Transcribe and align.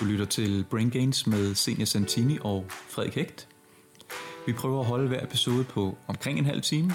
Du 0.00 0.04
lytter 0.04 0.24
til 0.24 0.66
Brain 0.70 0.90
Gains 0.90 1.26
med 1.26 1.54
Senior 1.54 1.84
Santini 1.84 2.38
og 2.40 2.64
Frederik 2.68 3.14
Hægt. 3.14 3.48
Vi 4.46 4.52
prøver 4.52 4.80
at 4.80 4.86
holde 4.86 5.08
hver 5.08 5.24
episode 5.24 5.64
på 5.64 5.96
omkring 6.06 6.38
en 6.38 6.44
halv 6.44 6.62
time, 6.62 6.92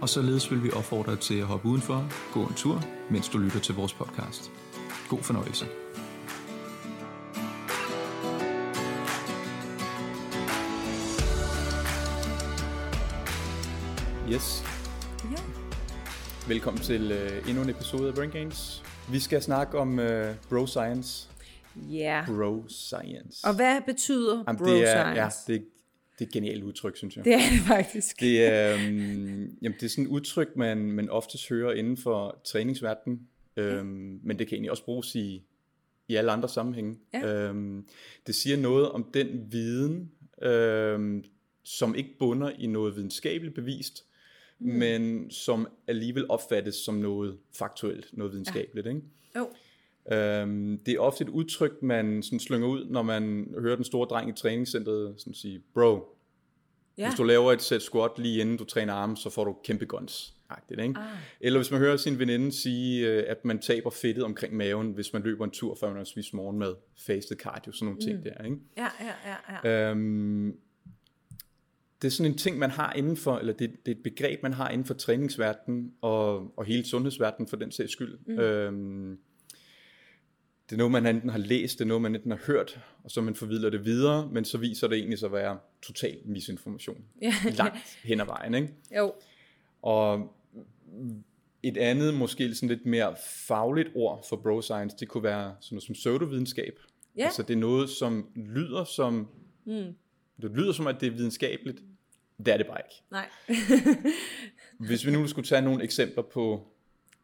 og 0.00 0.08
således 0.08 0.50
vil 0.50 0.64
vi 0.64 0.70
opfordre 0.70 1.12
dig 1.12 1.20
til 1.20 1.34
at 1.34 1.46
hoppe 1.46 1.68
udenfor, 1.68 2.08
gå 2.32 2.46
en 2.46 2.54
tur, 2.54 2.82
mens 3.10 3.28
du 3.28 3.38
lytter 3.38 3.60
til 3.60 3.74
vores 3.74 3.94
podcast. 3.94 4.50
God 5.08 5.22
fornøjelse. 5.22 5.66
Yes. 14.32 14.64
Ja. 15.30 15.42
Velkommen 16.48 16.82
til 16.82 17.12
uh, 17.12 17.48
endnu 17.48 17.62
en 17.62 17.70
episode 17.70 18.08
af 18.08 18.14
Brain 18.14 18.30
Gains. 18.30 18.82
Vi 19.08 19.20
skal 19.20 19.42
snakke 19.42 19.78
om 19.78 19.98
uh, 19.98 20.04
bro 20.50 20.66
science. 20.66 21.31
Ja. 21.90 22.24
Bro 22.26 22.64
science. 22.68 23.46
Og 23.46 23.56
hvad 23.56 23.80
betyder 23.86 24.44
Jamen, 24.46 24.58
bro 24.58 24.64
det 24.66 24.82
er, 24.82 24.86
science? 24.86 25.20
Ja, 25.20 25.28
det, 25.46 25.56
er- 25.56 25.64
det 26.18 26.24
er 26.24 26.28
et 26.28 26.32
genialt 26.32 26.64
udtryk, 26.64 26.96
synes 26.96 27.16
jeg. 27.16 27.24
det 27.24 27.32
er 27.34 27.38
det 27.52 27.60
faktisk. 27.66 28.20
Det 28.20 28.46
er, 28.46 28.74
um, 28.74 28.80
jamen, 29.62 29.76
det 29.80 29.82
er 29.82 29.88
sådan 29.88 30.04
et 30.04 30.08
udtryk, 30.08 30.56
man, 30.56 30.78
man 30.78 31.10
oftest 31.10 31.48
hører 31.48 31.72
inden 31.72 31.96
for 31.96 32.40
træningsverdenen, 32.44 33.28
um, 33.56 34.20
men 34.22 34.38
det 34.38 34.46
kan 34.46 34.54
egentlig 34.54 34.70
også 34.70 34.84
bruges 34.84 35.14
i, 35.14 35.42
i 36.08 36.14
alle 36.14 36.32
andre 36.32 36.48
sammenhænge. 36.48 36.98
Ja. 37.14 37.50
Um, 37.50 37.86
det 38.26 38.34
siger 38.34 38.56
noget 38.56 38.88
om 38.90 39.10
den 39.14 39.46
viden, 39.52 40.10
um, 40.96 41.24
som 41.64 41.94
ikke 41.94 42.10
bunder 42.18 42.50
i 42.58 42.66
noget 42.66 42.96
videnskabeligt 42.96 43.54
bevist, 43.54 44.04
mm. 44.58 44.72
men 44.72 45.30
som 45.30 45.68
alligevel 45.86 46.26
opfattes 46.28 46.74
som 46.74 46.94
noget 46.94 47.38
faktuelt, 47.58 48.06
noget 48.12 48.32
videnskabeligt. 48.32 48.86
Ikke? 48.86 49.00
Øhm, 50.12 50.78
det 50.86 50.94
er 50.94 50.98
ofte 50.98 51.24
et 51.24 51.28
udtryk, 51.28 51.82
man 51.82 52.22
sådan 52.22 52.40
slynger 52.40 52.68
ud, 52.68 52.84
når 52.84 53.02
man 53.02 53.54
hører 53.58 53.76
den 53.76 53.84
store 53.84 54.06
dreng 54.08 54.28
i 54.30 54.32
træningscenteret 54.32 55.14
sådan 55.18 55.34
sige, 55.34 55.60
bro, 55.74 56.16
Ja. 56.98 57.08
hvis 57.08 57.16
du 57.16 57.22
laver 57.24 57.52
et 57.52 57.62
sæt 57.62 57.82
squat 57.82 58.10
lige 58.18 58.40
inden 58.40 58.56
du 58.56 58.64
træner 58.64 58.92
arme, 58.92 59.16
så 59.16 59.30
får 59.30 59.44
du 59.44 59.56
kæmpe 59.64 59.84
guns. 59.86 60.34
Ikke? 60.70 60.82
Ah. 60.96 61.04
Eller 61.40 61.58
hvis 61.58 61.70
man 61.70 61.80
hører 61.80 61.96
sin 61.96 62.18
veninde 62.18 62.52
sige, 62.52 63.08
øh, 63.08 63.24
at 63.28 63.44
man 63.44 63.58
taber 63.58 63.90
fedtet 63.90 64.24
omkring 64.24 64.56
maven, 64.56 64.92
hvis 64.92 65.12
man 65.12 65.22
løber 65.22 65.44
en 65.44 65.50
tur, 65.50 65.74
før 65.80 65.88
man 65.88 65.96
har 65.96 66.04
spist 66.04 66.34
morgenmad, 66.34 66.74
fasted 66.96 67.36
cardio, 67.36 67.72
sådan 67.72 67.86
nogle 67.86 68.00
ting 68.00 68.16
Mm. 68.16 68.22
der. 68.24 68.44
Ikke? 68.44 68.56
Ja, 68.76 68.88
ja, 69.00 69.12
ja, 69.64 69.68
ja. 69.70 69.90
Øhm, 69.90 70.56
det 72.02 72.08
er 72.08 72.12
sådan 72.12 72.32
en 72.32 72.38
ting, 72.38 72.58
man 72.58 72.70
har 72.70 72.92
inden 72.92 73.16
for, 73.16 73.36
eller 73.38 73.52
det, 73.52 73.70
det 73.86 73.92
er 73.92 73.96
et 73.96 74.02
begreb, 74.02 74.42
man 74.42 74.52
har 74.52 74.68
inden 74.68 74.84
for 74.84 74.94
træningsverdenen 74.94 75.92
og, 76.00 76.52
og 76.58 76.64
hele 76.64 76.84
sundhedsverdenen 76.86 77.48
for 77.48 77.56
den 77.56 77.70
sags 77.72 77.92
skyld. 77.92 78.18
Mm. 78.26 78.38
Øhm, 78.38 79.18
det 80.72 80.76
er 80.76 80.88
noget, 80.88 80.92
man 80.92 81.06
enten 81.06 81.30
har 81.30 81.38
læst, 81.38 81.78
det 81.78 81.84
er 81.84 81.88
noget, 81.88 82.02
man 82.02 82.14
enten 82.14 82.30
har 82.30 82.38
hørt, 82.46 82.80
og 83.04 83.10
så 83.10 83.20
man 83.20 83.34
formidler 83.34 83.70
det 83.70 83.84
videre, 83.84 84.28
men 84.32 84.44
så 84.44 84.58
viser 84.58 84.88
det 84.88 84.98
egentlig 84.98 85.18
sig 85.18 85.26
at 85.26 85.32
være 85.32 85.58
total 85.82 86.18
misinformation. 86.24 87.04
Ja. 87.22 87.34
Langt 87.56 87.98
hen 88.04 88.20
ad 88.20 88.26
vejen, 88.26 88.54
ikke? 88.54 88.68
Jo. 88.96 89.12
Og 89.82 90.34
et 91.62 91.76
andet, 91.76 92.14
måske 92.14 92.54
sådan 92.54 92.68
lidt 92.68 92.86
mere 92.86 93.14
fagligt 93.46 93.88
ord 93.94 94.26
for 94.28 94.36
bro 94.36 94.62
science, 94.62 94.96
det 95.00 95.08
kunne 95.08 95.22
være 95.22 95.54
sådan 95.60 95.74
noget 95.76 95.82
som 95.82 95.92
pseudovidenskab. 95.92 96.78
Ja. 97.16 97.24
Altså 97.24 97.42
det 97.42 97.54
er 97.54 97.58
noget, 97.58 97.90
som 97.90 98.26
lyder 98.36 98.84
som, 98.84 99.28
Mm. 99.64 99.94
det 100.42 100.50
lyder 100.56 100.72
som, 100.72 100.86
at 100.86 100.96
det 101.00 101.06
er 101.06 101.10
videnskabeligt. 101.10 101.82
Det 102.38 102.48
er 102.48 102.56
det 102.56 102.66
bare 102.66 102.78
ikke. 102.90 103.02
Nej. 103.10 103.28
Hvis 104.78 105.06
vi 105.06 105.10
nu 105.10 105.26
skulle 105.26 105.46
tage 105.48 105.62
nogle 105.62 105.84
eksempler 105.84 106.22
på, 106.22 106.68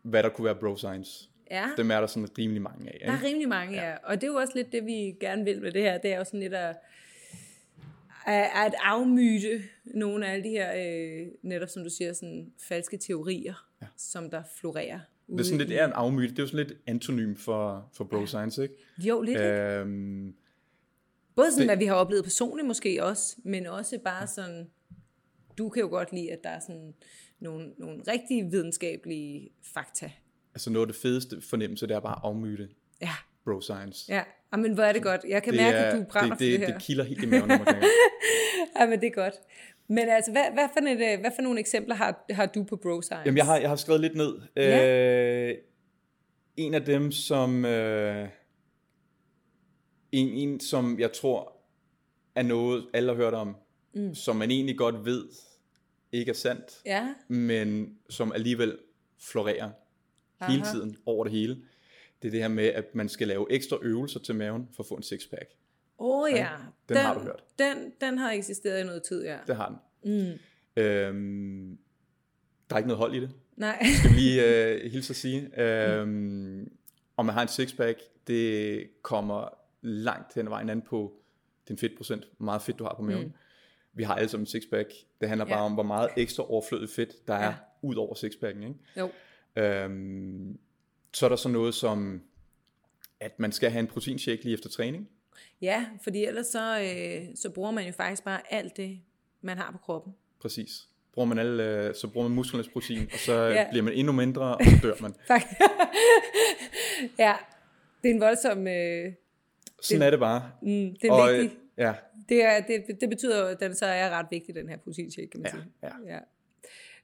hvad 0.02 0.22
der 0.22 0.28
kunne 0.28 0.44
være 0.44 0.54
bro 0.54 0.76
science, 0.76 1.28
ja. 1.50 1.68
dem 1.76 1.90
er 1.90 2.00
der 2.00 2.06
sådan 2.06 2.28
rimelig 2.38 2.62
mange 2.62 2.88
af. 2.92 2.98
Der 3.04 3.12
er 3.12 3.14
Ikke? 3.16 3.26
rimelig 3.26 3.48
mange, 3.48 3.74
ja. 3.82 3.96
Og 4.04 4.14
det 4.20 4.22
er 4.26 4.26
jo 4.32 4.34
også 4.38 4.52
lidt 4.56 4.72
det, 4.72 4.86
vi 4.86 5.16
gerne 5.20 5.44
vil 5.44 5.62
med 5.62 5.72
det 5.72 5.82
her. 5.82 5.98
Det 5.98 6.12
er 6.12 6.18
jo 6.18 6.24
sådan 6.24 6.40
lidt 6.40 6.54
at, 6.54 6.76
at 8.66 8.74
afmyte 8.84 9.62
nogle 9.84 10.26
af 10.26 10.32
alle 10.32 10.44
de 10.44 10.48
her, 10.50 10.72
øh, 10.76 11.26
netop 11.42 11.68
som 11.68 11.82
du 11.84 11.90
siger, 11.90 12.12
sådan 12.12 12.52
falske 12.68 12.96
teorier, 12.96 13.68
ja. 13.82 13.86
som 13.96 14.30
der 14.30 14.42
florerer. 14.60 15.00
Det 15.28 15.40
er 15.40 15.44
sådan 15.44 15.58
lidt 15.58 15.72
er 15.72 15.86
en 15.86 15.92
afmyte. 15.92 16.28
Det 16.30 16.38
er 16.38 16.42
jo 16.42 16.46
sådan 16.46 16.66
lidt 16.66 16.78
antonym 16.86 17.34
for, 17.36 17.90
for 17.92 18.04
bro 18.04 18.26
science, 18.26 18.62
ikke? 18.62 18.74
Jo, 18.98 19.20
lidt. 19.20 19.38
Øh, 19.40 19.80
Øhm, 19.80 20.34
Både 21.36 21.50
sådan, 21.52 21.60
det- 21.60 21.68
hvad 21.68 21.76
vi 21.76 21.84
har 21.84 21.94
oplevet 21.94 22.24
personligt 22.24 22.66
måske 22.66 23.04
også, 23.04 23.36
men 23.44 23.66
også 23.66 23.98
bare 24.04 24.26
sådan, 24.26 24.70
du 25.58 25.68
kan 25.68 25.80
jo 25.82 25.88
godt 25.88 26.12
lide, 26.12 26.32
at 26.32 26.38
der 26.44 26.50
er 26.50 26.60
sådan 26.60 26.94
nogle, 27.40 27.72
nogle 27.78 28.02
rigtig 28.08 28.52
videnskabelige 28.52 29.50
fakta. 29.74 30.10
Altså 30.58 30.70
noget 30.70 30.86
af 30.86 30.92
det 30.92 31.02
fedeste 31.02 31.40
fornemmelse, 31.40 31.86
det 31.86 31.96
er 31.96 32.00
bare 32.00 32.16
at 32.16 32.20
afmyte 32.24 32.68
Ja, 33.00 33.10
bro 33.44 33.60
science. 33.60 34.12
ja. 34.12 34.22
Jamen, 34.52 34.72
hvor 34.72 34.82
er 34.82 34.92
det 34.92 35.02
godt. 35.02 35.20
Jeg 35.28 35.42
kan 35.42 35.52
det 35.52 35.62
mærke, 35.62 35.76
er, 35.76 35.90
at 35.90 35.98
du 35.98 36.04
brænder 36.10 36.28
det, 36.28 36.38
for 36.38 36.44
det, 36.44 36.60
det 36.60 36.66
her. 36.68 36.74
det 36.74 36.82
kilder 36.82 37.04
helt 37.04 37.22
i 37.22 37.26
maven, 37.26 37.48
når 37.48 37.56
man 37.58 37.66
tænker. 37.66 37.86
Ja, 38.80 38.86
men 38.86 39.00
det 39.00 39.06
er 39.06 39.10
godt. 39.10 39.34
Men 39.88 40.08
altså, 40.08 40.32
hvad, 40.32 40.44
hvad, 40.54 40.68
for, 40.72 40.80
et, 40.88 41.12
øh, 41.12 41.20
hvad 41.20 41.30
for 41.36 41.42
nogle 41.42 41.60
eksempler 41.60 41.94
har, 41.94 42.24
har 42.30 42.46
du 42.46 42.64
på 42.64 42.76
bro 42.76 43.02
science? 43.02 43.22
Jamen, 43.26 43.36
jeg 43.36 43.44
har, 43.44 43.56
jeg 43.56 43.68
har 43.68 43.76
skrevet 43.76 44.00
lidt 44.00 44.14
ned. 44.14 44.34
Ja. 44.56 45.48
Øh, 45.48 45.54
en 46.56 46.74
af 46.74 46.84
dem, 46.84 47.12
som... 47.12 47.64
Øh, 47.64 48.28
en, 50.12 50.28
en, 50.28 50.60
som 50.60 51.00
jeg 51.00 51.12
tror 51.12 51.52
er 52.34 52.42
noget, 52.42 52.86
alle 52.94 53.08
har 53.08 53.16
hørt 53.16 53.34
om, 53.34 53.56
mm. 53.94 54.14
som 54.14 54.36
man 54.36 54.50
egentlig 54.50 54.78
godt 54.78 55.04
ved 55.04 55.28
ikke 56.12 56.30
er 56.30 56.34
sandt, 56.34 56.82
Ja, 56.86 57.14
men 57.28 57.94
som 58.10 58.32
alligevel 58.32 58.78
florerer 59.20 59.70
Aha. 60.40 60.52
hele 60.52 60.64
tiden 60.72 60.96
over 61.06 61.24
det 61.24 61.32
hele. 61.32 61.54
Det 62.22 62.28
er 62.28 62.30
det 62.32 62.40
her 62.40 62.48
med, 62.48 62.64
at 62.64 62.94
man 62.94 63.08
skal 63.08 63.28
lave 63.28 63.46
ekstra 63.52 63.78
øvelser 63.82 64.20
til 64.20 64.34
maven 64.34 64.68
for 64.76 64.82
at 64.82 64.86
få 64.88 64.94
en 64.94 65.02
sixpack. 65.02 65.50
åh 65.98 66.22
oh, 66.22 66.30
ja. 66.32 66.48
den 66.88 66.96
har 66.96 67.14
du 67.14 67.20
hørt. 67.20 67.44
Den, 67.58 67.92
den 68.00 68.18
har 68.18 68.32
eksisteret 68.32 68.80
i 68.80 68.84
noget 68.84 69.02
tid, 69.02 69.24
ja. 69.24 69.38
Det 69.46 69.56
har 69.56 69.68
den. 70.04 70.12
Mm. 70.22 70.38
Øhm, 70.82 71.78
der 72.70 72.74
er 72.74 72.78
ikke 72.78 72.88
noget 72.88 72.98
hold 72.98 73.14
i 73.14 73.20
det. 73.20 73.30
Nej. 73.56 73.82
skal 73.98 74.10
vi 74.10 74.16
lige 74.16 74.42
øh, 74.84 74.90
hilse 74.92 75.10
at 75.12 75.16
sige. 75.16 75.60
Øhm, 75.62 76.72
om 77.16 77.26
man 77.26 77.34
har 77.34 77.42
en 77.42 77.48
sixpack, 77.48 78.00
det 78.26 78.84
kommer 79.02 79.48
langt 79.82 80.34
hen 80.34 80.46
ad 80.46 80.50
vejen 80.50 80.70
an 80.70 80.82
på 80.82 81.12
din 81.68 81.78
fedtprocent, 81.78 82.24
hvor 82.36 82.44
meget 82.44 82.62
fedt 82.62 82.78
du 82.78 82.84
har 82.84 82.94
på 82.96 83.02
maven. 83.02 83.24
Mm. 83.26 83.32
Vi 83.92 84.02
har 84.02 84.14
alle 84.14 84.28
sammen 84.28 84.42
en 84.42 84.46
sixpack. 84.46 84.92
Det 85.20 85.28
handler 85.28 85.46
Ja. 85.46 85.52
bare 85.54 85.62
om, 85.64 85.72
hvor 85.74 85.82
meget 85.82 86.08
ekstra 86.16 86.50
overflødigt 86.50 86.92
fedt, 86.92 87.28
der 87.28 87.34
er 87.34 87.44
Ja. 87.46 87.54
ud 87.82 87.94
over 87.96 88.14
sixpacken. 88.14 88.62
Ikke? 88.62 88.74
Jo. 88.96 89.10
Øhm, 89.58 90.58
så 91.12 91.26
er 91.26 91.28
der 91.28 91.36
så 91.36 91.48
noget 91.48 91.74
som, 91.74 92.22
at 93.20 93.38
man 93.40 93.52
skal 93.52 93.70
have 93.70 93.80
en 93.80 93.86
proteinshake 93.86 94.42
lige 94.44 94.54
efter 94.54 94.68
træning. 94.68 95.08
Ja, 95.62 95.86
fordi 96.02 96.24
ellers 96.24 96.46
så, 96.46 96.80
øh, 96.80 97.36
så 97.36 97.50
bruger 97.50 97.70
man 97.70 97.86
jo 97.86 97.92
faktisk 97.92 98.24
bare 98.24 98.40
alt 98.52 98.76
det, 98.76 99.00
man 99.42 99.58
har 99.58 99.70
på 99.72 99.78
kroppen. 99.78 100.14
Præcis. 100.40 100.88
Bruger 101.12 101.26
man 101.28 101.38
alle, 101.38 101.86
øh, 101.88 101.94
så 101.94 102.08
bruger 102.08 102.28
man 102.28 102.36
musklernes 102.36 102.68
protein, 102.68 103.08
og 103.12 103.18
så 103.18 103.32
Ja. 103.48 103.66
bliver 103.70 103.82
man 103.84 103.92
endnu 103.94 104.12
mindre, 104.12 104.42
og 104.56 104.64
så 104.64 104.78
dør 104.82 104.94
man. 105.00 105.14
Ja, 107.18 107.34
det 108.02 108.10
er 108.10 108.14
en 108.14 108.20
voldsom... 108.20 108.66
Øh, 108.68 109.12
Sådan 109.82 110.02
er 110.02 110.10
det 110.10 110.18
bare. 110.18 110.50
mm, 110.62 110.68
det 111.02 111.04
er 111.08 111.12
Og, 111.12 111.32
øh, 111.34 111.40
vigtigt. 111.40 111.60
Ja, 111.76 111.94
Det, 112.28 112.44
er, 112.44 112.60
det, 112.60 113.00
det 113.00 113.08
betyder 113.08 113.40
jo, 113.42 113.46
at 113.46 113.60
den 113.60 113.74
så 113.74 113.86
er 113.86 114.10
ret 114.10 114.26
vigtig, 114.30 114.54
den 114.54 114.68
her 114.68 114.76
proteinshake, 114.76 115.28
kan 115.30 115.40
man 115.40 115.50
Ja, 115.54 115.58
sige. 115.58 115.72
ja. 116.06 116.14
ja. 116.14 116.18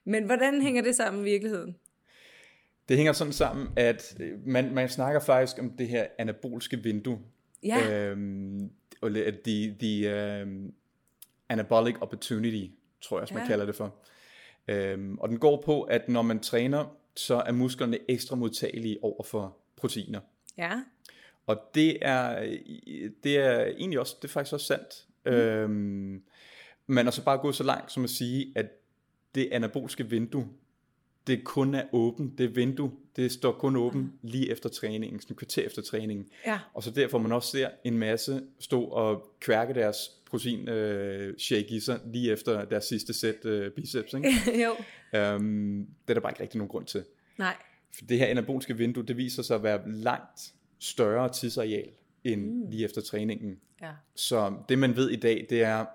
Men 0.05 0.23
hvordan 0.25 0.61
hænger 0.61 0.81
det 0.81 0.95
sammen 0.95 1.23
med 1.23 1.31
virkeligheden? 1.31 1.75
Det 2.89 2.97
hænger 2.97 3.13
sådan 3.13 3.33
sammen, 3.33 3.67
at 3.75 4.17
øh, 4.19 4.47
man, 4.47 4.73
man 4.73 4.89
snakker 4.89 5.19
faktisk 5.19 5.59
om 5.59 5.69
det 5.77 5.87
her 5.87 6.05
anabolske 6.19 6.83
vindue. 6.83 7.19
Ja, 7.63 8.09
Øhm, 8.09 8.69
the, 9.45 9.75
the 9.79 10.43
um, 10.43 10.73
anabolic 11.49 11.95
opportunity, 12.01 12.71
tror 13.01 13.17
jeg 13.17 13.21
også, 13.21 13.33
man 13.33 13.43
Ja. 13.43 13.47
kalder 13.47 13.65
det 13.65 13.75
for. 13.75 13.95
Øhm, 14.67 15.17
og 15.19 15.29
den 15.29 15.39
går 15.39 15.61
på, 15.65 15.81
at 15.81 16.09
når 16.09 16.21
man 16.21 16.39
træner, 16.39 16.95
så 17.15 17.35
er 17.35 17.51
musklerne 17.51 17.97
ekstra 18.09 18.35
modtagelige 18.35 19.03
over 19.03 19.23
for 19.23 19.57
proteiner. 19.75 20.19
ja, 20.57 20.71
Og 21.47 21.61
det 21.75 21.97
er, 22.01 22.39
det 23.23 23.37
er 23.37 23.65
egentlig 23.65 23.99
også, 23.99 24.15
det 24.21 24.27
er 24.27 24.31
faktisk 24.31 24.53
også 24.53 24.65
sandt. 24.65 25.05
Mm. 25.25 25.31
Øhm, 25.31 26.23
man 26.87 27.07
er 27.07 27.11
så 27.11 27.23
bare 27.23 27.37
gået 27.37 27.55
så 27.55 27.63
langt 27.63 27.91
som 27.91 28.03
at 28.03 28.09
sige, 28.09 28.53
at 28.55 28.65
det 29.35 29.49
anabolske 29.51 30.09
vindue, 30.09 30.47
det 31.27 31.43
kun 31.43 31.75
er 31.75 31.83
åbent, 31.91 32.37
det 32.37 32.55
vindue, 32.55 32.91
det 33.15 33.31
står 33.31 33.51
kun 33.51 33.75
åbent 33.75 34.11
lige 34.21 34.51
efter 34.51 34.69
træningen, 34.69 35.21
sådan 35.21 35.35
kvarter 35.35 35.65
efter 35.65 35.81
træningen. 35.81 36.27
ja. 36.45 36.59
Og 36.73 36.83
så 36.83 36.91
derfor 36.91 37.17
man 37.17 37.31
også 37.31 37.51
ser 37.51 37.69
en 37.83 37.97
masse 37.97 38.43
stå 38.59 38.83
og 38.83 39.35
kværke 39.39 39.73
deres 39.73 39.97
protein 40.25 40.69
øh, 40.69 41.37
shake 41.37 41.67
i 41.69 41.79
sig 41.79 41.99
lige 42.05 42.31
efter 42.31 42.65
deres 42.65 42.85
sidste 42.85 43.13
sæt 43.13 43.45
øh, 43.45 43.71
biceps. 43.71 44.13
Ikke? 44.13 44.29
jo, 44.65 44.71
øhm, 45.19 45.87
det 46.07 46.09
er 46.09 46.13
der 46.13 46.21
bare 46.21 46.31
ikke 46.31 46.41
rigtig 46.41 46.57
nogen 46.57 46.69
grund 46.69 46.85
til. 46.85 47.03
nej. 47.37 47.55
For 47.97 48.05
det 48.05 48.19
her 48.19 48.25
anaboliske 48.25 48.77
vindue, 48.77 49.05
det 49.05 49.17
viser 49.17 49.43
sig 49.43 49.55
at 49.55 49.63
være 49.63 49.91
langt 49.91 50.53
større 50.79 51.29
tidsareal 51.33 51.89
end 52.23 52.41
mm. 52.41 52.69
lige 52.69 52.85
efter 52.85 53.01
træningen. 53.01 53.59
Ja, 53.81 53.91
Så 54.15 54.53
det 54.69 54.79
man 54.79 54.95
ved 54.95 55.09
i 55.09 55.15
dag, 55.15 55.45
det 55.49 55.63
er, 55.63 55.85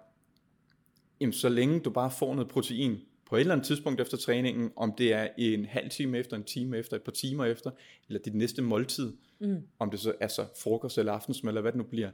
jamen, 1.20 1.32
så 1.32 1.48
længe 1.48 1.80
du 1.80 1.90
bare 1.90 2.10
får 2.10 2.34
noget 2.34 2.48
protein 2.48 2.98
på 3.30 3.36
et 3.36 3.40
eller 3.40 3.54
andet 3.54 3.66
tidspunkt 3.66 4.00
efter 4.00 4.16
træningen, 4.16 4.72
om 4.76 4.94
det 4.98 5.12
er 5.12 5.28
en 5.38 5.64
halv 5.64 5.90
time 5.90 6.18
efter, 6.18 6.36
en 6.36 6.44
time 6.44 6.78
efter, 6.78 6.96
et 6.96 7.02
par 7.02 7.12
timer 7.12 7.44
efter, 7.44 7.70
eller 8.08 8.20
dit 8.20 8.34
næste 8.34 8.62
måltid, 8.62 9.12
mm. 9.38 9.62
om 9.78 9.90
det 9.90 10.00
så 10.00 10.14
er 10.20 10.28
så 10.28 10.46
frokost 10.62 10.98
eller 10.98 11.12
aftensmad, 11.12 11.50
eller 11.50 11.60
hvad 11.60 11.72
det 11.72 11.78
nu 11.78 11.84
bliver, 11.84 12.10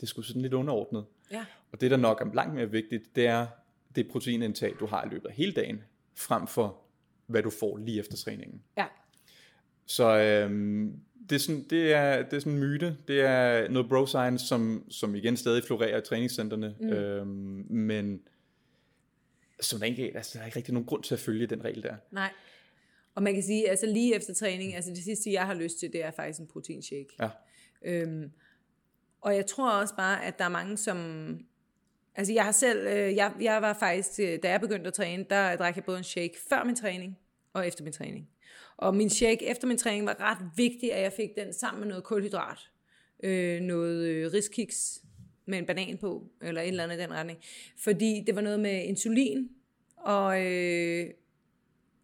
det 0.00 0.08
sgu 0.08 0.22
sådan 0.22 0.42
lidt 0.42 0.54
underordnet. 0.54 1.04
Ja. 1.30 1.44
Og 1.72 1.80
det, 1.80 1.90
der 1.90 1.96
nok 1.96 2.20
er 2.20 2.34
langt 2.34 2.54
mere 2.54 2.70
vigtigt, 2.70 3.16
det 3.16 3.26
er 3.26 3.46
det 3.96 4.08
proteinindtag, 4.08 4.74
du 4.80 4.86
har 4.86 5.04
i 5.04 5.08
løbet 5.08 5.28
af 5.28 5.34
hele 5.34 5.52
dagen, 5.52 5.82
frem 6.14 6.46
for 6.46 6.78
hvad 7.26 7.42
du 7.42 7.50
får 7.50 7.76
lige 7.76 7.98
efter 7.98 8.16
træningen. 8.16 8.62
Ja. 8.78 8.86
Så 9.86 10.18
øhm, 10.18 11.00
det, 11.30 11.36
er 11.36 11.40
sådan, 11.40 11.64
det, 11.70 11.92
er, 11.92 12.22
det 12.22 12.32
er 12.32 12.40
sådan 12.40 12.52
en 12.52 12.58
myte. 12.58 12.96
Det 13.08 13.20
er 13.20 13.68
noget 13.68 13.88
bro 13.88 14.06
science, 14.06 14.46
som, 14.46 14.84
som 14.90 15.14
igen 15.14 15.36
stadig 15.36 15.64
florerer 15.64 15.98
i 15.98 16.02
træningscenterne. 16.02 16.74
Mm. 16.80 16.88
Øhm, 16.88 17.66
men 17.68 18.20
som 19.60 19.80
regel, 19.80 20.16
altså, 20.16 20.30
der 20.34 20.42
er 20.42 20.46
ikke 20.46 20.56
rigtig 20.56 20.74
nogen 20.74 20.86
grund 20.86 21.02
til 21.02 21.14
at 21.14 21.20
følge 21.20 21.46
den 21.46 21.64
regel 21.64 21.82
der. 21.82 21.96
Nej. 22.10 22.30
Og 23.14 23.22
man 23.22 23.34
kan 23.34 23.42
sige, 23.42 23.70
altså 23.70 23.86
lige 23.86 24.14
efter 24.14 24.34
træning, 24.34 24.74
altså 24.74 24.90
det 24.90 25.04
sidste, 25.04 25.32
jeg 25.32 25.46
har 25.46 25.54
lyst 25.54 25.78
til, 25.78 25.92
det 25.92 26.04
er 26.04 26.10
faktisk 26.10 26.40
en 26.40 26.46
proteinshake. 26.46 27.08
Ja. 27.20 27.28
Øhm, 27.82 28.30
og 29.20 29.36
jeg 29.36 29.46
tror 29.46 29.70
også 29.70 29.96
bare, 29.96 30.24
at 30.24 30.38
der 30.38 30.44
er 30.44 30.48
mange, 30.48 30.76
som... 30.76 31.38
Altså 32.14 32.32
jeg 32.32 32.44
har 32.44 32.52
selv, 32.52 32.86
øh, 32.86 33.16
jeg, 33.16 33.32
jeg 33.40 33.62
var 33.62 33.72
faktisk, 33.72 34.20
øh, 34.20 34.38
da 34.42 34.50
jeg 34.50 34.60
begyndte 34.60 34.88
at 34.88 34.94
træne, 34.94 35.26
der 35.30 35.56
drak 35.56 35.76
jeg 35.76 35.84
både 35.84 35.98
en 35.98 36.04
shake 36.04 36.34
før 36.48 36.64
min 36.64 36.76
træning 36.76 37.18
og 37.52 37.66
efter 37.66 37.84
min 37.84 37.92
træning. 37.92 38.28
Og 38.76 38.96
min 38.96 39.10
shake 39.10 39.46
efter 39.46 39.68
min 39.68 39.78
træning 39.78 40.06
var 40.06 40.16
ret 40.20 40.50
vigtig, 40.56 40.92
at 40.92 41.02
jeg 41.02 41.12
fik 41.12 41.30
den 41.36 41.52
sammen 41.52 41.80
med 41.80 41.88
noget 41.88 42.04
kulhydrat. 42.04 42.58
Øh, 43.22 43.60
noget 43.60 44.06
øh, 44.06 44.32
riskiks 44.32 45.02
med 45.46 45.58
en 45.58 45.66
banan 45.66 45.98
på, 45.98 46.24
eller 46.42 46.60
et 46.60 46.68
eller 46.68 46.84
andet 46.84 46.96
i 46.96 47.00
den 47.00 47.12
retning. 47.12 47.38
Fordi 47.78 48.24
det 48.26 48.34
var 48.34 48.40
noget 48.40 48.60
med 48.60 48.84
insulin, 48.84 49.48
og 49.96 50.46
øh, 50.46 51.10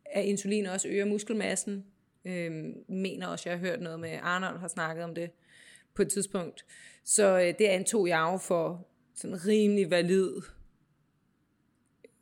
at 0.06 0.25
insulin 0.25 0.67
også 0.67 0.89
øger 0.89 1.05
muskelmassen. 1.05 1.85
Øh, 2.25 2.50
mener 2.89 3.27
også, 3.27 3.49
jeg 3.49 3.59
har 3.59 3.67
hørt 3.67 3.81
noget 3.81 4.00
med, 4.00 4.19
Arnold 4.23 4.59
har 4.59 4.69
snakket 4.69 5.05
om 5.05 5.15
det 5.15 5.31
på 5.94 6.03
et 6.03 6.09
tidspunkt. 6.09 6.65
Så 7.05 7.39
øh, 7.41 7.55
det 7.59 7.65
antog 7.65 8.09
jeg 8.09 8.29
jo 8.33 8.39
for 8.39 8.89
sådan 9.15 9.47
rimelig 9.47 9.91
valid, 9.91 10.33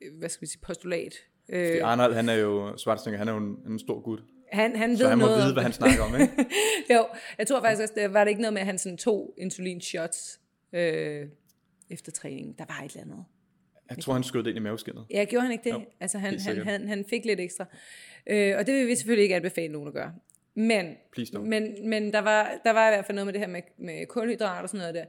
øh, 0.03 0.19
hvad 0.19 0.29
skal 0.29 0.41
vi 0.41 0.47
sige, 0.47 0.61
postulat. 0.63 1.15
Fordi 1.47 1.79
Øh, 1.79 1.81
Arnold, 1.85 2.15
han 2.15 2.29
er 2.29 2.35
jo, 2.35 2.77
Schwarzenegger, 2.77 3.19
han 3.19 3.29
er 3.29 3.33
jo 3.33 3.39
en, 3.39 3.73
en 3.73 3.79
stor 3.79 4.01
gut. 4.01 4.23
han, 4.53 4.77
han 4.77 4.97
Så 4.97 5.03
ved 5.03 5.11
han 5.11 5.19
må 5.19 5.27
noget 5.27 5.43
vide, 5.43 5.53
hvad 5.53 5.63
han 5.63 5.73
snakker 5.73 6.03
om, 6.03 6.21
ikke? 6.21 6.47
jo, 6.95 7.07
jeg 7.39 7.47
tror 7.47 7.61
faktisk 7.61 7.83
også, 7.83 7.95
det 7.97 8.13
var 8.13 8.25
det 8.25 8.29
ikke 8.29 8.41
noget 8.41 8.53
med, 8.53 8.61
at 8.61 8.67
han 8.67 8.79
sådan 8.79 8.99
tog 8.99 9.35
insulinshots 9.39 10.40
øh, 10.73 11.29
efter 11.91 12.13
træningen. 12.13 12.55
Der 12.59 12.65
var 12.69 12.85
et 12.85 12.91
eller 12.91 13.03
andet. 13.03 13.25
Jeg 13.91 13.99
tror, 13.99 14.13
han 14.13 14.23
skød 14.23 14.43
det 14.43 14.51
ind 14.51 14.57
i 14.57 14.61
maveskinnet. 14.61 15.07
Ja, 15.11 15.25
gjorde 15.25 15.43
han 15.43 15.53
ikke 15.53 15.65
det? 15.65 15.71
Jo, 15.71 15.85
altså 16.01 16.19
han, 16.19 16.41
han, 16.41 16.67
han, 16.67 16.89
han 16.89 17.05
fik 17.05 17.25
lidt 17.25 17.41
ekstra. 17.41 17.67
Øh, 18.27 18.55
og 18.59 18.67
det 18.67 18.75
vil 18.75 18.87
vi 18.87 18.95
selvfølgelig 18.95 19.23
ikke 19.23 19.37
anbefale 19.37 19.73
nogen 19.73 19.89
at 19.89 19.95
gøre. 19.95 20.15
Men, 20.55 20.97
men, 21.43 21.89
men 21.89 22.13
der, 22.13 22.19
var, 22.19 22.61
der 22.65 22.71
var 22.71 22.89
i 22.89 22.91
hvert 22.91 23.07
fald 23.07 23.15
noget 23.15 23.27
med 23.27 23.33
det 23.33 23.41
her 23.41 23.49
med, 23.49 23.63
med 23.79 24.07
kulhydrat 24.07 24.63
og 24.63 24.69
sådan 24.69 24.79
noget 24.79 24.95
der. 24.95 25.05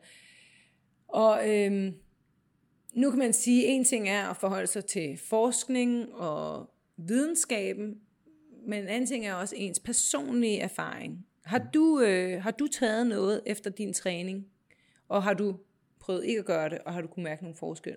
Og 1.08 1.50
øhm, 1.50 1.94
nu 2.94 3.10
kan 3.10 3.20
man 3.20 3.34
sige, 3.34 3.68
at 3.68 3.74
en 3.74 3.86
ting 3.86 4.10
er 4.10 4.28
at 4.28 4.38
forholde 4.38 4.68
sig 4.68 4.86
til 4.86 5.18
forskning 5.18 6.14
og 6.14 6.70
videnskaben, 6.98 7.96
men 8.68 8.84
en 8.84 8.88
anden 8.88 9.08
ting 9.08 9.26
er 9.26 9.34
også 9.34 9.56
ens 9.58 9.80
personlige 9.80 10.60
erfaring. 10.60 11.26
Har 11.46 11.70
du, 11.74 12.02
øh, 12.02 12.44
har 12.44 12.52
du 12.52 12.68
taget 12.68 13.08
noget 13.08 13.42
efter 13.46 13.70
din 13.70 13.94
træning, 13.94 14.48
og 15.12 15.24
har 15.24 15.34
du 15.34 15.56
prøvet 16.00 16.26
ikke 16.26 16.40
at 16.40 16.46
gøre 16.46 16.70
det, 16.70 16.78
og 16.86 16.94
har 16.94 17.02
du 17.02 17.08
kunne 17.08 17.24
mærke 17.24 17.44
nogle 17.44 17.56
forskel? 17.60 17.96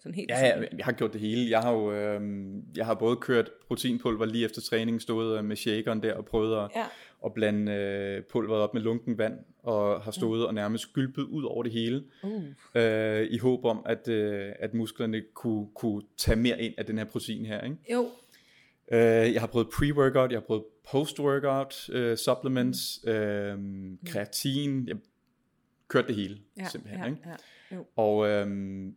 Sådan 0.00 0.14
helt 0.14 0.30
Ja, 0.30 0.46
ja, 0.46 0.62
jeg 0.76 0.84
har 0.84 0.92
gjort 0.92 1.12
det 1.12 1.20
hele. 1.20 1.50
Jeg 1.50 1.60
har 1.60 1.72
jo 1.72 1.92
øh, 1.92 2.20
jeg 2.76 2.86
har 2.86 2.94
både 2.94 3.16
kørt 3.16 3.50
proteinpulver 3.68 4.24
lige 4.26 4.44
efter 4.44 4.60
træning, 4.60 5.02
stået 5.02 5.38
øh, 5.38 5.44
med 5.44 5.56
shakeren 5.56 6.02
der 6.02 6.14
og 6.14 6.24
prøvet 6.24 6.64
at, 6.64 6.70
Ja. 6.76 6.84
at 7.24 7.32
blande 7.34 7.72
øh, 7.72 8.22
pulveret 8.24 8.62
op 8.62 8.74
med 8.74 8.82
lunken 8.82 9.18
vand, 9.18 9.34
og 9.62 10.00
har 10.02 10.10
stået 10.10 10.46
og 10.46 10.54
nærmest 10.54 10.92
gylpet 10.92 11.22
ud 11.22 11.44
over 11.44 11.62
det 11.62 11.72
hele, 11.72 12.04
Uh. 12.22 12.42
øh, 12.74 13.26
i 13.30 13.38
håb 13.38 13.64
om, 13.64 13.82
at, 13.86 14.08
øh, 14.08 14.52
at 14.58 14.74
musklerne 14.74 15.22
kunne, 15.34 15.66
kunne 15.74 16.02
tage 16.16 16.36
mere 16.36 16.62
ind 16.62 16.74
af 16.78 16.86
den 16.86 16.98
her 16.98 17.04
protein 17.04 17.46
her. 17.46 17.60
Ikke? 17.64 17.76
Jo, 17.92 18.08
Øh, 18.92 18.98
jeg 19.32 19.40
har 19.40 19.46
prøvet 19.46 19.66
pre-workout, 19.66 20.30
jeg 20.30 20.36
har 20.38 20.44
prøvet 20.46 20.64
post-workout 20.90 21.88
øh, 21.92 22.16
supplements, 22.16 23.00
øh, 23.06 23.58
kreatin, 24.06 24.88
jeg 24.88 24.96
kørte 25.92 26.08
det 26.08 26.16
hele 26.16 26.38
ja, 26.56 26.68
simpelthen. 26.68 27.00
ja, 27.00 27.06
ikke? 27.06 27.20
ja. 27.70 27.76
Jo. 27.76 27.86
Og 27.96 28.28
øhm, 28.28 28.94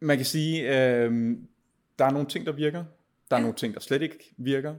man 0.00 0.16
kan 0.16 0.26
sige, 0.26 0.86
øhm, 1.02 1.48
der 1.98 2.04
er 2.04 2.10
nogle 2.10 2.28
ting, 2.28 2.46
der 2.46 2.52
virker. 2.52 2.84
Der 3.30 3.36
er 3.36 3.40
Ja. 3.40 3.42
nogle 3.42 3.56
ting, 3.56 3.74
der 3.74 3.80
slet 3.80 4.02
ikke 4.02 4.34
virker. 4.36 4.74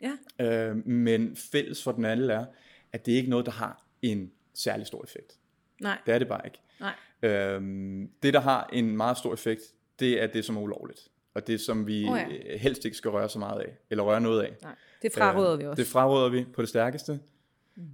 Ja, 0.00 0.12
Øhm, 0.40 0.82
men 0.86 1.36
fælles 1.36 1.82
for 1.82 1.92
den 1.92 2.04
alle 2.04 2.32
er, 2.32 2.46
at 2.92 3.06
det 3.06 3.12
er 3.12 3.16
ikke 3.18 3.30
noget, 3.30 3.46
der 3.46 3.52
har 3.52 3.86
en 4.02 4.32
særlig 4.54 4.86
stor 4.86 5.04
effekt. 5.04 5.38
nej, 5.80 5.98
Det 6.06 6.14
er 6.14 6.18
det 6.18 6.28
bare 6.28 6.40
ikke. 6.44 6.58
nej. 6.80 6.94
Øhm, 7.22 8.10
det, 8.22 8.34
der 8.34 8.40
har 8.40 8.68
en 8.72 8.96
meget 8.96 9.18
stor 9.18 9.32
effekt, 9.34 9.60
det 10.00 10.22
er 10.22 10.26
det, 10.26 10.44
som 10.44 10.56
er 10.56 10.60
ulovligt. 10.60 11.08
Og 11.34 11.46
det, 11.46 11.60
som 11.60 11.86
vi 11.86 12.08
oh 12.08 12.18
ja. 12.18 12.56
helst 12.58 12.84
ikke 12.84 12.96
skal 12.96 13.10
røre 13.10 13.28
så 13.28 13.38
meget 13.38 13.60
af, 13.60 13.76
eller 13.90 14.04
røre 14.04 14.20
noget 14.20 14.42
af. 14.42 14.56
nej. 14.62 14.74
Det 15.02 15.12
fraråder 15.12 15.52
Øhm, 15.52 15.60
vi 15.60 15.66
også. 15.66 15.82
Det 15.82 15.90
fraråder 15.90 16.28
vi 16.28 16.44
på 16.54 16.60
det 16.62 16.68
stærkeste. 16.68 17.20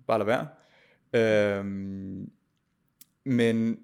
Bare 0.07 0.19
lad 0.19 0.27
være. 0.27 0.49
Øhm, 1.15 2.31
men 3.25 3.79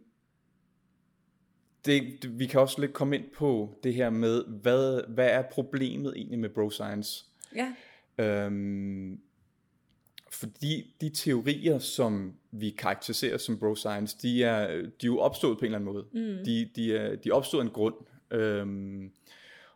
det, 1.84 2.22
det, 2.22 2.38
vi 2.38 2.46
kan 2.46 2.60
også 2.60 2.80
lidt 2.80 2.92
komme 2.92 3.16
ind 3.16 3.24
på 3.34 3.74
det 3.82 3.94
her 3.94 4.10
med, 4.10 4.44
hvad, 4.44 5.02
hvad 5.08 5.30
er 5.30 5.42
problemet 5.42 6.12
egentlig 6.16 6.38
med 6.38 6.48
bro 6.48 6.70
science? 6.70 7.24
Ja, 7.54 7.74
Øhm, 8.20 9.20
fordi 10.30 10.94
de 11.00 11.10
teorier, 11.10 11.78
som 11.78 12.34
vi 12.50 12.70
karakteriserer 12.70 13.38
som 13.38 13.58
bro 13.58 13.74
science, 13.74 14.18
de 14.22 14.44
er, 14.44 14.66
de 14.76 14.82
er 14.82 14.90
jo 15.04 15.18
opstået 15.18 15.58
på 15.58 15.64
en 15.64 15.64
eller 15.64 15.78
anden 15.78 15.92
måde. 15.92 16.04
Mm. 16.12 16.44
De, 16.44 16.70
de, 16.76 16.96
er, 16.96 17.16
de 17.16 17.28
er 17.28 17.32
opstået 17.32 17.60
af 17.60 17.64
en 17.64 17.72
grund. 17.72 17.94
Øhm, 18.30 19.10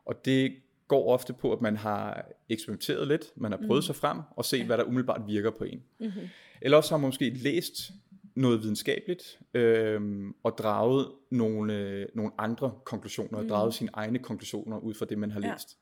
og 0.04 0.24
det 0.24 0.56
går 0.88 1.12
ofte 1.12 1.32
på, 1.32 1.52
at 1.52 1.60
man 1.60 1.76
har 1.76 2.26
eksperimenteret 2.48 3.08
lidt, 3.08 3.32
man 3.36 3.52
har 3.52 3.58
prøvet 3.58 3.78
mm. 3.78 3.82
sig 3.82 3.96
frem, 3.96 4.20
og 4.36 4.44
set, 4.44 4.66
hvad 4.66 4.78
der 4.78 4.84
umiddelbart 4.84 5.22
virker 5.26 5.50
på 5.50 5.64
en. 5.64 5.82
Mm-hmm. 5.98 6.28
Eller 6.64 6.76
også 6.76 6.90
har 6.90 6.96
man 6.98 7.08
måske 7.08 7.30
læst 7.30 7.90
noget 8.34 8.62
videnskabeligt, 8.62 9.38
øhm, 9.54 10.34
og 10.42 10.58
draget 10.58 11.12
nogle, 11.30 11.74
øh, 11.78 12.06
nogle 12.14 12.32
andre 12.38 12.72
konklusioner, 12.84 13.38
og 13.38 13.48
draget 13.48 13.74
sine 13.74 13.90
egne 13.92 14.18
konklusioner 14.18 14.78
ud 14.78 14.94
fra 14.94 15.06
det, 15.06 15.18
man 15.18 15.30
har 15.30 15.40
Ja. 15.40 15.52
læst. 15.52 15.78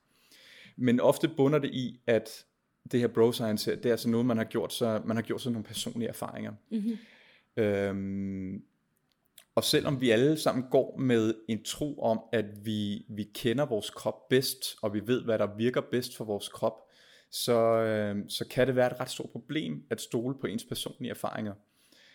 Men 0.77 0.99
ofte 0.99 1.27
bunder 1.27 1.59
det 1.59 1.69
i, 1.73 1.99
at 2.07 2.45
det 2.91 2.99
her 2.99 3.07
bro 3.07 3.31
science 3.31 3.71
her, 3.71 3.75
det 3.77 3.85
er 3.85 3.91
altså 3.93 4.09
noget, 4.09 4.25
man 4.25 4.37
har 4.37 4.43
gjort 4.43 4.73
sig, 4.73 5.01
man 5.05 5.17
har 5.17 5.21
gjort 5.21 5.41
sig 5.41 5.51
nogle 5.51 5.63
personlige 5.63 6.09
erfaringer. 6.09 6.53
Mm-hmm. 6.71 6.97
Øhm, 7.63 8.63
og 9.55 9.63
selvom 9.63 10.01
vi 10.01 10.09
alle 10.09 10.37
sammen 10.37 10.65
går 10.71 10.97
med 10.97 11.33
en 11.47 11.63
tro 11.63 11.99
om, 12.01 12.19
at 12.31 12.45
vi, 12.65 13.05
vi 13.09 13.23
kender 13.23 13.65
vores 13.65 13.89
krop 13.89 14.29
bedst, 14.29 14.75
og 14.81 14.93
vi 14.93 15.07
ved, 15.07 15.23
hvad 15.23 15.39
der 15.39 15.55
virker 15.57 15.81
bedst 15.81 16.17
for 16.17 16.25
vores 16.25 16.49
krop, 16.49 16.73
så, 17.33 17.59
øh, 17.77 18.23
så 18.29 18.47
kan 18.47 18.67
det 18.67 18.75
være 18.75 18.91
et 18.91 18.99
ret 18.99 19.09
stort 19.09 19.29
problem 19.29 19.83
at 19.89 20.01
stole 20.01 20.35
på 20.41 20.47
ens 20.47 20.63
personlige 20.63 21.11
erfaringer. 21.11 21.53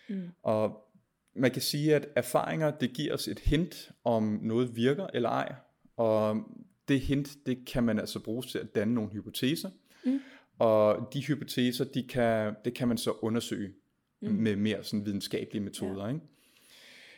Mm. 0.09 0.29
Og 0.43 0.91
man 1.35 1.51
kan 1.51 1.61
sige, 1.61 1.95
at 1.95 2.07
erfaringer, 2.15 2.71
det 2.71 2.93
giver 2.93 3.13
os 3.13 3.27
et 3.27 3.39
hint 3.39 3.91
om 4.03 4.39
noget 4.41 4.75
virker 4.75 5.07
eller 5.13 5.29
ej. 5.29 5.55
Og 5.97 6.43
det 6.87 6.99
hint, 6.99 7.29
det 7.45 7.65
kan 7.65 7.83
man 7.83 7.99
altså 7.99 8.19
bruge 8.19 8.43
til 8.43 8.57
at 8.57 8.75
danne 8.75 8.93
nogle 8.93 9.09
hypoteser. 9.09 9.69
Mm. 10.05 10.19
Og 10.59 11.09
de 11.13 11.25
hypoteser, 11.25 11.85
de 11.85 12.07
kan, 12.07 12.55
det 12.65 12.73
kan 12.73 12.87
man 12.87 12.97
så 12.97 13.11
undersøge 13.11 13.73
mm. 14.21 14.31
med 14.31 14.55
mere 14.55 14.83
sådan 14.83 15.05
videnskabelige 15.05 15.63
metoder. 15.63 16.05
Ja. 16.05 16.13
Ikke? 16.13 16.25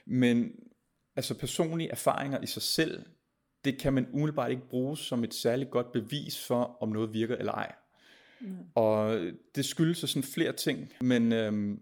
Men 0.05 0.51
altså 1.15 1.37
personlige 1.39 1.89
erfaringer 1.91 2.41
i 2.41 2.45
sig 2.45 2.61
selv, 2.61 3.05
det 3.65 3.77
kan 3.77 3.93
man 3.93 4.07
umiddelbart 4.13 4.51
ikke 4.51 4.69
bruge 4.69 4.97
som 4.97 5.23
et 5.23 5.33
særligt 5.33 5.71
godt 5.71 5.91
bevis 5.91 6.47
for, 6.47 6.77
om 6.81 6.89
noget 6.89 7.13
virker 7.13 7.35
eller 7.35 7.51
ej. 7.51 7.75
Mm. 8.41 8.55
Og 8.75 9.19
det 9.55 9.65
skyldes 9.65 9.97
så 9.97 10.07
sådan 10.07 10.23
flere 10.23 10.51
ting, 10.53 10.93
men 11.01 11.31
øhm, 11.33 11.79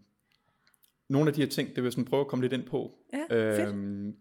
nogle 1.10 1.28
af 1.28 1.34
de 1.34 1.42
her 1.42 1.50
ting, 1.50 1.68
det 1.70 1.76
vil 1.78 1.84
jeg 1.84 1.92
sådan 1.92 2.06
prøve 2.06 2.22
at 2.22 2.28
komme 2.28 2.44
lidt 2.44 2.54
ind 2.54 2.64
på. 2.64 2.96
Ja, 3.14 3.54
fedt. 3.58 3.70
øhm, 3.70 4.16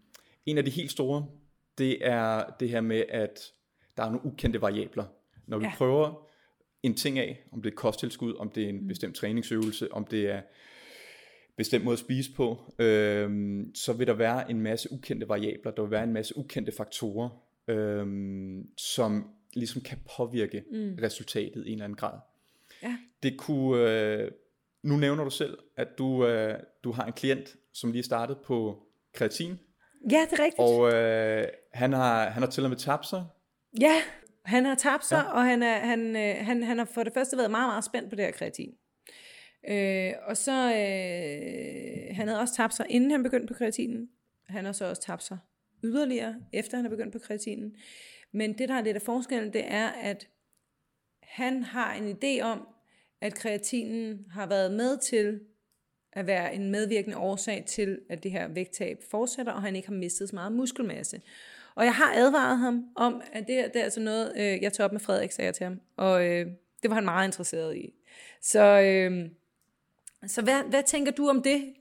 en 0.45 0.57
af 0.57 0.65
de 0.65 0.71
helt 0.71 0.91
store, 0.91 1.25
det 1.77 2.07
er 2.07 2.43
det 2.59 2.69
her 2.69 2.81
med, 2.81 3.03
at 3.09 3.39
der 3.97 4.03
er 4.03 4.09
nogle 4.11 4.25
ukendte 4.25 4.61
variabler. 4.61 5.05
Når 5.47 5.57
vi 5.57 5.65
Ja. 5.65 5.71
prøver 5.77 6.27
en 6.83 6.95
ting 6.95 7.19
af, 7.19 7.43
om 7.51 7.61
det 7.61 7.71
er 7.71 7.75
kosttilskud, 7.75 8.35
om 8.35 8.49
det 8.49 8.63
er 8.63 8.69
en 8.69 8.81
mm. 8.81 8.87
bestemt 8.87 9.15
træningsøvelse, 9.15 9.93
om 9.93 10.05
det 10.05 10.29
er 10.29 10.41
bestemt 11.57 11.83
måde 11.83 11.93
at 11.93 11.99
spise 11.99 12.33
på, 12.33 12.73
øhm, 12.79 13.75
så 13.75 13.93
vil 13.93 14.07
der 14.07 14.13
være 14.13 14.51
en 14.51 14.61
masse 14.61 14.91
ukendte 14.91 15.29
variabler, 15.29 15.71
der 15.71 15.81
vil 15.81 15.91
være 15.91 16.03
en 16.03 16.13
masse 16.13 16.37
ukendte 16.37 16.71
faktorer, 16.71 17.29
øhm, 17.67 18.67
som 18.77 19.29
ligesom 19.53 19.81
kan 19.81 19.97
påvirke 20.17 20.63
mm. 20.71 20.97
resultatet 21.01 21.65
i 21.65 21.67
en 21.67 21.73
eller 21.73 21.83
anden 21.85 21.97
grad. 21.97 22.19
Det 23.23 23.37
kunne, 23.37 23.91
øh, 23.91 24.31
nu 24.83 24.97
nævner 24.97 25.23
du 25.23 25.29
selv, 25.29 25.57
at 25.77 25.87
du, 25.97 26.25
øh, 26.25 26.59
du 26.83 26.91
har 26.91 27.05
en 27.05 27.13
klient, 27.13 27.55
som 27.73 27.91
lige 27.91 28.03
startet 28.03 28.37
på 28.45 28.83
kreatin, 29.13 29.57
Ja, 30.11 30.25
det 30.31 30.39
er 30.39 30.43
rigtigt. 30.43 30.59
Og 30.59 30.93
øh, 30.93 31.47
han, 31.73 31.93
har, 31.93 32.29
han 32.29 32.43
har 32.43 32.49
til 32.49 32.63
og 32.63 32.69
med 32.69 32.77
tabt 32.77 33.07
sig. 33.07 33.25
Ja, 33.79 33.95
han 34.45 34.65
har 34.65 34.75
tabt 34.75 35.05
sig, 35.05 35.23
ja. 35.27 35.33
og 35.33 35.45
han, 35.45 35.63
er, 35.63 35.79
han, 35.79 36.15
øh, 36.15 36.45
han, 36.45 36.63
han 36.63 36.77
har 36.77 36.85
for 36.85 37.03
det 37.03 37.13
første 37.13 37.37
været 37.37 37.51
meget, 37.51 37.69
meget 37.69 37.83
spændt 37.83 38.09
på 38.09 38.15
det 38.15 38.25
her 38.25 38.31
kreatin. 38.31 38.73
Øh, 39.69 40.13
og 40.27 40.37
så, 40.37 40.51
øh, 40.51 42.15
han 42.15 42.27
havde 42.27 42.39
også 42.39 42.53
tabt 42.55 42.73
sig, 42.73 42.85
inden 42.89 43.11
han 43.11 43.23
begyndte 43.23 43.47
på 43.47 43.57
kreatinen. 43.57 44.09
Han 44.49 44.65
har 44.65 44.71
så 44.71 44.85
også 44.85 45.01
tabt 45.01 45.23
sig 45.23 45.37
yderligere, 45.83 46.35
efter 46.53 46.77
han 46.77 46.85
er 46.85 46.89
begyndt 46.89 47.13
på 47.13 47.19
kreatinen. 47.19 47.75
Men 48.33 48.57
det, 48.57 48.69
der 48.69 48.75
er 48.75 48.81
lidt 48.81 48.95
af 48.95 49.01
forskellen, 49.01 49.53
det 49.53 49.63
er, 49.65 49.87
at 49.87 50.27
han 51.23 51.63
har 51.63 51.93
en 51.93 52.17
idé 52.17 52.41
om, 52.41 52.67
at 53.21 53.33
kreatinen 53.33 54.25
har 54.31 54.45
været 54.45 54.71
med 54.71 54.97
til 54.97 55.39
at 56.13 56.27
være 56.27 56.55
en 56.55 56.71
medvirkende 56.71 57.17
årsag 57.17 57.63
til, 57.67 57.99
at 58.09 58.23
det 58.23 58.31
her 58.31 58.47
vægttab 58.47 58.97
fortsætter, 59.11 59.53
og 59.53 59.61
han 59.61 59.75
ikke 59.75 59.87
har 59.87 59.95
mistet 59.95 60.29
så 60.29 60.35
meget 60.35 60.51
muskelmasse. 60.51 61.21
Og 61.75 61.85
jeg 61.85 61.95
har 61.95 62.13
advaret 62.15 62.57
ham 62.57 62.85
om, 62.95 63.21
at 63.33 63.47
det, 63.47 63.55
her, 63.55 63.67
det 63.67 63.79
er 63.79 63.83
altså 63.83 63.99
noget, 63.99 64.33
øh, 64.37 64.61
jeg 64.61 64.73
tog 64.73 64.83
op 64.83 64.91
med 64.91 64.99
Frederik, 64.99 65.31
sagde 65.31 65.45
jeg 65.45 65.55
til 65.55 65.63
ham. 65.63 65.79
Og 65.97 66.25
øh, 66.25 66.45
det 66.83 66.89
var 66.89 66.95
han 66.95 67.05
meget 67.05 67.27
interesseret 67.27 67.77
i. 67.77 67.93
Så, 68.41 68.81
øh, 68.81 69.29
så 70.27 70.41
hvad, 70.41 70.63
hvad 70.69 70.83
tænker 70.83 71.11
du 71.11 71.29
om 71.29 71.41
det? 71.41 71.73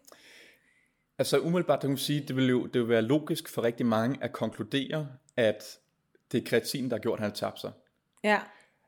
Altså 1.19 1.39
umiddelbart 1.39 1.81
kan 1.81 1.89
man 1.89 1.99
sige, 1.99 2.21
det 2.29 2.37
vil 2.37 2.49
jo 2.49 2.67
det 2.67 2.81
vil 2.81 2.89
være 2.89 3.03
logisk 3.03 3.49
for 3.49 3.63
rigtig 3.63 3.87
mange 3.87 4.19
at 4.21 4.33
konkludere, 4.33 5.09
at 5.37 5.79
det 6.33 6.43
er 6.43 6.47
kreatin, 6.47 6.91
der 6.91 6.97
har 6.97 7.01
gjort, 7.01 7.19
at 7.19 7.21
han 7.21 7.31
har 7.31 7.35
tabt 7.35 7.61
sig. 7.61 7.73
Ja. 8.25 8.41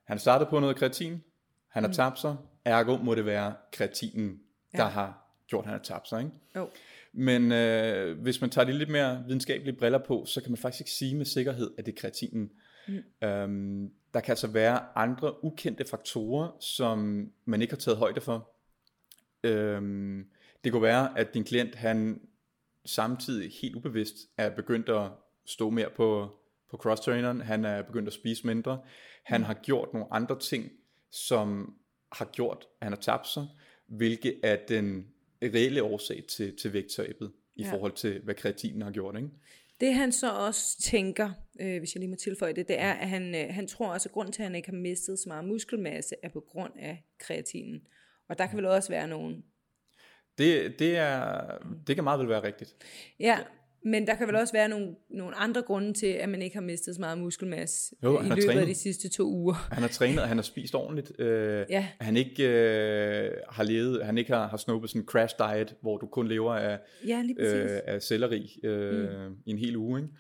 Han 0.05 0.19
startede 0.19 0.51
på 0.51 0.61
noget 0.61 0.77
kreatin, 0.77 1.23
han 1.71 1.83
har 1.83 1.89
mm. 1.89 1.95
tabt 1.95 2.19
sig, 2.19 2.37
ergo 2.65 2.97
må 2.97 3.15
det 3.15 3.27
være 3.27 3.55
kreatinen, 3.73 4.41
der 4.73 4.83
Ja. 4.83 4.89
har 4.89 5.37
gjort, 5.47 5.65
at 5.65 5.67
han 5.71 5.79
har 5.79 5.85
tabt 5.85 6.09
sig. 6.09 6.19
Ikke? 6.21 6.33
Jo. 6.57 6.69
Men 7.13 7.53
øh, 7.53 8.19
hvis 8.23 8.41
man 8.41 8.51
tager 8.51 8.65
de 8.65 8.73
lidt 8.73 8.89
mere 8.89 9.25
videnskabelige 9.27 9.77
briller 9.77 9.99
på, 9.99 10.25
så 10.27 10.41
kan 10.41 10.51
man 10.51 10.59
faktisk 10.59 10.81
ikke 10.81 10.91
sige 10.91 11.17
med 11.17 11.25
sikkerhed, 11.25 11.71
at 11.79 11.87
det 11.87 11.93
er 11.93 12.01
kreatinen. 12.01 12.51
Mm. 12.89 13.29
Øhm, 13.29 13.91
der 14.15 14.21
kan 14.21 14.33
altså 14.33 14.47
være 14.47 14.81
andre 14.95 15.45
ukendte 15.45 15.85
faktorer, 15.91 16.57
som 16.61 17.29
man 17.45 17.63
ikke 17.63 17.73
har 17.73 17.79
taget 17.79 17.99
højde 17.99 18.21
for. 18.21 18.51
Øhm, 19.45 20.27
det 20.65 20.73
kunne 20.73 20.83
være, 20.83 21.19
at 21.19 21.35
din 21.35 21.45
klient, 21.45 21.75
han 21.75 22.21
samtidig 22.87 23.51
helt 23.63 23.77
ubevidst 23.77 24.17
er 24.37 24.51
begyndt 24.51 24.89
at 24.89 25.11
stå 25.47 25.71
mere 25.71 25.91
på, 25.97 26.31
på 26.71 26.77
cross-traineren, 26.77 27.41
han 27.41 27.65
er 27.65 27.83
begyndt 27.83 28.07
at 28.09 28.15
spise 28.15 28.47
mindre, 28.47 28.81
han 29.25 29.43
har 29.43 29.55
gjort 29.55 29.93
nogle 29.93 30.07
andre 30.11 30.39
ting, 30.39 30.71
som 31.13 31.75
har 32.13 32.25
gjort, 32.33 32.67
at 32.81 32.85
han 32.87 32.93
har 32.93 33.01
tabt 33.01 33.29
sig, 33.29 33.47
hvilket 33.87 34.41
er 34.43 34.57
den 34.69 35.07
reelle 35.43 35.83
årsag 35.83 36.25
til, 36.29 36.57
til 36.57 36.73
vægttabet 36.73 37.33
i 37.57 37.63
Ja. 37.63 37.73
forhold 37.73 37.93
til, 37.93 38.21
hvad 38.21 38.35
kreatinen 38.35 38.83
har 38.83 38.91
gjort. 38.91 39.17
Ikke? 39.17 39.29
Det 39.81 39.95
han 39.95 40.13
så 40.13 40.33
også 40.33 40.83
tænker, 40.83 41.31
øh, 41.61 41.79
hvis 41.79 41.95
jeg 41.95 42.01
lige 42.01 42.11
må 42.11 42.17
tilføje 42.17 42.53
det, 42.53 42.69
det 42.69 42.81
er, 42.81 42.93
at 42.93 43.09
han, 43.09 43.35
øh, 43.35 43.55
han 43.55 43.67
tror 43.67 43.93
også, 43.93 44.09
at 44.09 44.13
grunden 44.13 44.33
til, 44.33 44.43
at 44.43 44.47
han 44.47 44.55
ikke 44.55 44.69
har 44.71 44.77
mistet 44.77 45.19
så 45.19 45.29
meget 45.29 45.45
muskelmasse, 45.45 46.15
er 46.23 46.29
på 46.29 46.41
grund 46.41 46.73
af 46.79 47.05
kreatinen. 47.19 47.81
Og 48.29 48.39
der 48.39 48.47
kan 48.47 48.57
vel 48.57 48.67
også 48.67 48.89
være 48.89 49.09
nogen... 49.09 49.45
Det, 50.39 50.79
det, 50.79 50.97
er, 50.97 51.43
det 51.87 51.95
kan 51.95 52.05
meget 52.05 52.21
vel 52.21 52.29
være 52.29 52.43
rigtigt. 52.43 52.77
Ja, 53.21 53.39
men 53.85 54.07
der 54.07 54.15
kan 54.15 54.27
vel 54.27 54.37
også 54.37 54.53
være 54.53 54.69
nogle, 54.69 54.95
nogle 55.11 55.35
andre 55.37 55.63
grunde 55.63 55.93
til, 55.93 56.07
at 56.07 56.29
man 56.29 56.43
ikke 56.43 56.57
har 56.57 56.63
mistet 56.63 56.95
så 56.95 57.01
meget 57.01 57.19
muskelmasse 57.19 57.95
Jo, 58.03 58.19
øh, 58.19 58.27
i 58.27 58.29
løbet 58.29 58.43
af 58.43 58.47
trænet. 58.55 58.69
de 58.69 58.75
sidste 58.75 59.09
to 59.09 59.25
uger. 59.25 59.55
Han 59.75 59.83
har 59.83 59.89
trænet, 59.89 60.19
han 60.29 60.37
har 60.37 60.43
spist 60.43 60.75
ordentligt. 60.75 61.21
Øh, 61.21 61.67
Ja. 61.71 61.89
Han 62.01 62.17
ikke 62.17 62.43
øh, 62.49 63.33
har 63.49 63.63
levet, 63.63 64.05
han 64.07 64.19
ikke 64.19 64.33
har, 64.33 64.49
har 64.49 64.57
snuppet 64.57 64.91
sådan 64.91 65.03
en 65.03 65.07
crash 65.07 65.35
diet, 65.39 65.75
hvor 65.83 65.97
du 65.99 66.07
kun 66.07 66.29
lever 66.29 66.55
af, 66.55 66.79
Ja, 67.07 67.23
øh, 67.39 67.81
af 67.87 68.03
selleri 68.03 68.61
øh, 68.65 69.29
mm. 69.29 69.37
i 69.47 69.51
en 69.51 69.59
hel 69.59 69.77
uge. 69.77 70.01
Ikke? 70.01 70.13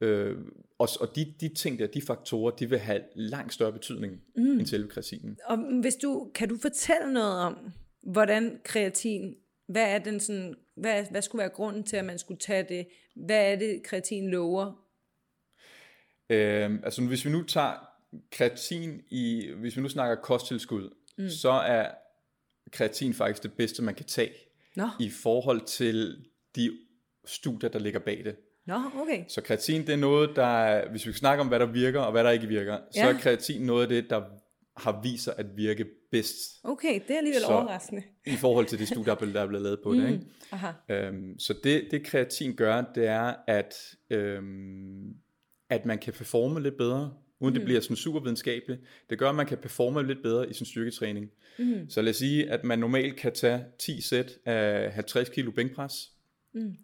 Øh, 0.00 0.36
og 0.78 0.88
og 1.00 1.16
de, 1.16 1.34
de 1.40 1.54
ting 1.54 1.78
der, 1.78 1.86
de 1.86 2.02
faktorer, 2.02 2.50
de 2.50 2.68
vil 2.70 2.78
have 2.78 3.00
langt 3.14 3.52
større 3.54 3.72
betydning 3.72 4.20
mm. 4.36 4.58
end 4.58 4.66
selve 4.66 4.88
kreatinen. 4.88 5.36
Og 5.46 5.58
hvis 5.80 5.96
du, 5.96 6.30
kan 6.34 6.48
du 6.48 6.56
fortælle 6.62 7.12
noget 7.12 7.38
om, 7.38 7.56
hvordan 8.02 8.58
kreatin, 8.64 9.34
hvad 9.68 9.82
er 9.94 9.98
den 9.98 10.20
sådan, 10.20 10.54
hvad, 10.74 11.04
hvad 11.10 11.22
skulle 11.22 11.40
være 11.40 11.48
grunden 11.48 11.84
til, 11.84 11.96
at 11.96 12.04
man 12.04 12.18
skulle 12.18 12.40
tage 12.40 12.62
det? 12.68 12.86
Hvad 13.14 13.52
er 13.52 13.56
det, 13.56 13.82
kreatin 13.82 14.30
lover? 14.30 14.72
Øh, 16.30 16.70
altså 16.84 17.02
hvis 17.02 17.24
vi 17.24 17.30
nu 17.30 17.42
tager 17.42 17.74
kreatin 18.32 19.02
i, 19.10 19.50
hvis 19.56 19.76
vi 19.76 19.82
nu 19.82 19.88
snakker 19.88 20.16
kosttilskud, 20.22 20.90
mm. 21.18 21.28
så 21.28 21.50
er 21.50 21.90
kreatin 22.72 23.14
faktisk 23.14 23.42
det 23.42 23.52
bedste, 23.52 23.82
man 23.82 23.94
kan 23.94 24.06
tage 24.06 24.32
Nå, 24.76 24.88
i 25.00 25.10
forhold 25.10 25.60
til 25.60 26.24
de 26.56 26.78
studier, 27.24 27.70
der 27.70 27.78
ligger 27.78 28.00
bag 28.00 28.24
det. 28.24 28.36
Nå 28.66 28.74
okay. 29.00 29.24
Så 29.28 29.40
kreatin, 29.40 29.80
det 29.86 29.92
er 29.92 29.96
noget, 29.96 30.36
der, 30.36 30.88
hvis 30.90 31.06
vi 31.06 31.12
snakker 31.12 31.44
om, 31.44 31.48
hvad 31.48 31.58
der 31.60 31.66
virker 31.66 32.00
og 32.00 32.12
hvad 32.12 32.24
der 32.24 32.30
ikke 32.30 32.46
virker, 32.46 32.78
så 32.90 33.00
Ja. 33.00 33.08
er 33.08 33.18
kreatin 33.18 33.62
noget 33.62 33.82
af 33.82 33.88
det, 33.88 34.10
der 34.10 34.22
har 34.76 35.00
vist 35.02 35.24
sig 35.24 35.34
at 35.38 35.56
virke 35.56 35.86
bedst 36.10 36.60
Okay, 36.64 37.00
det 37.08 37.10
er 37.14 37.18
alligevel 37.18 37.40
Så- 37.40 37.46
overraskende. 37.52 38.02
i 38.26 38.36
forhold 38.36 38.66
til 38.66 38.78
de 38.78 38.86
studier, 38.86 39.14
der 39.14 39.40
er 39.42 39.46
blevet 39.46 39.62
lavet 39.62 39.80
på 39.84 39.94
det. 39.94 40.10
Ikke? 40.12 40.24
Aha. 40.52 40.70
Øhm, 40.88 41.38
så 41.38 41.54
det, 41.64 41.88
det 41.90 42.04
kreatin 42.06 42.54
gør, 42.56 42.84
det 42.94 43.06
er, 43.06 43.34
at, 43.46 43.74
øhm, 44.10 45.14
at 45.70 45.86
man 45.86 45.98
kan 45.98 46.12
performe 46.12 46.62
lidt 46.62 46.76
bedre, 46.76 47.14
uden 47.40 47.52
mm. 47.54 47.58
det 47.58 47.64
bliver 47.64 47.80
sådan 47.80 47.96
super 47.96 48.20
videnskabeligt. 48.20 48.80
Det 49.10 49.18
gør, 49.18 49.28
at 49.28 49.34
man 49.34 49.46
kan 49.46 49.58
performe 49.58 50.06
lidt 50.06 50.22
bedre 50.22 50.50
i 50.50 50.52
sin 50.52 50.66
styrketræning. 50.66 51.30
Mm. 51.58 51.90
Så 51.90 52.02
lad 52.02 52.10
os 52.10 52.16
sige, 52.16 52.50
at 52.50 52.64
man 52.64 52.78
normalt 52.78 53.16
kan 53.16 53.32
tage 53.32 53.64
10 53.78 54.00
sæt 54.00 54.32
af 54.44 54.92
50 54.92 55.28
kilo 55.28 55.50
bænkpres. 55.50 56.10
Mm. 56.54 56.74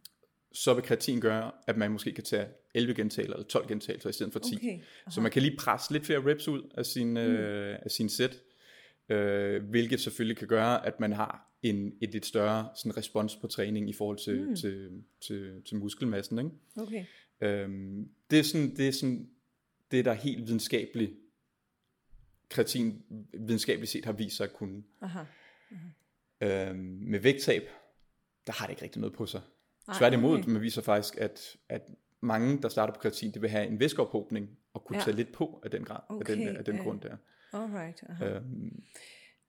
Så 0.52 0.75
vil 0.75 0.85
kreatin 0.85 1.21
gøre, 1.21 1.52
at 1.66 1.76
man 1.76 1.90
måske 1.90 2.12
kan 2.12 2.25
tage 2.25 2.47
11 2.75 2.95
gentagelser 2.95 3.35
eller 3.35 3.47
12 3.47 3.69
gentagelser 3.69 4.11
i 4.11 4.12
stedet 4.12 4.33
for 4.33 4.40
10. 4.40 4.57
Okay, 4.57 4.80
Så 5.11 5.21
man 5.21 5.30
kan 5.30 5.42
lige 5.42 5.57
presse 5.57 5.92
lidt 5.92 6.07
flere 6.07 6.30
reps 6.30 6.49
ud 6.49 6.71
af 6.75 6.87
sin, 6.87 7.09
mm. 7.09 7.16
øh, 7.16 7.78
af 7.83 7.90
sin 7.90 8.09
sæt, 8.09 8.42
øh, 9.09 9.62
hvilket 9.64 10.00
selvfølgelig 10.00 10.37
kan 10.37 10.49
gøre, 10.49 10.87
at 10.87 11.00
man 11.00 11.12
har 11.12 11.50
en, 11.62 11.92
et 12.00 12.12
lidt 12.12 12.26
større 12.26 12.69
sådan 12.76 12.97
respons 12.97 13.37
på 13.37 13.47
træning 13.47 13.90
i 13.90 13.92
forhold 13.92 14.19
til, 14.19 14.49
mm. 14.49 14.57
til, 14.57 15.02
til, 15.21 15.62
til 15.69 15.76
muskelmassen. 15.76 16.38
Ikke? 16.38 16.50
Okay. 16.76 17.04
Øhm, 17.40 18.09
det, 18.30 18.38
er 18.38 18.42
sådan, 18.42 18.76
det 18.76 18.88
er 18.88 18.92
sådan 18.92 19.30
det, 19.90 20.04
der 20.04 20.12
helt 20.12 20.47
videnskabeligt, 20.47 21.12
kreatin 22.49 23.02
videnskabeligt 23.35 23.90
set 23.90 24.04
har 24.04 24.12
vist 24.12 24.37
sig 24.37 24.45
at 24.45 24.52
kunne. 24.52 24.83
Aha. 25.00 25.25
Øhm, 26.40 26.78
med 27.00 27.19
vægttab, 27.19 27.62
der 28.47 28.52
har 28.52 28.66
det 28.66 28.73
ikke 28.73 28.83
rigtig 28.83 29.00
noget 29.00 29.14
på 29.14 29.26
sig. 29.26 29.40
Ej, 29.90 29.99
Tværtimod, 29.99 30.38
okay. 30.38 30.49
man 30.49 30.62
viser 30.62 30.82
faktisk, 30.82 31.16
at, 31.16 31.56
at 31.68 31.82
mange, 32.20 32.62
der 32.62 32.68
starter 32.68 32.94
på 32.94 33.00
kreatin, 33.00 33.32
det 33.32 33.42
vil 33.42 33.50
have 33.50 33.66
en 33.66 33.80
væskeophobning 33.80 34.50
og 34.75 34.85
kunne 34.85 34.97
Ja. 34.99 35.04
tage 35.04 35.16
lidt 35.16 35.32
på 35.32 35.61
af 35.64 35.70
den, 35.70 35.85
grad, 35.85 36.00
af 36.11 36.25
den, 36.26 36.38
Okay, 36.49 36.56
af 36.59 36.64
den 36.64 36.76
ja. 36.76 36.82
grund 36.82 37.00
der. 37.00 37.16
Alright. 37.52 38.02
Aha. 38.09 38.25
Øhm, 38.28 38.82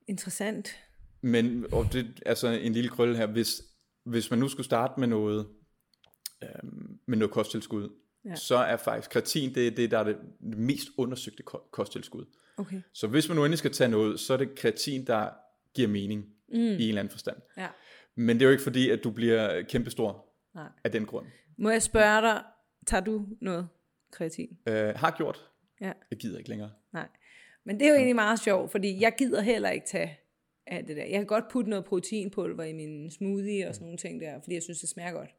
Interessant. 0.07 0.69
Men 1.21 1.65
og 1.71 1.85
det, 1.93 2.23
altså 2.25 2.47
en 2.47 2.73
lille 2.73 2.89
krølle 2.89 3.17
her, 3.17 3.25
hvis, 3.25 3.61
hvis 4.03 4.29
man 4.29 4.39
nu 4.39 4.47
skulle 4.47 4.65
starte 4.65 4.99
med 4.99 5.07
noget, 5.07 5.47
øhm, 6.43 6.99
med 7.05 7.17
noget 7.17 7.31
kosttilskud, 7.33 7.89
Ja. 8.25 8.35
så 8.35 8.55
er 8.55 8.77
faktisk 8.77 9.09
kreatin 9.11 9.55
det, 9.55 9.77
det 9.77 9.91
der 9.91 9.99
er 9.99 10.03
det 10.03 10.17
mest 10.39 10.87
undersøgte 10.97 11.43
ko- 11.43 11.67
kosttilskud. 11.71 12.25
Okay. 12.57 12.81
Så 12.93 13.07
hvis 13.07 13.27
man 13.29 13.35
nu 13.35 13.43
endelig 13.45 13.57
skal 13.59 13.71
tage 13.71 13.89
noget, 13.89 14.19
så 14.19 14.33
er 14.33 14.37
det 14.37 14.55
kreatin, 14.55 15.07
der 15.07 15.29
giver 15.73 15.87
mening 15.87 16.23
mm. 16.49 16.55
i 16.55 16.59
en 16.59 16.71
eller 16.81 16.99
anden 17.01 17.11
forstand. 17.11 17.37
Ja. 17.57 17.67
Men 18.15 18.35
det 18.35 18.41
er 18.41 18.45
jo 18.45 18.51
ikke 18.51 18.63
fordi, 18.63 18.89
at 18.89 19.03
du 19.03 19.11
bliver 19.11 19.61
kæmpestor 19.61 20.25
Nej. 20.55 20.69
af 20.83 20.91
den 20.91 21.05
grund. 21.05 21.25
Må 21.57 21.69
jeg 21.69 21.81
spørge 21.81 22.21
dig, 22.21 22.43
tager 22.87 23.03
du 23.03 23.27
noget 23.41 23.67
kreatin? 24.11 24.57
Øh, 24.67 24.95
har 24.95 25.15
gjort. 25.17 25.49
Ja. 25.81 25.93
Jeg 26.11 26.19
gider 26.19 26.37
ikke 26.37 26.49
længere. 26.49 26.71
Nej. 26.93 27.07
Men 27.63 27.79
det 27.79 27.85
er 27.85 27.89
jo 27.89 27.95
egentlig 27.95 28.15
meget 28.15 28.39
sjovt, 28.39 28.71
fordi 28.71 29.01
jeg 29.01 29.13
gider 29.17 29.41
heller 29.41 29.69
ikke 29.69 29.87
tage 29.87 30.19
af 30.67 30.85
det 30.85 30.97
der. 30.97 31.03
Jeg 31.03 31.19
kan 31.19 31.25
godt 31.25 31.47
putte 31.51 31.69
noget 31.69 31.85
proteinpulver 31.85 32.63
i 32.63 32.73
min 32.73 33.11
smoothie 33.11 33.67
og 33.67 33.75
sådan 33.75 33.85
nogle 33.85 33.97
ting 33.97 34.21
der, 34.21 34.41
fordi 34.41 34.53
jeg 34.53 34.63
synes, 34.63 34.79
det 34.79 34.89
smager 34.89 35.11
godt. 35.11 35.35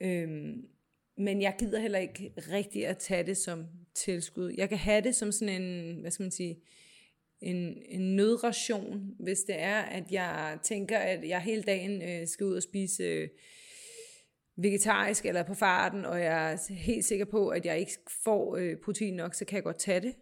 Øhm, 0.00 0.66
men 1.16 1.42
jeg 1.42 1.54
gider 1.58 1.80
heller 1.80 1.98
ikke 1.98 2.32
rigtig 2.52 2.86
at 2.86 2.98
tage 2.98 3.26
det 3.26 3.36
som 3.36 3.66
tilskud. 3.94 4.54
Jeg 4.56 4.68
kan 4.68 4.78
have 4.78 5.00
det 5.00 5.14
som 5.14 5.32
sådan 5.32 5.62
en, 5.62 5.96
hvad 6.00 6.10
skal 6.10 6.24
man 6.24 6.30
sige, 6.30 6.60
en, 7.40 7.82
en 7.84 8.16
nødration, 8.16 9.14
hvis 9.18 9.40
det 9.40 9.60
er, 9.60 9.78
at 9.80 10.12
jeg 10.12 10.58
tænker, 10.62 10.98
at 10.98 11.28
jeg 11.28 11.40
hele 11.40 11.62
dagen 11.62 12.02
øh, 12.02 12.26
skal 12.26 12.46
ud 12.46 12.56
og 12.56 12.62
spise 12.62 13.02
øh, 13.02 13.28
vegetarisk 14.56 15.26
eller 15.26 15.42
på 15.42 15.54
farten, 15.54 16.04
og 16.04 16.20
jeg 16.20 16.52
er 16.52 16.74
helt 16.74 17.04
sikker 17.04 17.24
på, 17.24 17.48
at 17.48 17.66
jeg 17.66 17.78
ikke 17.78 17.92
får 18.24 18.56
øh, 18.56 18.76
protein 18.76 19.14
nok, 19.14 19.34
så 19.34 19.44
kan 19.44 19.56
jeg 19.56 19.64
godt 19.64 19.78
tage 19.78 20.00
det, 20.00 20.14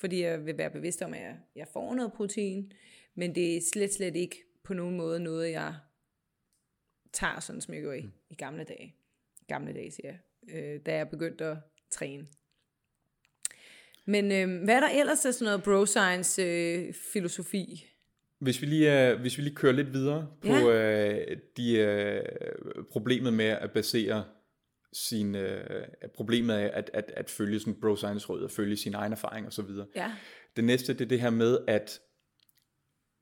fordi 0.00 0.22
jeg 0.22 0.46
vil 0.46 0.58
være 0.58 0.70
bevidst 0.70 1.02
om, 1.02 1.14
at 1.14 1.20
jeg, 1.20 1.38
jeg 1.56 1.66
får 1.72 1.94
noget 1.94 2.12
protein, 2.12 2.72
men 3.14 3.34
det 3.34 3.56
er 3.56 3.60
slet, 3.72 3.94
slet 3.94 4.16
ikke 4.16 4.36
på 4.64 4.74
nogen 4.74 4.96
måde 4.96 5.20
noget, 5.20 5.50
jeg 5.50 5.74
tager, 7.12 7.40
sådan 7.40 7.60
som 7.60 7.74
jeg 7.74 7.82
gjorde 7.82 7.98
i, 7.98 8.08
i 8.30 8.34
gamle 8.34 8.64
dage. 8.64 8.94
Gamle 9.48 9.72
dage, 9.72 9.90
siger 9.90 10.08
jeg, 10.08 10.18
øh, 10.56 10.80
da 10.86 10.96
jeg 10.96 11.08
begyndte 11.08 11.44
at 11.44 11.56
træne. 11.90 12.26
Men 14.06 14.24
øh, 14.32 14.64
hvad 14.64 14.74
er 14.74 14.80
der 14.80 14.88
ellers 14.88 15.26
af 15.26 15.34
sådan 15.34 15.44
noget 15.44 15.62
bro 15.64 15.86
science 15.86 16.42
øh, 16.42 16.94
filosofi? 17.12 17.91
Hvis 18.42 18.62
vi 18.62 18.66
lige, 18.66 19.14
uh, 19.14 19.20
hvis 19.20 19.38
vi 19.38 19.42
lige 19.42 19.54
kører 19.54 19.72
lidt 19.72 19.92
videre 19.92 20.28
på 20.40 20.46
ja. 20.46 21.22
uh, 21.32 21.36
de, 21.56 22.22
uh, 22.76 22.84
problemet 22.84 23.32
med 23.32 23.44
at 23.44 23.70
basere 23.70 24.24
sin, 24.92 25.34
uh, 25.34 25.42
problemet 26.14 26.54
af 26.54 26.70
at, 26.74 26.90
at, 26.94 27.12
at 27.16 27.30
følge 27.30 27.60
sådan 27.60 27.80
bro 27.80 27.96
science 27.96 28.28
råd 28.28 28.42
og 28.42 28.50
følge 28.50 28.76
sin 28.76 28.94
egen 28.94 29.12
erfaring 29.12 29.46
og 29.46 29.52
så 29.52 29.62
videre. 29.62 29.86
Ja. 29.96 30.12
Det 30.56 30.64
næste, 30.64 30.92
det 30.92 31.00
er 31.00 31.08
det 31.08 31.20
her 31.20 31.30
med, 31.30 31.58
at 31.68 32.00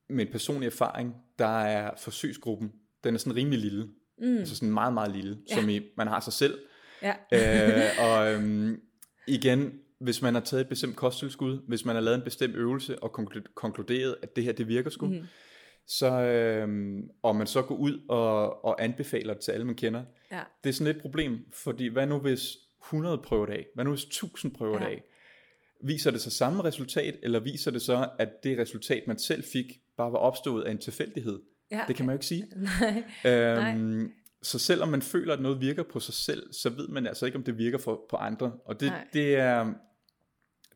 med 0.08 0.26
en 0.26 0.32
personlig 0.32 0.66
erfaring, 0.66 1.14
der 1.38 1.60
er 1.60 1.90
forsøgsgruppen, 1.98 2.72
den 3.04 3.14
er 3.14 3.18
sådan 3.18 3.36
rimelig 3.36 3.58
lille. 3.58 3.88
Mm. 4.18 4.36
Altså 4.36 4.54
sådan 4.56 4.72
meget, 4.72 4.94
meget 4.94 5.16
lille, 5.16 5.38
ja. 5.50 5.54
som 5.54 5.68
i, 5.68 5.80
man 5.96 6.06
har 6.06 6.20
sig 6.20 6.32
selv. 6.32 6.58
Ja. 7.02 7.14
øh, 7.32 7.90
og 7.98 8.32
øhm, 8.32 8.80
igen, 9.26 9.72
hvis 10.00 10.22
man 10.22 10.34
har 10.34 10.40
taget 10.40 10.60
et 10.60 10.68
bestemt 10.68 10.96
kosttilskud, 10.96 11.58
hvis 11.68 11.84
man 11.84 11.94
har 11.94 12.00
lavet 12.00 12.18
en 12.18 12.24
bestemt 12.24 12.56
øvelse 12.56 13.02
og 13.02 13.12
konkluderet, 13.54 14.16
at 14.22 14.36
det 14.36 14.44
her, 14.44 14.52
det 14.52 14.68
virker 14.68 14.90
sgu, 14.90 15.06
mm. 15.06 15.22
så, 15.86 16.10
øhm, 16.22 17.10
og 17.22 17.36
man 17.36 17.46
så 17.46 17.62
går 17.62 17.74
ud 17.74 18.00
og, 18.08 18.64
og 18.64 18.84
anbefaler 18.84 19.34
det 19.34 19.42
til 19.42 19.52
alle, 19.52 19.66
man 19.66 19.74
kender, 19.74 20.04
ja. 20.32 20.40
det 20.64 20.68
er 20.68 20.74
sådan 20.74 20.86
lidt 20.86 20.96
et 20.96 21.02
problem, 21.02 21.38
fordi 21.52 21.86
hvad 21.86 22.06
nu 22.06 22.18
hvis 22.18 22.56
100 22.82 23.18
prøver 23.18 23.46
det 23.46 23.52
af? 23.52 23.66
Hvad 23.74 23.84
nu 23.84 23.90
hvis 23.90 24.04
1000 24.04 24.54
prøver 24.54 24.78
ja. 24.78 24.84
det 24.84 24.90
af? 24.90 25.02
Viser 25.84 26.10
det 26.10 26.20
så 26.20 26.30
samme 26.30 26.64
resultat, 26.64 27.16
eller 27.22 27.40
viser 27.40 27.70
det 27.70 27.82
så, 27.82 28.08
at 28.18 28.28
det 28.44 28.58
resultat, 28.58 29.02
man 29.06 29.18
selv 29.18 29.44
fik, 29.52 29.66
bare 29.96 30.12
var 30.12 30.18
opstået 30.18 30.64
af 30.64 30.70
en 30.70 30.78
tilfældighed? 30.78 31.40
Ja. 31.70 31.84
Det 31.88 31.96
kan 31.96 32.06
man 32.06 32.12
jo 32.12 32.16
ikke 32.16 32.26
sige. 32.26 32.46
Nej. 32.56 33.04
Øhm, 33.24 33.78
Nej. 33.78 34.08
Så 34.42 34.58
selvom 34.58 34.88
man 34.88 35.02
føler, 35.02 35.32
at 35.32 35.40
noget 35.40 35.60
virker 35.60 35.82
på 35.82 36.00
sig 36.00 36.14
selv, 36.14 36.52
så 36.52 36.70
ved 36.70 36.88
man 36.88 37.06
altså 37.06 37.26
ikke, 37.26 37.38
om 37.38 37.44
det 37.44 37.58
virker 37.58 37.78
for, 37.78 38.06
på 38.10 38.16
andre. 38.16 38.52
Og 38.64 38.80
det, 38.80 38.92
det, 39.12 39.36
er, 39.36 39.72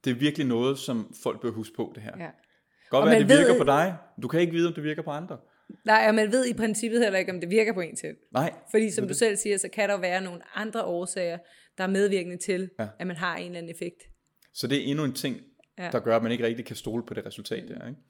det 0.05 0.11
er 0.11 0.15
virkelig 0.15 0.47
noget, 0.47 0.79
som 0.79 1.15
folk 1.23 1.43
bør 1.43 1.51
huske 1.51 1.77
på 1.77 1.93
det 1.95 2.03
her. 2.03 2.13
Ja. 2.19 2.31
Godt 2.91 3.05
være, 3.05 3.15
at 3.15 3.21
det 3.21 3.29
ved, 3.29 3.39
virker 3.39 3.59
på 3.59 3.65
dig. 3.65 3.97
Du 4.23 4.29
kan 4.29 4.41
ikke 4.41 4.53
vide, 4.53 4.69
om 4.69 4.75
det 4.75 4.85
virker 4.85 5.03
på 5.03 5.11
andre. 5.11 5.39
Nej, 5.85 6.05
og 6.09 6.15
man 6.15 6.33
ved 6.33 6.47
i 6.47 6.55
princippet 6.55 7.03
heller 7.03 7.19
ikke, 7.19 7.33
om 7.33 7.41
det 7.41 7.51
virker 7.51 7.73
på 7.73 7.81
en 7.81 7.97
selv. 7.97 8.17
Nej. 8.33 8.53
Fordi 8.71 8.91
som 8.91 9.09
du 9.09 9.15
selv 9.15 9.37
siger, 9.37 9.59
så 9.59 9.69
kan 9.73 9.89
der 9.89 9.97
være 9.97 10.21
nogle 10.21 10.41
andre 10.55 10.85
årsager, 10.85 11.39
der 11.79 11.85
er 11.85 11.89
medvirkende 11.89 12.37
til, 12.37 12.71
ja. 12.79 12.89
at 12.99 13.07
man 13.07 13.17
har 13.17 13.37
en 13.37 13.47
eller 13.47 13.59
anden 13.59 13.75
effekt. 13.75 14.03
Så 14.55 14.67
det 14.67 14.79
er 14.79 14.83
endnu 14.83 15.05
en 15.05 15.13
ting, 15.13 15.41
ja. 15.79 15.91
der 15.93 16.01
gør, 16.01 16.17
at 16.17 16.23
man 16.23 16.33
ikke 16.33 16.47
rigtig 16.47 16.65
kan 16.65 16.77
stole 16.77 17.03
på 17.07 17.15
det 17.15 17.27
resultat 17.27 17.65
der. 17.69 17.89
Ikke? 17.89 18.01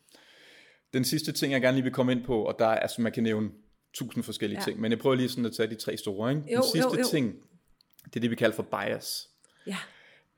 Den 0.92 1.04
sidste 1.04 1.32
ting, 1.32 1.52
jeg 1.52 1.60
gerne 1.60 1.76
lige 1.76 1.84
vil 1.84 1.92
komme 1.92 2.12
ind 2.12 2.24
på, 2.24 2.42
og 2.42 2.56
der 2.58 2.66
er, 2.66 2.78
altså 2.78 3.02
man 3.02 3.12
kan 3.12 3.22
nævne 3.22 3.50
tusind 3.94 4.24
forskellige 4.24 4.58
ja. 4.60 4.64
ting, 4.64 4.80
men 4.80 4.90
jeg 4.90 4.98
prøver 4.98 5.16
lige 5.16 5.28
sådan 5.28 5.46
at 5.46 5.52
tage 5.52 5.70
de 5.70 5.74
tre 5.74 5.96
store. 5.96 6.30
Ikke? 6.30 6.42
Jo, 6.52 6.56
Den 6.56 6.62
sidste 6.72 6.90
jo, 6.94 6.98
jo. 6.98 7.04
ting, 7.10 7.34
det 8.04 8.16
er 8.16 8.20
det, 8.20 8.30
vi 8.30 8.36
kalder 8.36 8.56
for 8.56 8.62
bias. 8.62 9.28
Ja. 9.66 9.76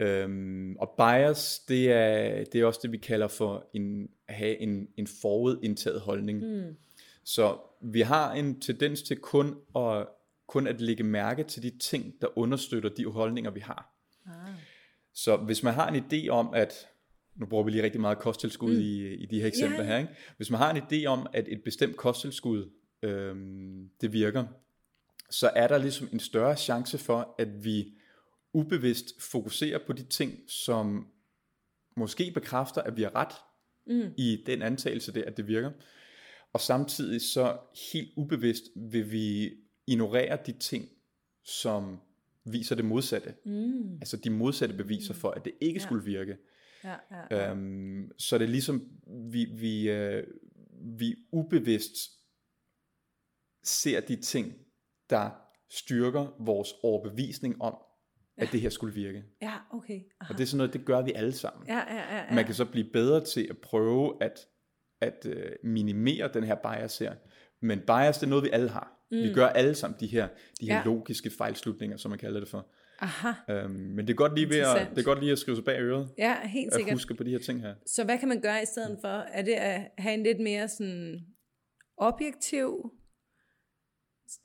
Øhm, 0.00 0.76
og 0.76 0.94
bias, 0.98 1.58
det 1.68 1.92
er, 1.92 2.44
det 2.44 2.60
er 2.60 2.64
også 2.64 2.80
det, 2.82 2.92
vi 2.92 2.96
kalder 2.96 3.28
for 3.28 3.70
en, 3.74 4.08
at 4.28 4.34
have 4.34 4.58
en, 4.58 4.88
en 4.96 5.06
forudindtaget 5.06 6.00
holdning. 6.00 6.42
Mm. 6.42 6.76
Så 7.24 7.58
vi 7.80 8.00
har 8.00 8.32
en 8.32 8.60
tendens 8.60 9.02
til 9.02 9.16
kun 9.16 9.56
at, 9.76 10.06
kun 10.46 10.66
at 10.66 10.80
lægge 10.80 11.04
mærke 11.04 11.44
til 11.44 11.62
de 11.62 11.70
ting, 11.78 12.14
der 12.20 12.38
understøtter 12.38 12.90
de 12.90 13.06
holdninger, 13.06 13.50
vi 13.50 13.60
har. 13.60 13.94
Ah. 14.26 14.32
Så 15.14 15.36
hvis 15.36 15.62
man 15.62 15.74
har 15.74 15.88
en 15.88 16.04
idé 16.04 16.28
om, 16.28 16.54
at 16.54 16.88
nu 17.36 17.46
bruger 17.46 17.64
vi 17.64 17.70
lige 17.70 17.82
rigtig 17.82 18.00
meget 18.00 18.18
kosttilskud 18.18 18.74
mm. 18.74 18.80
i, 18.80 19.14
i 19.14 19.26
de 19.26 19.40
her 19.40 19.46
eksempler 19.46 19.82
Ja. 19.82 19.86
her. 19.86 19.98
Ikke? 19.98 20.12
Hvis 20.36 20.50
man 20.50 20.58
har 20.58 20.74
en 20.74 20.82
idé 20.82 21.06
om, 21.06 21.26
at 21.32 21.48
et 21.48 21.62
bestemt 21.64 21.96
kosttilskud, 21.96 22.70
øhm, 23.02 23.90
det 24.00 24.12
virker, 24.12 24.44
så 25.30 25.50
er 25.56 25.68
der 25.68 25.78
ligesom 25.78 26.08
en 26.12 26.20
større 26.20 26.56
chance 26.56 26.98
for, 26.98 27.34
at 27.38 27.64
vi 27.64 27.92
ubevidst 28.56 29.22
fokuserer 29.22 29.78
på 29.86 29.92
de 29.92 30.02
ting, 30.04 30.38
som 30.48 31.06
måske 31.96 32.30
bekræfter, 32.34 32.82
at 32.82 32.96
vi 32.96 33.02
har 33.02 33.14
ret 33.14 33.34
Mm. 33.88 34.10
i 34.18 34.42
den 34.46 34.62
antagelse 34.62 35.12
der, 35.14 35.24
at 35.24 35.36
det 35.36 35.46
virker. 35.48 35.70
Og 36.52 36.60
samtidig 36.60 37.20
så 37.22 37.58
helt 37.92 38.12
ubevidst 38.16 38.62
vil 38.76 39.12
vi 39.12 39.52
ignorere 39.86 40.38
de 40.46 40.52
ting, 40.52 40.88
som 41.44 41.98
viser 42.44 42.74
det 42.74 42.84
modsatte. 42.84 43.34
Mm. 43.44 43.94
Altså 43.94 44.16
de 44.16 44.30
modsatte 44.30 44.74
beviser 44.76 45.14
for, 45.14 45.30
at 45.30 45.44
det 45.44 45.52
ikke 45.60 45.80
Ja. 45.80 45.84
skulle 45.86 46.04
virke. 46.04 46.36
Ja, 46.84 46.94
ja, 47.10 47.36
ja. 47.36 47.50
Øhm, 47.50 48.10
så 48.18 48.38
det 48.38 48.44
er 48.44 48.48
ligesom, 48.48 48.88
vi, 49.32 49.44
vi, 49.44 49.90
øh, 49.90 50.24
vi 50.98 51.14
ubevidst 51.32 51.96
ser 53.62 54.00
de 54.00 54.16
ting, 54.16 54.54
der 55.10 55.30
styrker 55.70 56.36
vores 56.44 56.72
overbevisning 56.82 57.62
om, 57.62 57.74
at 58.38 58.48
det 58.52 58.60
her 58.60 58.68
skulle 58.70 58.94
virke. 58.94 59.24
ja, 59.42 59.52
okay. 59.72 60.00
Aha. 60.20 60.32
Og 60.32 60.38
det 60.38 60.42
er 60.44 60.46
sådan 60.46 60.56
noget, 60.58 60.72
det 60.72 60.84
gør 60.84 61.02
vi 61.02 61.12
alle 61.12 61.32
sammen. 61.32 61.66
Ja, 61.68 61.76
ja, 61.94 61.94
ja, 61.94 62.16
ja. 62.28 62.34
Man 62.34 62.44
kan 62.44 62.54
så 62.54 62.64
blive 62.64 62.86
bedre 62.92 63.24
til 63.24 63.46
at 63.50 63.58
prøve 63.58 64.14
at, 64.20 64.40
at 65.00 65.26
øh, 65.26 65.50
minimere 65.64 66.30
den 66.34 66.44
her 66.44 66.54
bias 66.54 66.98
her. 66.98 67.14
Men 67.62 67.78
bias, 67.80 68.18
det 68.18 68.26
er 68.26 68.30
noget, 68.30 68.44
vi 68.44 68.50
alle 68.52 68.68
har. 68.68 68.92
Mm. 69.10 69.16
Vi 69.22 69.32
gør 69.32 69.46
alle 69.46 69.74
sammen 69.74 70.00
de 70.00 70.06
her, 70.06 70.28
de 70.60 70.66
her 70.70 70.76
Ja. 70.76 70.82
logiske 70.84 71.30
fejlslutninger, 71.38 71.96
som 71.96 72.10
man 72.10 72.18
kalder 72.18 72.40
det 72.40 72.48
for. 72.48 72.66
Aha. 73.00 73.32
Øhm, 73.50 73.70
men 73.70 74.06
det 74.06 74.12
er 74.12 74.16
godt 74.16 74.34
lige 74.34 74.48
ved 74.48 74.56
at, 74.58 74.88
det 74.90 74.98
er 74.98 75.02
godt 75.04 75.20
lige 75.20 75.32
at 75.32 75.38
skrive 75.38 75.56
sig 75.56 75.64
bag 75.64 75.80
øret, 75.80 76.08
Ja, 76.18 76.46
helt 76.48 76.66
at 76.66 76.74
sikkert. 76.74 76.94
huske 76.94 77.14
på 77.14 77.22
de 77.24 77.30
her 77.30 77.38
ting 77.38 77.60
her. 77.60 77.74
Så 77.86 78.04
hvad 78.04 78.18
kan 78.18 78.28
man 78.28 78.40
gøre 78.40 78.62
i 78.62 78.66
stedet 78.66 78.98
for? 79.00 79.08
Er 79.08 79.42
det 79.42 79.52
at 79.52 79.90
have 79.98 80.14
en 80.14 80.22
lidt 80.22 80.40
mere 80.40 80.68
sådan 80.68 81.20
objektiv 81.98 82.92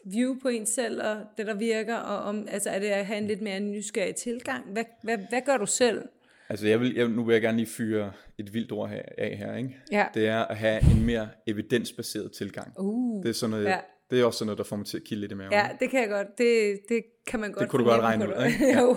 view 0.06 0.40
på 0.42 0.48
en 0.48 0.66
selv 0.66 1.02
og 1.02 1.16
det 1.38 1.48
der 1.48 1.54
virker, 1.54 1.96
og 1.96 2.18
om, 2.18 2.48
altså 2.52 2.70
er 2.70 2.80
det 2.80 2.88
at 2.88 3.06
have 3.06 3.18
en 3.18 3.28
lidt 3.28 3.42
mere 3.42 3.60
nysgerrig 3.60 4.16
tilgang? 4.16 4.66
Hvad, 4.72 4.84
hvad, 5.04 5.18
hvad 5.30 5.42
gør 5.46 5.58
du 5.58 5.66
selv? 5.66 6.02
Altså 6.50 6.68
jeg 6.68 6.80
vil, 6.80 6.96
jeg, 6.96 7.08
nu 7.08 7.24
vil 7.24 7.34
jeg 7.34 7.42
gerne 7.42 7.58
lige 7.58 7.68
fyre 7.68 8.12
et 8.38 8.54
vildt 8.54 8.72
ord 8.72 8.90
her, 8.90 9.02
af 9.18 9.38
her, 9.38 9.56
ikke? 9.56 9.78
Ja. 9.92 10.06
Det 10.14 10.28
er 10.28 10.40
at 10.46 10.58
have 10.58 10.82
en 10.92 11.06
mere 11.06 11.30
evidensbaseret 11.48 12.32
tilgang. 12.32 12.74
Uh, 12.80 13.24
Det 13.24 13.30
er, 13.30 13.34
sådan 13.34 13.52
noget, 13.52 13.66
ja. 13.66 13.80
det 14.12 14.22
er 14.22 14.26
også 14.26 14.38
sådan 14.38 14.46
noget, 14.48 14.58
der 14.58 14.64
får 14.64 14.76
mig 14.76 14.86
til 14.86 14.98
at 14.98 15.04
kilde 15.04 15.22
lidt 15.22 15.32
i 15.32 15.36
maven. 15.36 15.54
ja, 15.54 15.70
det 15.80 15.90
kan 15.90 16.02
jeg 16.02 16.10
godt. 16.10 16.28
Det, 16.38 16.80
det 16.90 17.04
kan 17.28 17.40
man 17.40 17.52
godt 17.52 17.70
kunne 17.70 17.84
du 17.84 17.90
godt 17.90 18.02
regne 18.02 18.28
ud, 18.28 18.46
ikke? 18.46 18.66
Ja. 18.74 18.82
jo. 18.82 18.90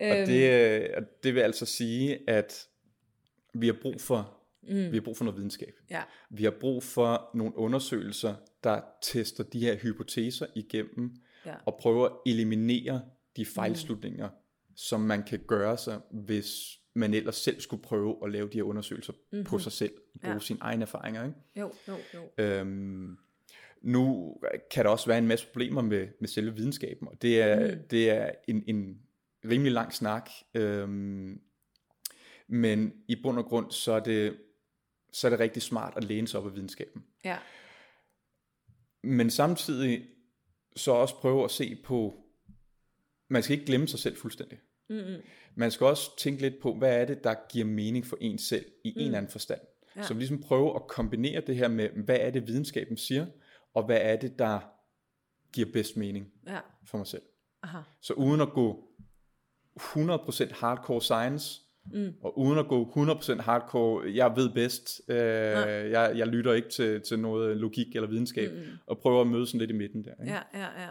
Og 0.00 0.26
det, 0.26 0.50
øh, 0.82 0.88
og 0.96 1.02
det 1.22 1.34
vil 1.34 1.40
altså 1.40 1.66
sige, 1.66 2.18
at 2.30 2.66
vi 3.54 3.66
har 3.66 3.76
brug 3.82 4.00
for, 4.00 4.38
mm. 4.62 4.68
vi 4.92 4.96
har 4.96 5.00
brug 5.00 5.16
for 5.16 5.24
noget 5.24 5.36
videnskab. 5.38 5.74
Ja. 5.90 6.02
Vi 6.30 6.44
har 6.44 6.54
brug 6.60 6.82
for 6.82 7.30
nogle 7.34 7.56
undersøgelser, 7.56 8.34
der 8.64 8.80
tester 9.02 9.44
de 9.44 9.60
her 9.60 9.76
hypoteser 9.76 10.46
igennem, 10.54 11.16
Ja. 11.46 11.54
og 11.66 11.78
prøver 11.80 12.06
at 12.06 12.12
eliminere 12.26 13.02
de 13.36 13.46
fejlslutninger, 13.46 14.28
mm. 14.28 14.76
som 14.76 15.00
man 15.00 15.22
kan 15.22 15.38
gøre 15.46 15.78
sig, 15.78 16.00
hvis 16.10 16.78
man 16.94 17.14
ellers 17.14 17.36
selv 17.36 17.60
skulle 17.60 17.82
prøve 17.82 18.16
at 18.24 18.30
lave 18.30 18.48
de 18.48 18.54
her 18.58 18.62
undersøgelser 18.62 19.12
mm-hmm. 19.12 19.44
på 19.44 19.58
sig 19.58 19.72
selv, 19.72 19.92
bruge 20.20 20.28
Ja. 20.28 20.32
ja. 20.32 20.38
sine 20.38 20.58
egne 20.62 20.82
erfaringer. 20.82 21.24
Ikke? 21.24 21.36
Jo, 21.56 21.72
jo, 21.88 21.96
jo. 22.14 22.44
Øhm, 22.44 23.18
nu 23.82 24.34
kan 24.70 24.84
der 24.84 24.90
også 24.90 25.06
være 25.06 25.18
en 25.18 25.26
masse 25.26 25.46
problemer 25.46 25.82
med, 25.82 26.08
med 26.20 26.28
selve 26.28 26.54
videnskaben, 26.56 27.08
og 27.08 27.22
det 27.22 27.42
er, 27.42 27.74
mm. 27.74 27.82
det 27.90 28.10
er 28.10 28.30
en, 28.48 28.64
en 28.66 28.98
rimelig 29.44 29.72
lang 29.72 29.92
snak. 29.94 30.30
Øhm, 30.54 31.40
men 32.48 32.92
i 33.08 33.16
bund 33.22 33.38
og 33.38 33.44
grund, 33.44 33.70
så 33.70 33.92
er, 33.92 34.00
det, 34.00 34.36
så 35.12 35.26
er 35.26 35.30
det 35.30 35.40
rigtig 35.40 35.62
smart 35.62 35.92
at 35.96 36.04
læne 36.04 36.28
sig 36.28 36.40
op 36.40 36.46
af 36.46 36.54
videnskaben. 36.54 37.04
Ja. 37.24 37.36
Men 39.02 39.30
samtidig 39.30 40.06
så 40.76 40.92
også 40.92 41.14
prøve 41.14 41.44
at 41.44 41.50
se 41.50 41.76
på, 41.84 42.24
man 43.28 43.42
skal 43.42 43.54
ikke 43.54 43.66
glemme 43.66 43.88
sig 43.88 43.98
selv 43.98 44.16
fuldstændig. 44.16 44.58
Mm-hmm. 44.88 45.22
Man 45.54 45.70
skal 45.70 45.86
også 45.86 46.16
tænke 46.18 46.42
lidt 46.42 46.60
på, 46.62 46.74
hvad 46.74 47.00
er 47.00 47.04
det, 47.04 47.24
der 47.24 47.34
giver 47.48 47.64
mening 47.64 48.06
for 48.06 48.18
en 48.20 48.38
selv 48.38 48.66
i 48.84 48.90
mm. 48.90 49.00
en 49.00 49.04
eller 49.04 49.18
anden 49.18 49.32
forstand. 49.32 49.60
Ja. 49.96 50.02
Så 50.02 50.14
vi 50.14 50.20
ligesom 50.20 50.42
prøve 50.42 50.74
at 50.74 50.86
kombinere 50.86 51.42
det 51.46 51.56
her 51.56 51.68
med, 51.68 51.88
hvad 51.88 52.16
er 52.20 52.30
det, 52.30 52.46
videnskaben 52.46 52.96
siger, 52.96 53.26
og 53.74 53.86
hvad 53.86 53.98
er 54.00 54.16
det, 54.16 54.38
der 54.38 54.60
giver 55.52 55.72
bedst 55.72 55.96
mening 55.96 56.32
Ja. 56.46 56.60
for 56.84 56.98
mig 56.98 57.06
selv. 57.06 57.22
Aha. 57.62 57.78
Så 58.00 58.12
uden 58.12 58.40
at 58.40 58.50
gå 58.50 58.88
100% 59.80 60.54
hardcore 60.60 61.02
science, 61.02 61.60
mm. 61.92 62.12
og 62.22 62.38
uden 62.38 62.58
at 62.58 62.68
gå 62.68 62.92
100% 62.96 63.42
hardcore, 63.42 64.14
jeg 64.14 64.32
ved 64.36 64.50
bedst, 64.50 65.00
øh, 65.08 65.16
jeg, 65.90 66.12
jeg 66.16 66.26
lytter 66.26 66.52
ikke 66.52 66.68
til, 66.68 67.00
til 67.00 67.18
noget 67.18 67.56
logik 67.56 67.94
eller 67.94 68.08
videnskab, 68.08 68.52
mm. 68.52 68.60
og 68.86 68.98
prøver 68.98 69.20
at 69.20 69.26
møde 69.26 69.46
sådan 69.46 69.60
lidt 69.60 69.70
i 69.70 69.74
midten 69.74 70.04
der. 70.04 70.14
Ikke? 70.22 70.32
Ja, 70.32 70.40
ja, 70.54 70.82
ja. 70.82 70.88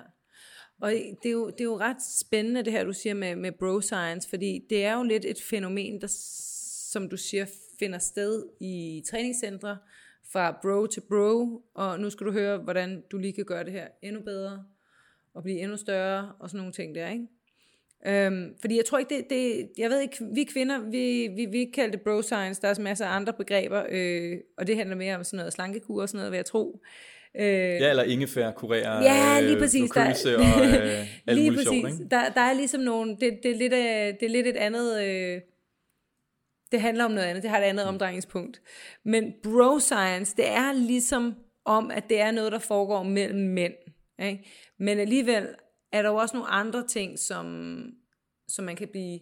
Og 0.82 0.92
det 0.92 1.26
er, 1.26 1.32
jo, 1.32 1.50
det 1.50 1.62
er 1.62 1.66
jo 1.66 1.80
ret 1.80 2.04
spændende 2.20 2.64
det 2.64 2.74
her, 2.74 2.84
du 2.84 2.94
siger 2.94 3.14
med, 3.14 3.36
med 3.36 3.52
bro 3.52 3.82
science, 3.82 4.30
fordi 4.30 4.66
det 4.70 4.86
er 4.86 4.98
jo 4.98 5.04
lidt 5.04 5.26
et 5.26 5.38
fænomen, 5.50 6.02
der, 6.02 6.08
som 6.92 7.10
du 7.10 7.18
siger, 7.18 7.46
finder 7.80 8.00
sted 8.00 8.46
i 8.62 9.04
træningscentre, 9.10 9.78
fra 10.32 10.60
bro 10.62 10.88
til 10.88 11.02
bro, 11.02 11.62
og 11.74 12.00
nu 12.00 12.10
skal 12.10 12.28
du 12.28 12.32
høre, 12.32 12.58
hvordan 12.58 13.04
du 13.12 13.18
lige 13.18 13.34
kan 13.34 13.46
gøre 13.46 13.64
det 13.64 13.74
her 13.74 13.88
endnu 14.02 14.22
bedre, 14.22 14.64
og 15.34 15.44
blive 15.44 15.60
endnu 15.60 15.78
større, 15.78 16.34
og 16.40 16.50
sådan 16.50 16.58
nogle 16.58 16.74
ting 16.74 16.96
der, 16.96 17.10
ikke? 17.10 17.28
Øhm, 18.08 18.56
fordi 18.62 18.78
jeg 18.78 18.86
tror 18.86 18.98
ikke, 18.98 19.16
det, 19.16 19.30
det, 19.30 19.70
jeg 19.78 19.90
ved 19.90 20.02
ikke, 20.02 20.18
vi 20.34 20.44
kvinder, 20.44 20.80
vi, 20.80 21.28
vi, 21.36 21.46
vi 21.46 21.72
kalder 21.74 21.92
det 21.92 22.02
bro 22.02 22.22
science, 22.22 22.62
der 22.62 22.68
er 22.68 22.74
så 22.74 22.82
masser 22.82 23.06
af 23.06 23.16
andre 23.16 23.34
begreber, 23.34 23.84
øh, 23.90 24.38
og 24.58 24.68
det 24.68 24.76
handler 24.78 24.96
mere 24.96 25.16
om 25.16 25.24
sådan 25.24 25.38
noget 25.38 25.54
slankekur 25.54 26.02
og 26.02 26.10
sådan 26.10 26.18
noget, 26.18 26.32
vil 26.32 26.38
jeg 26.38 26.46
tro. 26.46 26.82
Øh, 27.36 27.44
Ja, 27.46 27.90
eller 27.90 28.04
ingefær 28.04 28.52
kurerer 28.52 29.04
Ja, 29.04 29.40
lige 29.42 29.54
øh, 29.54 29.60
præcis. 29.60 29.92
glukose 29.92 30.38
og 30.38 30.42
øh, 30.66 31.08
alt 31.28 31.40
lige 31.40 31.52
præcis. 31.52 31.72
ikke? 31.74 32.10
Der, 32.12 32.30
der 32.30 32.42
er 32.42 32.54
ligesom 32.54 32.82
nogle, 32.82 33.12
det, 33.20 33.40
det, 33.44 33.52
er 33.52 33.56
lidt, 33.56 33.74
af- 33.74 34.18
det 34.20 34.26
er 34.26 34.30
lidt 34.30 34.48
et 34.48 34.56
andet, 34.58 35.04
øh, 35.04 35.42
Det 36.72 36.82
handler 36.82 37.06
om 37.06 37.12
noget 37.12 37.28
andet. 37.28 37.44
Det 37.44 37.52
har 37.52 37.58
et 37.60 37.64
andet 37.64 37.86
mm. 37.86 37.90
omdrejningspunkt. 37.90 38.62
Men 39.06 39.34
bro 39.44 39.80
science, 39.80 40.36
det 40.38 40.48
er 40.48 40.74
ligesom 40.74 41.36
om, 41.66 41.92
at 41.92 42.04
det 42.10 42.20
er 42.22 42.32
noget, 42.32 42.52
der 42.52 42.60
foregår 42.60 43.04
mellem 43.04 43.40
mænd. 43.40 43.74
Ikke? 44.24 44.44
Men 44.80 45.00
alligevel 45.00 45.48
er 45.92 46.02
der 46.02 46.10
jo 46.10 46.16
også 46.16 46.36
nogle 46.36 46.50
andre 46.50 46.88
ting, 46.88 47.20
som, 47.20 47.84
som 48.48 48.66
man 48.66 48.76
kan 48.76 48.88
blive, 48.88 49.20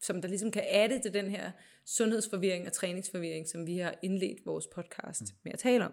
som 0.00 0.22
der 0.22 0.28
ligesom 0.28 0.50
kan 0.50 0.64
adde 0.68 0.98
til 0.98 1.14
den 1.14 1.30
her 1.30 1.50
sundhedsforvirring 1.86 2.66
og 2.66 2.72
træningsforvirring, 2.72 3.48
som 3.48 3.66
vi 3.66 3.78
har 3.78 3.94
indledt 4.02 4.46
vores 4.46 4.66
podcast 4.66 5.22
mm. 5.22 5.38
med 5.44 5.52
at 5.52 5.58
tale 5.58 5.84
om. 5.84 5.92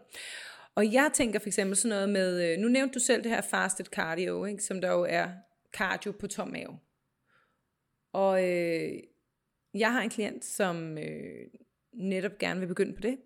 Og 0.76 0.94
jeg 0.94 1.12
tænker 1.14 1.40
for 1.40 1.48
eksempel 1.48 1.76
sådan 1.76 1.90
noget 1.90 2.10
med, 2.10 2.52
øh, 2.52 2.60
nu 2.60 2.68
nævnte 2.68 2.94
du 2.94 3.00
selv 3.00 3.24
det 3.24 3.32
her 3.32 3.42
fasted 3.42 3.86
cardio, 3.86 4.46
ikke, 4.46 4.64
som 4.64 4.82
der 4.82 4.92
jo 4.92 5.06
er 5.10 5.30
cardio 5.74 6.12
på 6.12 6.28
tom 6.28 6.48
mave. 6.48 6.80
Og 8.14 8.44
øh, 8.44 9.00
jeg 9.74 9.94
har 9.94 10.02
en 10.02 10.10
klient, 10.10 10.46
som 10.46 10.98
øh, 10.98 11.48
netop 11.94 12.38
gerne 12.40 12.60
vil 12.60 12.68
begynde 12.68 12.96
på 12.96 13.02
det. 13.02 13.18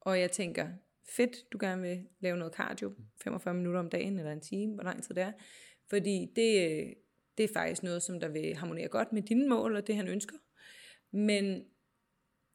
Og 0.00 0.20
jeg 0.20 0.30
tænker, 0.30 0.68
fedt, 1.08 1.52
du 1.52 1.58
gerne 1.60 1.82
vil 1.82 2.06
lave 2.20 2.36
noget 2.36 2.54
cardio, 2.54 2.92
45 3.22 3.54
minutter 3.54 3.80
om 3.80 3.90
dagen 3.90 4.18
eller 4.18 4.32
en 4.32 4.40
time, 4.40 4.74
hvor 4.74 4.84
lang 4.84 5.02
tid 5.02 5.14
det 5.14 5.22
er. 5.22 5.32
Fordi 5.90 6.32
det, 6.36 6.70
øh, 6.70 6.92
det 7.38 7.44
er 7.44 7.52
faktisk 7.52 7.82
noget, 7.82 8.02
som 8.02 8.20
der 8.20 8.28
vil 8.28 8.54
harmonere 8.54 8.88
godt 8.88 9.12
med 9.12 9.22
dine 9.22 9.48
mål 9.48 9.76
og 9.76 9.86
det, 9.86 9.96
han 9.96 10.08
ønsker. 10.08 10.36
Men 11.10 11.64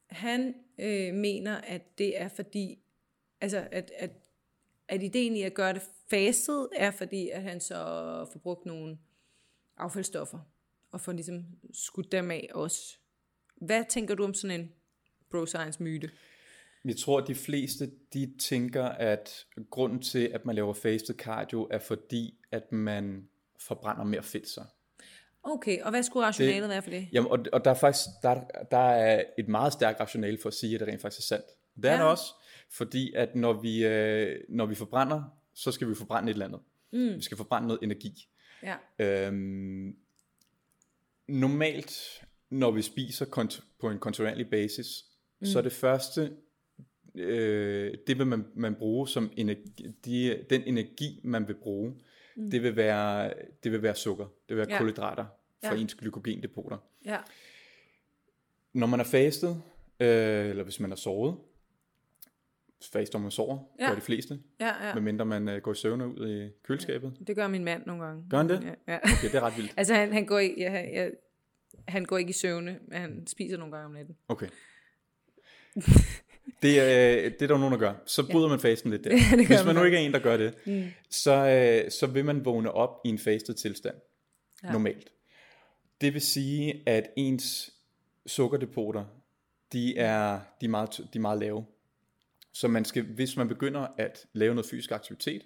han 0.10 0.56
øh, 0.80 1.14
mener, 1.14 1.58
at 1.58 1.98
det 1.98 2.22
er 2.22 2.28
fordi, 2.28 2.80
altså 3.42 3.68
at, 3.72 3.92
at, 3.98 4.12
at 4.88 5.04
ideen 5.04 5.36
i 5.36 5.42
at 5.42 5.54
gøre 5.54 5.74
det 5.74 5.82
faset, 6.10 6.70
er 6.76 6.92
fordi, 6.92 7.30
at 7.30 7.42
han 7.42 7.60
så 7.60 7.76
får 8.32 8.40
brugt 8.40 8.66
nogle 8.66 8.98
affaldsstoffer, 9.78 10.40
og 10.92 11.02
får 11.02 11.12
ligesom 11.12 11.46
skudt 11.74 12.12
dem 12.12 12.32
af 12.32 12.50
også. 12.54 12.98
Hvad 13.56 13.84
tænker 13.90 14.16
du 14.16 14.24
om 14.24 14.34
sådan 14.34 14.60
en 14.60 14.72
bro 15.30 15.46
science 15.46 15.84
myte? 15.84 16.12
Jeg 16.86 16.98
tror, 16.98 17.22
at 17.22 17.28
de 17.28 17.36
fleste 17.36 17.92
de 18.14 18.34
tænker, 18.40 18.86
at 18.86 19.46
grunden 19.70 20.02
til, 20.02 20.28
at 20.34 20.46
man 20.46 20.56
laver 20.56 20.74
fasted 20.74 21.16
cardio, 21.16 21.68
er 21.72 21.80
fordi, 21.80 22.40
at 22.52 22.72
man 22.72 23.28
forbrænder 23.60 24.04
mere 24.04 24.24
fedt 24.24 24.48
så. 24.48 24.62
Okay, 25.44 25.82
og 25.82 25.90
hvad 25.90 26.04
skulle 26.04 26.26
rationalet 26.26 26.62
det, 26.62 26.70
være 26.70 26.82
for 26.82 26.90
det? 26.90 27.08
Jamen, 27.12 27.32
og, 27.32 27.40
og 27.54 27.66
der 27.66 27.72
er 27.72 27.76
faktisk 27.76 28.06
der, 28.24 28.44
der 28.72 28.78
er 28.78 29.24
et 29.38 29.48
meget 29.48 29.74
stærkt 29.74 30.00
rationale 30.00 30.38
for 30.42 30.48
at 30.48 30.54
sige, 30.54 30.74
at 30.74 30.80
det 30.80 30.88
rent 30.88 31.02
faktisk 31.02 31.20
er 31.20 31.36
sandt. 31.36 31.46
Det 31.76 31.86
er 31.86 31.92
ja. 31.92 31.98
det 31.98 32.06
også, 32.06 32.24
fordi 32.70 33.14
at 33.14 33.36
når 33.36 33.54
vi, 33.54 33.86
øh, 33.86 34.40
når 34.50 34.66
vi 34.66 34.76
forbrænder, 34.76 35.24
så 35.54 35.72
skal 35.72 35.90
vi 35.90 35.96
forbrænde 35.96 36.30
et 36.30 36.34
eller 36.34 36.46
andet. 36.46 36.60
Mm. 36.92 37.16
Vi 37.16 37.22
skal 37.22 37.38
forbrænde 37.38 37.68
noget 37.68 37.84
energi. 37.84 38.30
Ja. 38.64 38.76
Øhm, 39.00 39.96
normalt, 41.28 42.22
når 42.50 42.72
vi 42.72 42.82
spiser 42.82 43.26
kont- 43.26 43.64
på 43.80 43.90
en 43.90 44.00
kontinuerlig 44.00 44.50
basis, 44.50 45.06
mm. 45.40 45.46
så 45.46 45.58
er 45.58 45.64
det 45.64 45.74
første, 45.74 46.32
øh, 47.16 47.94
det 48.08 48.18
vil 48.18 48.28
man, 48.28 48.46
man 48.56 48.76
bruge 48.76 49.08
som 49.08 49.32
energi, 49.38 49.88
de, 50.06 50.46
den 50.50 50.64
energi, 50.66 51.22
man 51.24 51.48
vil 51.48 51.54
bruge, 51.54 51.94
mm. 52.36 52.50
det, 52.50 52.64
vil 52.64 52.76
være, 52.76 53.34
det 53.64 53.72
vil 53.72 53.82
være 53.82 53.96
sukker, 53.96 54.26
det 54.26 54.50
vil 54.50 54.58
være 54.58 54.68
ja. 54.70 54.78
kulhydrater 54.78 55.26
fra 55.64 55.76
ja. 55.76 55.82
ens 55.82 55.96
glykogendepoter. 55.96 56.78
Ja. 57.06 57.18
Når 58.74 58.88
man 58.88 59.00
er 59.00 59.04
fastet, 59.04 59.62
øh, 60.00 60.46
eller 60.46 60.64
hvis 60.64 60.80
man 60.80 60.92
er 60.92 60.96
såret, 60.96 61.38
faster 62.92 63.20
man 63.20 63.32
sover, 63.32 63.60
ja. 63.80 63.88
gør 63.88 63.96
de 63.96 64.02
fleste, 64.02 64.40
ja, 64.60 64.88
ja. 64.88 64.94
medmindre 64.94 65.26
man 65.26 65.48
uh, 65.48 65.58
går 65.58 65.72
i 65.72 65.76
søvn 65.76 66.02
ud 66.02 66.30
i 66.30 66.50
køleskabet. 66.64 67.14
Ja, 67.20 67.24
det 67.26 67.36
gør 67.36 67.48
min 67.48 67.64
mand 67.64 67.86
nogle 67.86 68.04
gange. 68.04 68.26
Gør 68.30 68.38
han 68.38 68.50
det? 68.50 68.64
Ja, 68.64 68.94
ja. 68.94 68.98
Okay, 68.98 69.28
det 69.28 69.36
er 69.36 69.42
ret 69.42 69.58
vildt. 69.58 69.74
altså 69.78 69.94
han, 69.94 70.14
han, 70.14 70.26
går 70.26 70.40
ikke, 70.40 70.62
ja, 70.62 71.02
ja, 71.02 71.10
han 71.88 72.06
går 72.06 72.18
ikke 72.18 72.30
i 72.30 72.34
søvne, 72.34 72.80
men 72.88 73.02
han 73.02 73.28
spiser 73.28 73.58
nogle 73.58 73.76
gange 73.76 73.86
om 73.86 73.92
natten. 73.92 74.16
Okay. 74.28 74.48
Det, 76.62 76.70
øh, 76.70 77.32
det 77.32 77.42
er 77.42 77.48
der 77.48 77.58
nogen, 77.58 77.72
der 77.72 77.80
gør. 77.80 77.94
Så 78.06 78.28
bryder 78.32 78.48
ja. 78.48 78.50
man 78.50 78.60
fasten 78.60 78.92
lidt 78.92 79.04
der. 79.04 79.10
det 79.38 79.48
Hvis 79.48 79.66
man 79.66 79.76
nu 79.76 79.84
ikke 79.84 79.98
er 79.98 80.02
en, 80.02 80.14
der 80.14 80.20
gør 80.20 80.38
det, 80.38 80.54
mm. 80.66 80.84
så, 81.10 81.32
øh, 81.32 81.92
så 81.92 82.08
vil 82.08 82.26
man 82.26 82.46
vågne 82.46 82.72
op 82.72 83.02
i 83.06 83.10
en 83.10 83.20
fastet 83.20 83.56
tilstand. 83.56 83.96
Ja. 84.64 84.72
Normalt. 84.72 85.10
Det 86.02 86.14
vil 86.14 86.22
sige, 86.22 86.84
at 86.86 87.08
ens 87.16 87.74
sukkerdepoter, 88.26 89.06
de 89.74 89.98
er, 89.98 90.40
de 90.62 90.66
er, 90.66 90.70
meget, 90.70 90.98
de 91.14 91.18
er 91.18 91.22
meget 91.22 91.40
lave. 91.40 91.66
Så 92.52 92.68
man 92.68 92.86
skal, 92.86 93.04
hvis 93.04 93.38
man 93.38 93.48
begynder 93.48 93.88
at 93.98 94.26
lave 94.34 94.56
noget 94.56 94.70
fysisk 94.70 94.92
aktivitet, 94.92 95.42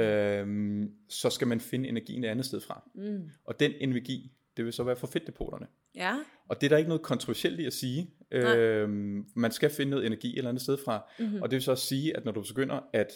øh, 0.00 0.84
så 1.08 1.30
skal 1.30 1.46
man 1.46 1.60
finde 1.60 1.88
energien 1.88 2.24
et 2.24 2.28
andet 2.28 2.46
sted 2.46 2.60
fra. 2.60 2.90
Mm. 2.94 3.30
Og 3.44 3.60
den 3.60 3.72
energi, 3.80 4.32
det 4.56 4.64
vil 4.64 4.72
så 4.72 4.82
være 4.82 4.96
for 4.96 5.06
fedtdepoterne. 5.06 5.66
Ja. 5.94 6.18
Og 6.48 6.60
det 6.60 6.66
er 6.66 6.68
der 6.68 6.76
ikke 6.76 6.88
noget 6.88 7.02
kontroversielt 7.02 7.60
i 7.60 7.64
at 7.64 7.72
sige. 7.72 8.10
Øh, 8.30 8.88
man 9.36 9.52
skal 9.52 9.70
finde 9.70 9.90
noget 9.90 10.06
energi 10.06 10.28
et 10.28 10.38
eller 10.38 10.48
andet 10.48 10.62
sted 10.62 10.78
fra. 10.84 11.10
Mm-hmm. 11.18 11.42
Og 11.42 11.50
det 11.50 11.56
vil 11.56 11.62
så 11.62 11.70
også 11.70 11.86
sige, 11.86 12.16
at 12.16 12.24
når 12.24 12.32
du 12.32 12.44
begynder 12.48 12.80
at, 12.92 13.12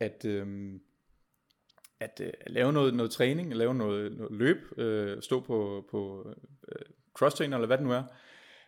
at, 0.00 0.24
øh, 0.24 0.46
at 2.00 2.20
øh, 2.24 2.32
lave 2.46 2.72
noget, 2.72 2.94
noget 2.94 3.10
træning, 3.10 3.54
lave 3.54 3.74
noget, 3.74 4.12
noget 4.12 4.32
løb, 4.32 4.78
øh, 4.78 5.22
stå 5.22 5.40
på, 5.40 5.86
på 5.90 6.28
øh, 6.68 6.82
cross-trainer 7.18 7.56
eller 7.56 7.66
hvad 7.66 7.78
det 7.78 7.86
nu 7.86 7.92
er, 7.92 8.02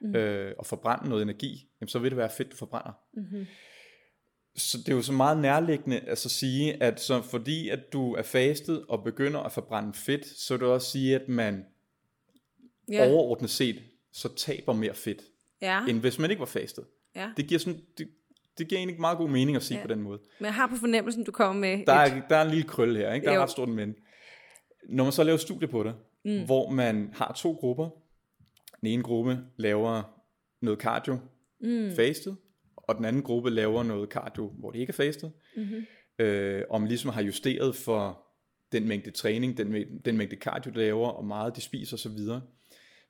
mm-hmm. 0.00 0.16
øh, 0.16 0.54
og 0.58 0.66
forbrænde 0.66 1.08
noget 1.08 1.22
energi, 1.22 1.68
jamen, 1.80 1.88
så 1.88 1.98
vil 1.98 2.10
det 2.10 2.18
være 2.18 2.30
fedt, 2.36 2.52
du 2.52 2.56
forbrænder. 2.56 2.92
Mm-hmm. 3.14 3.46
Så 4.56 4.78
det 4.78 4.88
er 4.88 4.96
jo 4.96 5.02
så 5.02 5.12
meget 5.12 5.38
nærliggende 5.38 6.00
at 6.00 6.18
så 6.18 6.28
sige, 6.28 6.82
at 6.82 7.00
så 7.00 7.22
fordi 7.22 7.68
at 7.68 7.92
du 7.92 8.14
er 8.14 8.22
fastet 8.22 8.84
og 8.88 9.04
begynder 9.04 9.40
at 9.40 9.52
forbrænde 9.52 9.94
fedt, 9.94 10.26
så 10.26 10.54
vil 10.54 10.60
det 10.60 10.68
også 10.68 10.90
sige, 10.90 11.14
at 11.14 11.28
man 11.28 11.64
ja. 12.88 13.10
overordnet 13.10 13.50
set, 13.50 13.82
så 14.12 14.34
taber 14.34 14.72
mere 14.72 14.94
fedt, 14.94 15.22
ja. 15.62 15.86
end 15.88 16.00
hvis 16.00 16.18
man 16.18 16.30
ikke 16.30 16.40
var 16.40 16.46
fastet. 16.46 16.84
Ja. 17.16 17.30
Det 17.36 17.46
giver 17.46 17.58
sådan, 17.58 17.80
det, 17.98 18.08
det 18.58 18.68
giver 18.68 18.78
egentlig 18.78 19.00
meget 19.00 19.18
god 19.18 19.28
mening 19.28 19.56
at 19.56 19.62
sige 19.62 19.78
ja. 19.78 19.86
på 19.86 19.94
den 19.94 20.02
måde. 20.02 20.18
Men 20.38 20.44
jeg 20.44 20.54
har 20.54 20.66
på 20.66 20.76
fornemmelsen, 20.76 21.24
du 21.24 21.32
kommer 21.32 21.60
med... 21.60 21.86
Der 21.86 21.92
er, 21.92 22.16
et... 22.16 22.22
der 22.28 22.36
er 22.36 22.44
en 22.44 22.50
lille 22.50 22.68
krølle 22.68 22.98
her, 22.98 23.12
ikke? 23.12 23.26
der 23.26 23.32
jo. 23.32 23.38
er 23.38 23.42
ret 23.42 23.50
stort 23.50 23.68
men. 23.68 23.94
Når 24.88 25.04
man 25.04 25.12
så 25.12 25.24
laver 25.24 25.36
studie 25.36 25.68
på 25.68 25.82
det, 25.82 25.94
mm. 26.24 26.44
hvor 26.44 26.70
man 26.70 27.10
har 27.14 27.32
to 27.32 27.52
grupper, 27.52 27.88
den 28.80 28.88
ene 28.88 29.02
gruppe 29.02 29.38
laver 29.56 30.02
noget 30.60 30.80
cardio, 30.80 31.18
mm. 31.60 31.90
fastet, 31.96 32.36
og 32.76 32.96
den 32.96 33.04
anden 33.04 33.22
gruppe 33.22 33.50
laver 33.50 33.82
noget 33.82 34.08
cardio, 34.08 34.52
hvor 34.58 34.70
det 34.70 34.78
ikke 34.78 34.90
er 34.90 34.94
fastet, 34.94 35.32
mm-hmm. 35.56 35.86
øh, 36.18 36.62
og 36.70 36.80
man 36.80 36.88
ligesom 36.88 37.10
har 37.10 37.22
justeret 37.22 37.76
for 37.76 38.26
den 38.72 38.88
mængde 38.88 39.10
træning, 39.10 39.56
den, 39.56 39.74
den 40.04 40.16
mængde 40.16 40.36
cardio, 40.36 40.70
de 40.70 40.78
laver, 40.78 41.08
og 41.08 41.24
meget 41.24 41.56
de 41.56 41.60
spiser 41.60 41.96
osv., 41.96 42.18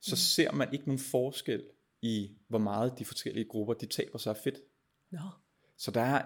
så, 0.03 0.13
mm. 0.13 0.17
ser 0.17 0.51
man 0.51 0.73
ikke 0.73 0.85
nogen 0.85 0.99
forskel 0.99 1.63
i, 2.01 2.31
hvor 2.47 2.57
meget 2.57 2.99
de 2.99 3.05
forskellige 3.05 3.45
grupper, 3.45 3.73
de 3.73 3.85
taber 3.85 4.17
sig 4.17 4.29
af 4.29 4.37
fedt. 4.43 4.57
No. 5.11 5.19
Så 5.77 5.91
der 5.91 6.01
er 6.01 6.21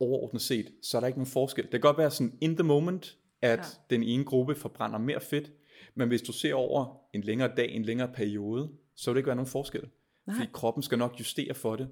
overordnet 0.00 0.42
set, 0.42 0.74
så 0.82 0.96
er 0.96 1.00
der 1.00 1.06
ikke 1.06 1.18
nogen 1.18 1.32
forskel. 1.32 1.64
Det 1.64 1.70
kan 1.70 1.80
godt 1.80 1.98
være 1.98 2.10
sådan 2.10 2.38
in 2.40 2.56
the 2.56 2.64
moment, 2.64 3.18
at 3.42 3.58
ja. 3.58 3.64
den 3.90 4.02
ene 4.02 4.24
gruppe 4.24 4.54
forbrænder 4.54 4.98
mere 4.98 5.20
fedt, 5.20 5.52
men 5.94 6.08
hvis 6.08 6.22
du 6.22 6.32
ser 6.32 6.54
over 6.54 7.00
en 7.12 7.20
længere 7.20 7.54
dag, 7.56 7.70
en 7.70 7.84
længere 7.84 8.12
periode, 8.12 8.70
så 8.96 9.10
vil 9.10 9.14
det 9.14 9.18
ikke 9.18 9.26
være 9.26 9.36
nogen 9.36 9.50
forskel. 9.50 9.88
Nej. 10.26 10.36
Fordi 10.36 10.48
kroppen 10.52 10.82
skal 10.82 10.98
nok 10.98 11.18
justere 11.18 11.54
for 11.54 11.76
det 11.76 11.88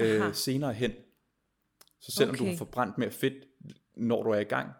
øh, 0.00 0.34
senere 0.34 0.72
hen. 0.72 0.92
Så 2.00 2.12
selvom 2.12 2.34
okay. 2.34 2.44
du 2.44 2.50
har 2.50 2.56
forbrændt 2.56 2.98
mere 2.98 3.10
fedt, 3.10 3.34
når 3.96 4.22
du 4.22 4.30
er 4.30 4.38
i 4.38 4.44
gang, 4.44 4.70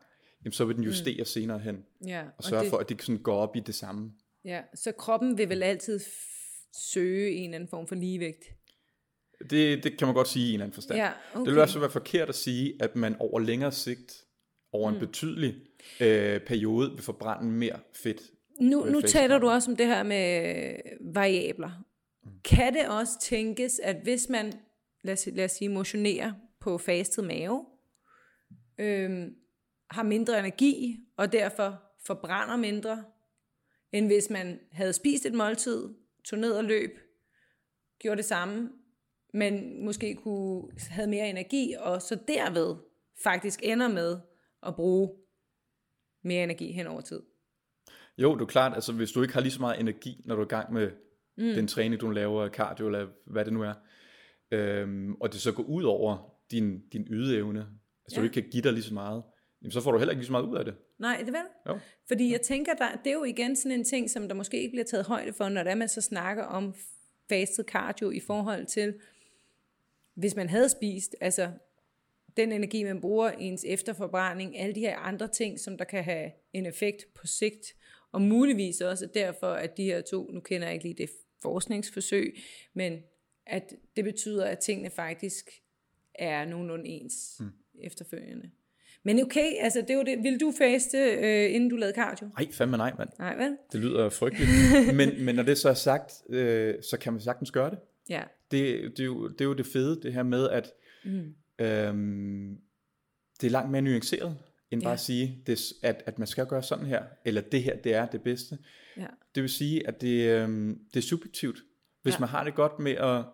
jamen, 0.44 0.52
så 0.52 0.64
vil 0.64 0.76
den 0.76 0.84
mm. 0.84 0.86
justere 0.86 1.18
mm. 1.18 1.24
senere 1.24 1.58
hen. 1.58 1.84
Ja, 2.06 2.22
og, 2.22 2.32
og 2.38 2.44
sørge 2.44 2.62
det, 2.62 2.70
for, 2.70 2.78
at 2.78 2.88
det 2.88 3.02
sådan 3.02 3.22
går 3.22 3.36
op 3.36 3.56
i 3.56 3.60
det 3.60 3.74
samme. 3.74 4.12
Ja, 4.46 4.60
så 4.74 4.92
kroppen 4.92 5.38
vil 5.38 5.48
vel 5.48 5.62
altid 5.62 6.00
søge 6.92 7.30
en 7.30 7.44
eller 7.44 7.54
anden 7.54 7.68
form 7.68 7.86
for 7.86 7.94
ligevægt? 7.94 8.44
Det, 9.50 9.84
det 9.84 9.98
kan 9.98 10.06
man 10.06 10.14
godt 10.14 10.28
sige 10.28 10.46
i 10.46 10.48
en 10.48 10.54
eller 10.54 10.64
anden 10.64 10.74
forstand. 10.74 10.98
Ja, 10.98 11.10
okay. 11.34 11.44
Det 11.44 11.54
vil 11.54 11.62
også 11.62 11.78
være 11.78 11.90
forkert 11.90 12.28
at 12.28 12.34
sige, 12.34 12.74
at 12.80 12.96
man 12.96 13.16
over 13.18 13.40
længere 13.40 13.72
sigt, 13.72 14.24
over 14.72 14.88
en 14.88 14.94
mm. 14.94 15.00
betydelig 15.00 15.54
øh, 16.00 16.40
periode, 16.40 16.90
vil 16.90 17.02
forbrænde 17.02 17.44
mere 17.44 17.78
fedt. 17.94 18.20
Nu, 18.60 18.84
nu 18.84 19.00
taler 19.00 19.38
du 19.38 19.48
også 19.48 19.70
om 19.70 19.76
det 19.76 19.86
her 19.86 20.02
med 20.02 20.74
variabler. 21.14 21.84
Mm. 22.24 22.30
Kan 22.44 22.74
det 22.74 22.88
også 22.88 23.12
tænkes, 23.20 23.80
at 23.82 23.96
hvis 24.02 24.28
man, 24.28 24.52
lad 25.02 25.12
os, 25.12 25.28
lad 25.32 25.44
os 25.44 25.52
sige, 25.52 25.68
motionerer 25.68 26.32
på 26.60 26.78
fastet 26.78 27.24
mave, 27.24 27.66
øh, 28.78 29.26
har 29.90 30.02
mindre 30.02 30.38
energi, 30.38 30.96
og 31.16 31.32
derfor 31.32 31.82
forbrænder 32.06 32.56
mindre, 32.56 33.04
end 33.96 34.06
hvis 34.06 34.30
man 34.30 34.60
havde 34.72 34.92
spist 34.92 35.26
et 35.26 35.34
måltid, 35.34 35.88
tog 36.24 36.38
ned 36.38 36.52
og 36.52 36.64
løb, 36.64 36.90
gjorde 37.98 38.16
det 38.16 38.24
samme, 38.24 38.70
men 39.34 39.84
måske 39.84 40.14
kunne 40.14 40.62
have 40.88 41.08
mere 41.08 41.30
energi, 41.30 41.74
og 41.78 42.02
så 42.02 42.18
derved 42.28 42.76
faktisk 43.22 43.60
ender 43.62 43.88
med 43.88 44.18
at 44.62 44.74
bruge 44.74 45.10
mere 46.24 46.44
energi 46.44 46.72
hen 46.72 46.86
over 46.86 47.00
tid. 47.00 47.22
Jo, 48.18 48.34
det 48.34 48.40
er 48.40 48.46
klart, 48.46 48.74
altså 48.74 48.92
hvis 48.92 49.12
du 49.12 49.22
ikke 49.22 49.34
har 49.34 49.40
lige 49.40 49.52
så 49.52 49.60
meget 49.60 49.80
energi, 49.80 50.22
når 50.24 50.34
du 50.34 50.40
er 50.40 50.46
i 50.46 50.48
gang 50.48 50.72
med 50.72 50.90
mm. 51.36 51.54
den 51.54 51.66
træning, 51.66 52.00
du 52.00 52.10
laver, 52.10 52.48
cardio 52.48 52.86
eller 52.86 53.06
hvad 53.26 53.44
det 53.44 53.52
nu 53.52 53.62
er, 53.62 53.74
øhm, 54.50 55.14
og 55.14 55.32
det 55.32 55.40
så 55.40 55.52
går 55.52 55.62
ud 55.62 55.84
over 55.84 56.32
din, 56.50 56.88
din 56.88 57.06
ydeevne, 57.10 57.60
altså 58.04 58.16
ja. 58.16 58.20
du 58.20 58.22
ikke 58.22 58.42
kan 58.42 58.50
give 58.50 58.62
dig 58.62 58.72
lige 58.72 58.82
så 58.82 58.94
meget, 58.94 59.22
jamen 59.62 59.72
så 59.72 59.80
får 59.80 59.92
du 59.92 59.98
heller 59.98 60.12
ikke 60.12 60.20
lige 60.20 60.26
så 60.26 60.32
meget 60.32 60.44
ud 60.44 60.56
af 60.56 60.64
det. 60.64 60.74
Nej, 60.98 61.22
det 61.26 61.32
vel. 61.32 61.46
Jo. 61.68 61.78
Fordi 62.08 62.32
jeg 62.32 62.40
tænker, 62.40 62.74
der, 62.74 62.96
det 63.04 63.10
er 63.10 63.14
jo 63.14 63.24
igen 63.24 63.56
sådan 63.56 63.78
en 63.78 63.84
ting, 63.84 64.10
som 64.10 64.28
der 64.28 64.34
måske 64.34 64.56
ikke 64.56 64.70
bliver 64.70 64.84
taget 64.84 65.06
højde 65.06 65.32
for, 65.32 65.48
når 65.48 65.62
det 65.62 65.70
er, 65.70 65.74
man 65.74 65.88
så 65.88 66.00
snakker 66.00 66.42
om 66.42 66.74
fastet 67.28 67.66
cardio 67.66 68.10
i 68.10 68.20
forhold 68.20 68.66
til, 68.66 68.94
hvis 70.14 70.36
man 70.36 70.48
havde 70.48 70.68
spist, 70.68 71.16
altså 71.20 71.50
den 72.36 72.52
energi, 72.52 72.84
man 72.84 73.00
bruger 73.00 73.30
ens 73.30 73.64
efterforbrænding, 73.64 74.58
alle 74.58 74.74
de 74.74 74.80
her 74.80 74.96
andre 74.96 75.28
ting, 75.28 75.60
som 75.60 75.78
der 75.78 75.84
kan 75.84 76.04
have 76.04 76.30
en 76.52 76.66
effekt 76.66 77.06
på 77.14 77.26
sigt, 77.26 77.76
og 78.12 78.22
muligvis 78.22 78.80
også 78.80 79.06
derfor, 79.14 79.52
at 79.52 79.76
de 79.76 79.84
her 79.84 80.00
to, 80.00 80.30
nu 80.30 80.40
kender 80.40 80.66
jeg 80.66 80.74
ikke 80.74 80.84
lige 80.84 80.94
det 80.94 81.10
forskningsforsøg, 81.42 82.36
men 82.74 83.02
at 83.46 83.74
det 83.96 84.04
betyder, 84.04 84.44
at 84.44 84.58
tingene 84.58 84.90
faktisk 84.90 85.50
er 86.14 86.44
nogenlunde 86.44 86.88
ens 86.88 87.36
mm. 87.40 87.52
efterfølgende. 87.78 88.50
Men 89.06 89.22
okay, 89.22 89.52
altså 89.60 89.84
det 89.88 89.96
var 89.96 90.02
det. 90.02 90.18
Vil 90.22 90.40
du 90.40 90.52
faste, 90.58 90.98
øh, 90.98 91.54
inden 91.54 91.70
du 91.70 91.76
lavede 91.76 91.94
cardio? 91.96 92.28
Nej, 92.38 92.52
fandme 92.52 92.76
nej, 92.76 92.92
mand. 92.98 93.08
Nej, 93.18 93.36
vel? 93.36 93.56
Det 93.72 93.80
lyder 93.80 94.08
frygteligt. 94.08 94.50
men, 94.98 95.24
men 95.24 95.34
når 95.34 95.42
det 95.42 95.58
så 95.58 95.68
er 95.68 95.74
sagt, 95.74 96.22
øh, 96.28 96.74
så 96.90 96.98
kan 96.98 97.12
man 97.12 97.22
sagtens 97.22 97.50
gøre 97.50 97.70
det. 97.70 97.78
Ja. 98.08 98.22
Det, 98.50 98.82
det, 98.96 99.00
er 99.00 99.04
jo, 99.04 99.28
det 99.28 99.40
er 99.40 99.44
jo 99.44 99.54
det 99.54 99.66
fede, 99.66 100.02
det 100.02 100.12
her 100.12 100.22
med, 100.22 100.48
at 100.50 100.72
mm. 101.04 101.34
øhm, 101.58 102.56
det 103.40 103.46
er 103.46 103.50
langt 103.50 103.70
mere 103.70 103.82
nuanceret, 103.82 104.36
end 104.70 104.82
bare 104.82 104.90
Ja. 104.90 104.94
at 104.94 105.00
sige, 105.00 105.42
det, 105.46 105.72
at, 105.82 106.02
at 106.06 106.18
man 106.18 106.26
skal 106.26 106.46
gøre 106.46 106.62
sådan 106.62 106.86
her, 106.86 107.02
eller 107.24 107.40
det 107.40 107.62
her, 107.62 107.76
det 107.76 107.94
er 107.94 108.06
det 108.06 108.22
bedste. 108.22 108.58
Ja. 108.96 109.06
Det 109.34 109.42
vil 109.42 109.50
sige, 109.50 109.88
at 109.88 110.00
det, 110.00 110.30
øhm, 110.30 110.78
det 110.94 111.00
er 111.00 111.06
subjektivt. 111.06 111.58
Hvis 112.02 112.14
Ja. 112.14 112.20
man 112.20 112.28
har 112.28 112.44
det 112.44 112.54
godt 112.54 112.78
med 112.78 112.92
at 112.92 113.24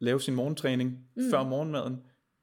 lave 0.00 0.20
sin 0.20 0.34
morgentræning 0.34 0.98
mm. 1.16 1.30
før 1.30 1.42
morgenmaden, 1.42 1.96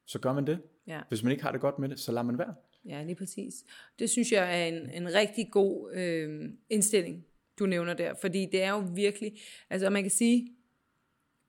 så 0.06 0.18
gør 0.18 0.32
man 0.32 0.46
det. 0.46 0.58
Ja. 0.86 1.00
Hvis 1.08 1.22
man 1.22 1.32
ikke 1.32 1.44
har 1.44 1.52
det 1.52 1.60
godt 1.60 1.78
med 1.78 1.88
det, 1.88 2.00
så 2.00 2.12
lader 2.12 2.22
man 2.22 2.38
være. 2.38 2.54
Ja, 2.84 3.02
lige 3.02 3.14
præcis. 3.14 3.54
Det 3.98 4.10
synes 4.10 4.32
jeg 4.32 4.60
er 4.62 4.66
en, 4.66 4.90
en 4.90 5.14
rigtig 5.14 5.48
god 5.50 5.92
øh, 5.94 6.50
indstilling, 6.70 7.24
du 7.58 7.66
nævner 7.66 7.94
der. 7.94 8.14
Fordi 8.14 8.46
det 8.52 8.62
er 8.62 8.70
jo 8.70 8.84
virkelig, 8.94 9.32
altså 9.70 9.90
man 9.90 10.02
kan 10.02 10.10
sige, 10.10 10.56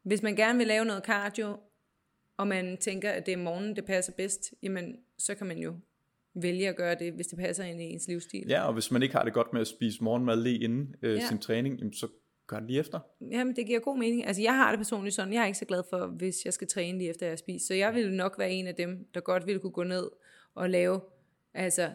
hvis 0.03 0.23
man 0.23 0.35
gerne 0.35 0.57
vil 0.57 0.67
lave 0.67 0.85
noget 0.85 1.03
cardio, 1.05 1.57
og 2.37 2.47
man 2.47 2.77
tænker, 2.77 3.11
at 3.11 3.25
det 3.25 3.31
er 3.31 3.37
morgenen, 3.37 3.75
det 3.75 3.85
passer 3.85 4.13
bedst, 4.17 4.53
jamen 4.63 4.95
så 5.17 5.35
kan 5.35 5.47
man 5.47 5.57
jo 5.57 5.75
vælge 6.33 6.69
at 6.69 6.75
gøre 6.75 6.95
det, 6.95 7.13
hvis 7.13 7.27
det 7.27 7.39
passer 7.39 7.63
ind 7.63 7.81
i 7.81 7.83
ens 7.83 8.07
livsstil. 8.07 8.45
Ja, 8.49 8.67
og 8.67 8.73
hvis 8.73 8.91
man 8.91 9.03
ikke 9.03 9.15
har 9.15 9.23
det 9.23 9.33
godt 9.33 9.53
med 9.53 9.61
at 9.61 9.67
spise 9.67 10.03
morgenmad 10.03 10.43
lige 10.43 10.59
inden 10.59 10.95
øh, 11.01 11.15
Ja. 11.15 11.27
sin 11.27 11.37
træning, 11.39 11.77
jamen, 11.77 11.93
så 11.93 12.07
gør 12.47 12.57
det 12.59 12.67
lige 12.67 12.79
efter. 12.79 12.99
Jamen, 13.31 13.55
det 13.55 13.65
giver 13.67 13.79
god 13.79 13.97
mening. 13.97 14.25
Altså, 14.25 14.41
jeg 14.41 14.55
har 14.55 14.71
det 14.71 14.79
personligt 14.79 15.15
sådan, 15.15 15.33
jeg 15.33 15.41
er 15.41 15.45
ikke 15.45 15.59
så 15.59 15.65
glad 15.65 15.83
for, 15.89 16.07
hvis 16.07 16.45
jeg 16.45 16.53
skal 16.53 16.67
træne 16.67 16.97
lige 16.97 17.09
efter, 17.09 17.25
jeg 17.25 17.31
har 17.31 17.37
spist. 17.37 17.67
Så 17.67 17.73
jeg 17.73 17.93
vil 17.95 18.13
nok 18.13 18.39
være 18.39 18.51
en 18.51 18.67
af 18.67 18.75
dem, 18.75 19.05
der 19.13 19.19
godt 19.19 19.45
ville 19.47 19.59
kunne 19.59 19.71
gå 19.71 19.83
ned 19.83 20.09
og 20.55 20.69
lave 20.69 21.01
altså 21.53 21.91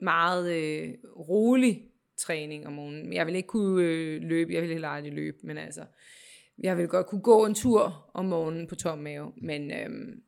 meget 0.00 0.52
øh, 0.52 0.94
rolig 1.28 1.82
træning 2.16 2.66
om 2.66 2.72
morgenen. 2.72 3.12
Jeg 3.12 3.26
vil 3.26 3.36
ikke 3.36 3.46
kunne 3.46 3.84
øh, 3.84 4.22
løbe, 4.22 4.52
jeg 4.52 4.62
vil 4.62 4.70
heller 4.70 4.88
aldrig 4.88 5.12
løbe, 5.12 5.36
men 5.42 5.58
altså, 5.58 5.84
jeg 6.58 6.76
vil 6.76 6.88
godt 6.88 7.06
kunne 7.06 7.22
gå 7.22 7.46
en 7.46 7.54
tur 7.54 8.10
om 8.14 8.24
morgenen 8.24 8.66
på 8.66 8.74
tom 8.74 8.98
mave, 8.98 9.32
men, 9.36 9.70
øhm, 9.70 10.22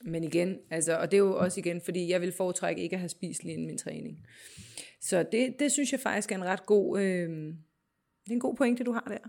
men 0.00 0.24
igen, 0.24 0.58
altså, 0.70 0.98
og 0.98 1.10
det 1.10 1.16
er 1.16 1.22
jo 1.22 1.38
også 1.38 1.60
igen, 1.60 1.80
fordi 1.80 2.10
jeg 2.10 2.20
vil 2.20 2.32
foretrække 2.32 2.82
ikke 2.82 2.96
at 2.96 3.00
have 3.00 3.08
spist 3.08 3.44
lige 3.44 3.52
inden 3.52 3.66
min 3.66 3.78
træning. 3.78 4.26
Så 5.00 5.26
det, 5.32 5.54
det 5.58 5.72
synes 5.72 5.92
jeg 5.92 6.00
faktisk 6.00 6.32
er 6.32 6.36
en 6.36 6.44
ret 6.44 6.66
god, 6.66 7.00
øh, 7.00 7.28
det 8.24 8.30
er 8.30 8.34
en 8.34 8.40
god 8.40 8.56
pointe, 8.56 8.84
du 8.84 8.92
har 8.92 9.04
der. 9.08 9.28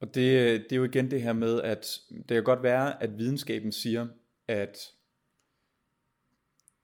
Og 0.00 0.14
det, 0.14 0.38
øh, 0.38 0.60
det 0.60 0.72
er 0.72 0.76
jo 0.76 0.84
igen 0.84 1.10
det 1.10 1.22
her 1.22 1.32
med, 1.32 1.62
at 1.62 2.00
det 2.10 2.28
kan 2.28 2.44
godt 2.44 2.62
være, 2.62 3.02
at 3.02 3.18
videnskaben 3.18 3.72
siger, 3.72 4.06
at 4.48 4.92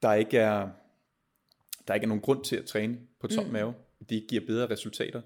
der 0.05 0.13
ikke 0.13 0.37
er, 0.37 0.69
der 1.87 1.93
ikke 1.93 2.03
er 2.03 2.07
nogen 2.07 2.21
grund 2.21 2.43
til 2.43 2.55
at 2.55 2.65
træne 2.65 2.97
på 3.19 3.27
tom 3.27 3.45
mm. 3.45 3.51
mave. 3.51 3.73
Det 4.09 4.25
giver 4.29 4.45
bedre 4.45 4.69
resultater. 4.69 5.21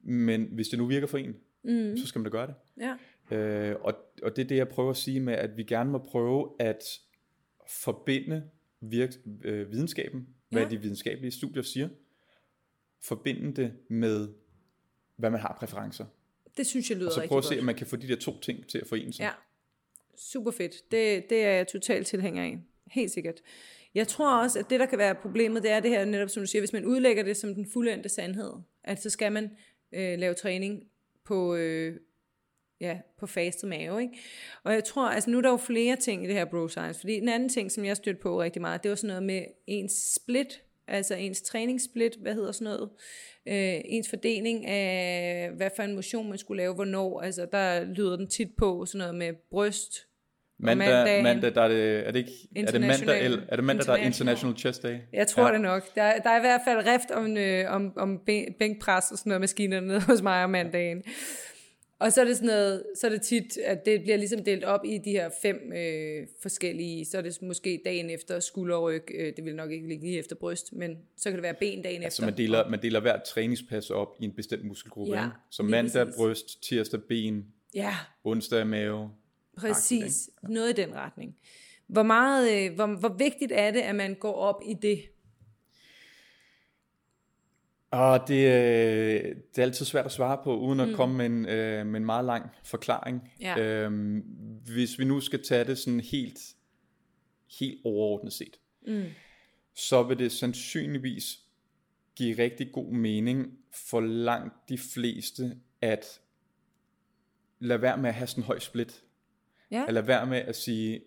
Men 0.00 0.48
hvis 0.52 0.68
det 0.68 0.78
nu 0.78 0.86
virker 0.86 1.06
for 1.06 1.18
en, 1.18 1.36
mm. 1.62 1.96
så 1.96 2.06
skal 2.06 2.18
man 2.18 2.24
da 2.24 2.30
gøre 2.30 2.46
det. 2.46 2.54
Ja. 3.30 3.36
Øh, 3.36 3.76
og, 3.80 3.94
og 4.22 4.36
det 4.36 4.44
er 4.44 4.48
det, 4.48 4.56
jeg 4.56 4.68
prøver 4.68 4.90
at 4.90 4.96
sige 4.96 5.20
med, 5.20 5.34
at 5.34 5.56
vi 5.56 5.62
gerne 5.62 5.90
må 5.90 5.98
prøve 5.98 6.50
at 6.58 7.00
forbinde 7.68 8.42
virk, 8.80 9.10
øh, 9.44 9.72
videnskaben, 9.72 10.28
hvad 10.48 10.62
Ja. 10.62 10.68
de 10.68 10.80
videnskabelige 10.80 11.30
studier 11.30 11.62
siger, 11.62 11.88
forbinde 13.00 13.62
det 13.62 13.72
med, 13.88 14.28
hvad 15.16 15.30
man 15.30 15.40
har 15.40 15.56
præferencer. 15.60 16.06
Det 16.56 16.66
synes 16.66 16.90
jeg 16.90 16.98
lyder 16.98 17.08
Og 17.08 17.12
så 17.12 17.20
rigtig 17.20 17.28
prøve 17.28 17.38
at 17.38 17.44
godt. 17.44 17.54
se, 17.54 17.58
om 17.58 17.64
man 17.64 17.74
kan 17.74 17.86
få 17.86 17.96
de 17.96 18.08
der 18.08 18.16
to 18.16 18.40
ting 18.40 18.66
til 18.66 18.78
at 18.78 18.86
forene 18.86 19.12
sig. 19.12 19.22
Ja, 19.22 19.30
super 20.16 20.50
fedt. 20.50 20.90
Det, 20.90 21.30
det 21.30 21.44
er 21.44 21.50
jeg 21.52 21.68
totalt 21.68 22.06
tilhænger 22.06 22.42
af. 22.44 22.58
Helt 22.86 23.10
sikkert. 23.10 23.40
Jeg 23.94 24.08
tror 24.08 24.42
også, 24.42 24.58
at 24.58 24.70
det, 24.70 24.80
der 24.80 24.86
kan 24.86 24.98
være 24.98 25.14
problemet, 25.14 25.62
det 25.62 25.70
er 25.70 25.80
det 25.80 25.90
her, 25.90 26.04
netop 26.04 26.28
som 26.28 26.42
du 26.42 26.46
siger, 26.46 26.62
hvis 26.62 26.72
man 26.72 26.84
udlægger 26.84 27.22
det 27.22 27.36
som 27.36 27.54
den 27.54 27.66
fuldendte 27.72 28.08
sandhed, 28.08 28.52
at 28.84 29.02
så 29.02 29.10
skal 29.10 29.32
man 29.32 29.50
øh, 29.92 30.18
lave 30.18 30.34
træning 30.34 30.82
på, 31.24 31.54
øh, 31.54 31.96
ja, 32.80 32.98
på 33.18 33.26
fastet 33.26 33.68
mave. 33.68 34.02
Ikke? 34.02 34.14
Og 34.62 34.72
jeg 34.72 34.84
tror, 34.84 35.08
altså 35.08 35.30
nu 35.30 35.38
er 35.38 35.42
der 35.42 35.50
jo 35.50 35.56
flere 35.56 35.96
ting 35.96 36.24
i 36.24 36.26
det 36.26 36.34
her 36.34 36.44
bro 36.44 36.68
science, 36.68 37.00
fordi 37.00 37.20
den 37.20 37.28
anden 37.28 37.48
ting, 37.48 37.72
som 37.72 37.84
jeg 37.84 37.96
stødte 37.96 38.20
på 38.20 38.42
rigtig 38.42 38.62
meget, 38.62 38.82
det 38.82 38.88
var 38.88 38.94
sådan 38.94 39.08
noget 39.08 39.22
med 39.22 39.44
ens 39.66 40.14
split, 40.14 40.62
altså 40.86 41.14
ens 41.14 41.42
træningssplit, 41.42 42.16
hvad 42.20 42.34
hedder 42.34 42.52
sådan 42.52 42.64
noget, 42.64 42.90
øh, 43.46 43.80
ens 43.84 44.08
fordeling 44.08 44.66
af, 44.66 45.50
hvad 45.50 45.70
for 45.76 45.82
en 45.82 45.94
motion 45.94 46.28
man 46.28 46.38
skulle 46.38 46.62
lave, 46.62 46.74
hvornår, 46.74 47.20
altså 47.20 47.46
der 47.52 47.84
lyder 47.84 48.16
den 48.16 48.26
tit 48.26 48.56
på 48.56 48.86
sådan 48.86 48.98
noget 48.98 49.14
med 49.14 49.32
bryst, 49.50 50.06
Mandag, 50.58 51.22
mandag 51.22 51.54
der 51.54 51.62
er 51.62 51.68
det, 51.68 52.06
er 52.06 52.10
det 52.10 52.18
ikke, 52.18 52.32
er 52.56 52.70
det 52.72 52.80
mandag, 52.80 53.24
eller, 53.24 53.42
er 53.48 53.56
det 53.56 53.64
mandag, 53.64 53.86
der 53.86 53.92
er 53.92 53.96
International. 53.96 54.56
Chest 54.58 54.82
Day? 54.82 54.96
Jeg 55.12 55.26
tror 55.26 55.46
Ja. 55.46 55.52
det 55.52 55.60
nok. 55.60 55.94
Der, 55.94 56.18
der 56.18 56.30
er 56.30 56.36
i 56.36 56.40
hvert 56.40 56.60
fald 56.66 56.78
rift 56.86 57.10
om, 57.10 57.36
øh, 57.36 57.74
om, 57.74 57.92
om 57.96 58.20
bæ- 58.30 58.56
bænkpres 58.58 59.10
og 59.12 59.18
sådan 59.18 59.30
noget 59.30 59.40
maskinerne 59.40 59.86
nede 59.92 60.00
hos 60.00 60.22
mig 60.22 60.44
om 60.44 60.50
mandagen. 60.50 61.02
Og 61.98 62.12
så 62.12 62.20
er 62.20 62.24
det 62.24 62.36
sådan 62.36 62.46
noget, 62.46 62.82
så 63.00 63.06
er 63.06 63.10
det 63.10 63.22
tit, 63.22 63.56
at 63.64 63.84
det 63.86 64.02
bliver 64.02 64.16
ligesom 64.16 64.44
delt 64.44 64.64
op 64.64 64.80
i 64.84 64.98
de 65.04 65.10
her 65.10 65.30
fem 65.42 65.72
øh, 65.76 66.26
forskellige, 66.42 67.04
så 67.04 67.18
er 67.18 67.22
det 67.22 67.38
måske 67.42 67.80
dagen 67.84 68.10
efter 68.10 68.40
skulder 68.40 68.76
og 68.76 68.82
ryg, 68.82 69.04
øh, 69.14 69.32
det 69.36 69.44
vil 69.44 69.54
nok 69.54 69.70
ikke 69.70 69.88
ligge 69.88 70.04
lige 70.06 70.18
efter 70.18 70.36
bryst, 70.36 70.72
men 70.72 70.96
så 71.16 71.24
kan 71.30 71.32
det 71.34 71.42
være 71.42 71.54
ben 71.60 71.82
dagen 71.82 72.00
Så 72.02 72.06
efter. 72.06 72.24
man 72.24 72.36
deler, 72.36 72.68
man 72.68 72.82
deler 72.82 73.00
hver 73.00 73.18
træningspas 73.26 73.90
op 73.90 74.08
i 74.20 74.24
en 74.24 74.32
bestemt 74.32 74.64
muskelgruppe. 74.64 75.14
Ja, 75.16 75.24
ikke? 75.24 75.36
Så 75.50 75.62
mandag 75.62 76.04
præcis. 76.06 76.16
bryst, 76.16 76.62
tirsdag 76.62 77.00
ben, 77.08 77.44
Ja, 77.74 77.94
onsdag 78.24 78.66
mave. 78.66 79.10
Præcis. 79.56 80.30
Noget 80.42 80.78
i 80.78 80.82
den 80.82 80.94
retning. 80.94 81.36
Hvor, 81.86 82.02
meget, 82.02 82.66
øh, 82.66 82.74
hvor, 82.74 82.86
hvor 82.86 83.16
vigtigt 83.18 83.52
er 83.54 83.70
det, 83.70 83.80
at 83.80 83.94
man 83.94 84.14
går 84.14 84.34
op 84.34 84.62
i 84.66 84.74
det? 84.82 85.02
Og 87.90 88.28
det, 88.28 88.34
øh, 88.34 89.36
det 89.54 89.58
er 89.58 89.62
altid 89.62 89.84
svært 89.84 90.06
at 90.06 90.12
svare 90.12 90.40
på, 90.44 90.58
uden 90.58 90.80
at 90.80 90.88
mm. 90.88 90.94
komme 90.94 91.16
med 91.16 91.26
en, 91.26 91.46
øh, 91.46 91.86
med 91.86 92.00
en 92.00 92.06
meget 92.06 92.24
lang 92.24 92.50
forklaring. 92.64 93.32
Ja. 93.40 93.58
Øhm, 93.58 94.18
hvis 94.74 94.98
vi 94.98 95.04
nu 95.04 95.20
skal 95.20 95.42
tage 95.44 95.64
det 95.64 95.78
sådan 95.78 96.00
helt, 96.00 96.40
helt 97.60 97.80
overordnet 97.84 98.32
set, 98.32 98.56
mm. 98.86 99.04
så 99.74 100.02
vil 100.02 100.18
det 100.18 100.32
sandsynligvis 100.32 101.38
give 102.16 102.38
rigtig 102.38 102.72
god 102.72 102.92
mening 102.92 103.58
for 103.90 104.00
langt 104.00 104.54
de 104.68 104.78
fleste 104.78 105.56
at 105.80 106.20
lade 107.58 107.82
være 107.82 107.96
med 107.96 108.08
at 108.08 108.14
have 108.14 108.26
sådan 108.26 108.42
en 108.42 108.46
høj 108.46 108.58
split. 108.58 109.03
Ja, 109.74 109.84
At 109.88 109.94
lade 109.94 110.06
være 110.06 110.26
med 110.26 110.38
at 110.38 110.56
sige, 110.56 111.00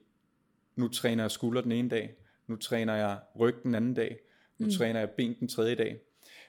nu 0.75 0.87
træner 0.87 1.23
jeg 1.23 1.31
skulder 1.31 1.61
den 1.61 1.71
ene 1.71 1.89
dag, 1.89 2.15
nu 2.47 2.55
træner 2.55 2.95
jeg 2.95 3.19
ryg 3.39 3.55
den 3.63 3.75
anden 3.75 3.93
dag, 3.93 4.19
nu 4.57 4.65
mm. 4.65 4.71
træner 4.71 4.99
jeg 4.99 5.09
ben 5.09 5.35
den 5.39 5.47
tredje 5.47 5.75
dag. 5.75 5.99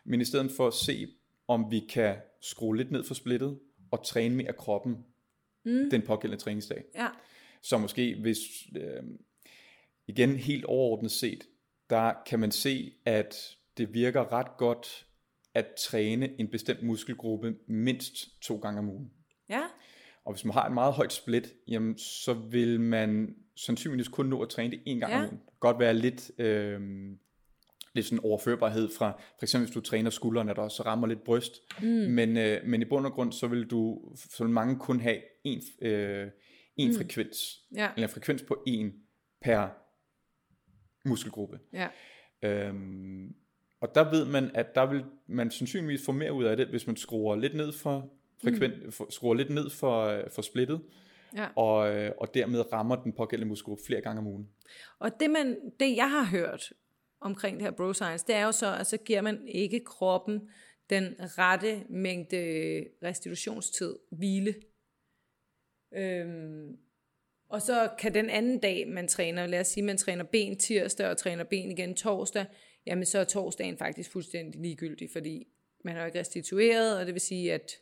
Men 0.04 0.20
i 0.20 0.24
stedet 0.24 0.50
for 0.56 0.66
at 0.66 0.74
se, 0.74 1.08
om 1.48 1.70
vi 1.70 1.80
kan 1.80 2.16
skrue 2.40 2.76
lidt 2.76 2.90
ned 2.90 3.04
for 3.04 3.14
splittet, 3.14 3.58
og 3.90 4.04
træne 4.04 4.34
mere 4.34 4.52
kroppen 4.52 4.96
mm. 5.64 5.90
den 5.90 6.02
pågældende 6.02 6.42
træningsdag. 6.42 6.84
ja, 6.94 7.08
Så 7.62 7.78
måske 7.78 8.16
hvis, 8.20 8.38
øh, 8.76 9.02
igen 10.06 10.36
helt 10.36 10.64
overordnet 10.64 11.10
set, 11.10 11.44
der 11.90 12.12
kan 12.26 12.38
man 12.38 12.50
se, 12.50 12.92
at 13.04 13.56
det 13.76 13.94
virker 13.94 14.32
ret 14.32 14.56
godt 14.58 15.06
at 15.54 15.66
træne 15.78 16.40
en 16.40 16.48
bestemt 16.48 16.82
muskelgruppe 16.82 17.56
mindst 17.66 18.40
to 18.40 18.56
gange 18.56 18.78
om 18.78 18.88
ugen. 18.88 19.10
ja, 19.48 19.62
Og 20.28 20.34
hvis 20.34 20.44
man 20.44 20.54
har 20.54 20.66
et 20.66 20.72
meget 20.74 20.92
højt 20.94 21.12
split, 21.12 21.54
jamen, 21.68 21.98
så 21.98 22.32
vil 22.32 22.80
man 22.80 23.34
sandsynligvis 23.56 24.08
kun 24.08 24.26
nå 24.26 24.42
at 24.42 24.48
træne 24.48 24.70
det 24.70 24.82
en 24.86 24.98
gang 25.00 25.12
Ja. 25.12 25.18
om 25.18 25.24
ugen. 25.24 25.40
Godt 25.60 25.78
være 25.78 25.94
lidt, 25.94 26.30
øh, 26.40 26.80
lidt 27.94 28.06
sådan 28.06 28.24
overførbarhed 28.24 28.88
fra, 28.98 29.10
for 29.38 29.42
eksempel 29.44 29.66
hvis 29.66 29.74
du 29.74 29.80
træner 29.80 30.10
skuldrene, 30.10 30.54
der 30.54 30.62
også 30.62 30.82
rammer 30.82 31.06
lidt 31.06 31.24
bryst. 31.24 31.52
Mm. 31.82 31.86
Men, 31.88 32.36
øh, 32.36 32.60
men 32.66 32.82
i 32.82 32.84
bund 32.84 33.06
og 33.06 33.12
grund, 33.12 33.32
så 33.32 33.46
vil 33.46 33.64
du, 33.66 34.12
så 34.16 34.44
vil 34.44 34.52
mange 34.52 34.78
kun 34.78 35.00
have 35.00 35.18
en, 35.44 35.62
øh, 35.82 36.26
en 36.76 36.88
mm. 36.88 36.96
frekvens, 36.96 37.36
ja, 37.74 37.88
eller 37.96 38.08
en 38.08 38.12
frekvens 38.12 38.42
på 38.42 38.62
en 38.66 38.92
per 39.42 39.68
muskelgruppe. 41.08 41.58
ja, 41.72 41.88
Øhm, 42.42 43.34
og 43.80 43.88
der 43.94 44.10
ved 44.10 44.24
man, 44.24 44.50
at 44.54 44.74
der 44.74 44.86
vil 44.86 45.04
man 45.26 45.50
sandsynligvis 45.50 46.04
få 46.04 46.12
mere 46.12 46.32
ud 46.32 46.44
af 46.44 46.56
det, 46.56 46.66
hvis 46.66 46.86
man 46.86 46.96
skruer 46.96 47.36
lidt 47.36 47.54
ned 47.54 47.72
for 47.72 48.10
frekvent, 48.42 48.84
mm. 48.84 48.92
for, 48.92 49.06
skruer 49.10 49.34
lidt 49.34 49.50
ned 49.50 49.70
for, 49.70 50.04
øh, 50.04 50.30
for 50.30 50.42
splittet, 50.42 50.80
ja. 51.36 51.48
og, 51.56 51.94
øh, 51.94 52.12
og 52.18 52.34
dermed 52.34 52.72
rammer 52.72 52.96
den 52.96 53.12
pågældende 53.12 53.48
muskelgruppe 53.48 53.84
flere 53.86 54.00
gange 54.00 54.18
om 54.18 54.26
ugen. 54.26 54.48
Og 54.98 55.20
det, 55.20 55.30
man, 55.30 55.56
det 55.80 55.96
jeg 55.96 56.10
har 56.10 56.24
hørt 56.24 56.72
omkring 57.20 57.56
det 57.56 57.64
her 57.64 57.70
bro 57.70 57.92
science, 57.92 58.26
det 58.26 58.34
er 58.34 58.44
jo 58.44 58.52
så, 58.52 58.76
at 58.76 58.86
så 58.86 58.96
giver 58.96 59.20
man 59.20 59.48
ikke 59.48 59.80
kroppen 59.84 60.48
den 60.90 61.14
rette 61.18 61.84
mængde 61.88 62.84
restitutionstid, 63.02 63.96
hvile. 64.10 64.54
Øhm, 65.94 66.76
og 67.48 67.62
så 67.62 67.90
kan 67.98 68.14
den 68.14 68.30
anden 68.30 68.58
dag, 68.58 68.88
man 68.88 69.08
træner, 69.08 69.46
lad 69.46 69.60
os 69.60 69.66
sige, 69.66 69.84
man 69.84 69.96
træner 69.96 70.24
ben 70.24 70.58
tirsdag 70.58 71.08
og 71.08 71.16
træner 71.16 71.44
ben 71.44 71.70
igen 71.70 71.94
torsdag, 71.94 72.46
jamen 72.86 73.06
så 73.06 73.18
er 73.18 73.24
torsdagen 73.24 73.78
faktisk 73.78 74.10
fuldstændig 74.10 74.60
ligegyldig, 74.60 75.10
fordi 75.12 75.46
man 75.84 75.96
har 75.96 76.06
ikke 76.06 76.20
restitueret, 76.20 76.98
og 76.98 77.06
det 77.06 77.14
vil 77.14 77.20
sige, 77.20 77.52
at 77.52 77.72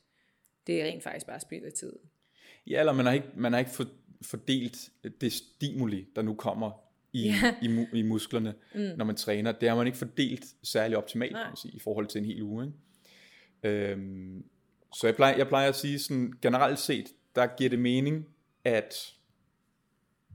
det 0.67 0.83
er 0.83 0.85
rent 0.85 1.03
faktisk 1.03 1.27
bare 1.27 1.41
spild 1.41 1.65
af 1.65 1.73
tid. 1.73 1.93
Ja, 2.67 2.81
eller 2.81 2.93
man 2.93 3.07
har 3.07 3.13
ikke, 3.13 3.29
man 3.35 3.53
har 3.53 3.59
ikke 3.59 3.71
fordelt 4.23 4.91
det 5.21 5.33
stimuli, 5.33 6.07
der 6.17 6.23
nu 6.23 6.35
kommer 6.35 6.71
i, 7.13 7.23
ja. 7.23 7.55
i, 7.63 7.99
i 7.99 8.03
musklerne, 8.03 8.55
mm. 8.75 8.81
når 8.97 9.05
man 9.05 9.17
træner. 9.17 9.53
Det 9.53 9.69
har 9.69 9.77
man 9.77 9.87
ikke 9.87 9.99
fordelt 9.99 10.45
særlig 10.63 10.97
optimalt, 10.97 11.33
kan 11.37 11.47
man 11.47 11.57
sige, 11.57 11.77
i 11.77 11.79
forhold 11.79 12.07
til 12.07 12.19
en 12.19 12.25
hel 12.25 12.43
uge. 12.43 12.65
Ikke? 12.65 13.91
Øhm, 13.93 14.45
så 14.95 15.07
jeg 15.07 15.17
plejer, 15.17 15.37
jeg 15.37 15.49
plejer 15.49 15.69
at 15.69 15.77
sige 15.77 15.99
sådan, 15.99 16.33
generelt 16.43 16.79
set, 16.79 17.07
der 17.35 17.47
giver 17.47 17.71
det 17.71 17.79
mening, 17.79 18.29
at 18.65 19.15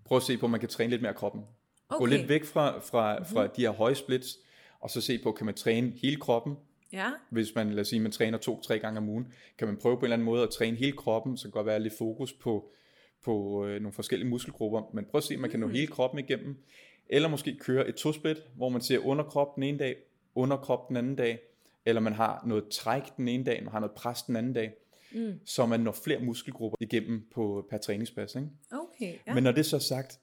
prøve 0.06 0.18
at 0.18 0.24
se 0.24 0.38
på, 0.38 0.46
om 0.46 0.52
man 0.52 0.60
kan 0.60 0.70
træne 0.70 0.90
lidt 0.90 1.02
mere 1.02 1.12
af 1.12 1.16
kroppen. 1.16 1.42
Okay. 1.90 2.00
Gå 2.00 2.06
lidt 2.06 2.30
væk 2.30 2.46
fra, 2.46 2.80
fra, 2.80 3.24
fra 3.24 3.48
de 3.48 3.62
her 3.62 3.70
høje 3.70 3.96
splits, 3.96 4.38
og 4.80 4.90
så 4.90 5.02
se 5.02 5.18
på, 5.24 5.32
kan 5.32 5.46
man 5.46 5.56
træne 5.56 5.90
hele 5.90 6.16
kroppen, 6.16 6.56
Ja. 6.94 7.12
Hvis 7.30 7.56
man, 7.56 7.70
lad 7.70 7.82
os 7.82 7.88
sige, 7.88 8.00
man 8.00 8.12
træner 8.12 8.38
to-tre 8.38 8.80
gange 8.80 8.98
om 8.98 9.10
ugen, 9.10 9.34
kan 9.58 9.68
man 9.68 9.78
prøve 9.78 9.96
på 9.96 10.00
en 10.00 10.04
eller 10.06 10.16
anden 10.16 10.26
måde 10.26 10.44
at 10.44 10.50
træne 10.50 10.78
hele 10.78 10.92
kroppen, 10.92 11.38
så 11.38 11.44
kan 11.44 11.52
godt 11.52 11.66
være 11.66 11.80
lidt 11.80 11.94
fokus 11.98 12.34
på, 12.34 12.72
på 13.24 13.66
øh, 13.66 13.82
nogle 13.82 13.94
forskellige 13.94 14.30
muskelgrupper, 14.30 14.82
men 14.94 15.06
prøv 15.06 15.18
at 15.18 15.24
se, 15.24 15.36
om 15.36 15.42
man 15.42 15.50
kan 15.50 15.60
nå 15.60 15.68
mm. 15.68 15.74
hele 15.74 15.88
kroppen 15.88 16.20
igennem. 16.20 16.64
Eller 17.10 17.30
måske 17.30 17.58
køre 17.60 17.88
et 17.88 17.96
to-split, 17.96 18.38
hvor 18.56 18.70
man 18.70 18.82
ser 18.82 19.00
underkrop 19.00 19.56
den 19.56 19.64
ene 19.64 19.78
dag, 19.78 19.96
underkrop 20.36 20.90
den 20.90 20.98
anden 20.98 21.16
dag, 21.16 21.40
eller 21.86 22.02
man 22.02 22.14
har 22.14 22.44
noget 22.46 22.68
træk 22.68 23.18
den 23.18 23.28
ene 23.28 23.44
dag, 23.44 23.64
man 23.64 23.72
har 23.72 23.80
noget 23.80 23.96
pres 23.96 24.24
den 24.24 24.36
anden 24.36 24.54
dag, 24.54 24.74
mm. 25.12 25.40
så 25.46 25.66
man 25.66 25.80
når 25.80 25.92
flere 25.92 26.20
muskelgrupper 26.20 26.78
igennem 26.80 27.28
på, 27.34 27.68
per 27.70 27.78
træningspas. 27.78 28.36
Ikke? 28.36 28.48
Okay, 28.72 29.18
ja. 29.28 29.34
Men 29.34 29.44
når 29.44 29.52
det 29.52 29.66
så 29.66 29.76
er 29.76 29.80
sagt, 29.80 30.20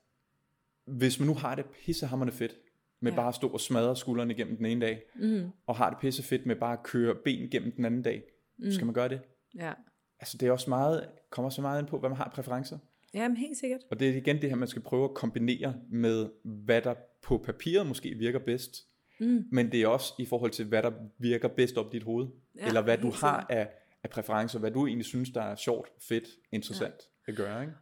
hvis 0.84 1.18
man 1.18 1.28
nu 1.28 1.34
har 1.34 1.54
det 1.54 1.64
pissehammerende 1.84 2.32
fedt, 2.32 2.56
med 3.00 3.12
ja. 3.12 3.16
bare 3.16 3.28
at 3.28 3.34
stå 3.34 3.48
og 3.48 3.60
smadre 3.60 3.96
skuldrene 3.96 4.34
igennem 4.34 4.56
den 4.56 4.66
ene 4.66 4.80
dag, 4.80 5.02
mm. 5.14 5.50
og 5.66 5.76
har 5.76 5.90
det 5.90 5.98
pisse 5.98 6.22
fedt 6.22 6.46
med 6.46 6.56
bare 6.56 6.72
at 6.72 6.82
køre 6.82 7.14
ben 7.24 7.50
gennem 7.50 7.72
den 7.72 7.84
anden 7.84 8.02
dag, 8.02 8.22
mm. 8.58 8.70
skal 8.70 8.84
man 8.84 8.94
gøre 8.94 9.08
det? 9.08 9.20
Ja. 9.54 9.72
Altså 10.20 10.38
det 10.38 10.48
er 10.48 10.52
også 10.52 10.70
meget, 10.70 11.08
kommer 11.30 11.50
så 11.50 11.62
meget 11.62 11.80
ind 11.80 11.88
på, 11.88 11.98
hvad 11.98 12.10
man 12.10 12.16
har 12.16 12.30
præferencer. 12.34 12.78
Ja, 13.14 13.28
men 13.28 13.36
helt 13.36 13.58
sikkert. 13.58 13.80
Og 13.90 14.00
det 14.00 14.08
er 14.08 14.14
igen 14.16 14.40
det 14.42 14.48
her, 14.48 14.56
man 14.56 14.68
skal 14.68 14.82
prøve 14.82 15.04
at 15.04 15.14
kombinere 15.14 15.74
med, 15.90 16.28
hvad 16.42 16.82
der 16.82 16.94
på 17.22 17.38
papiret 17.38 17.86
måske 17.86 18.14
virker 18.14 18.38
bedst, 18.38 18.86
mm. 19.20 19.44
men 19.52 19.72
det 19.72 19.82
er 19.82 19.86
også 19.88 20.14
i 20.18 20.26
forhold 20.26 20.50
til, 20.50 20.64
hvad 20.64 20.82
der 20.82 20.92
virker 21.18 21.48
bedst 21.48 21.76
op 21.76 21.94
i 21.94 21.96
dit 21.96 22.02
hoved, 22.02 22.26
ja, 22.56 22.66
eller 22.66 22.82
hvad 22.82 22.98
du 22.98 23.10
har 23.10 23.46
af, 23.50 23.68
af 24.02 24.10
præferencer, 24.10 24.58
hvad 24.58 24.70
du 24.70 24.86
egentlig 24.86 25.06
synes, 25.06 25.30
der 25.30 25.42
er 25.42 25.56
sjovt, 25.56 25.88
fedt, 26.08 26.24
interessant 26.52 26.94
ja. 27.26 27.32
at 27.32 27.36
gøre. 27.36 27.60
Ikke? 27.62 27.74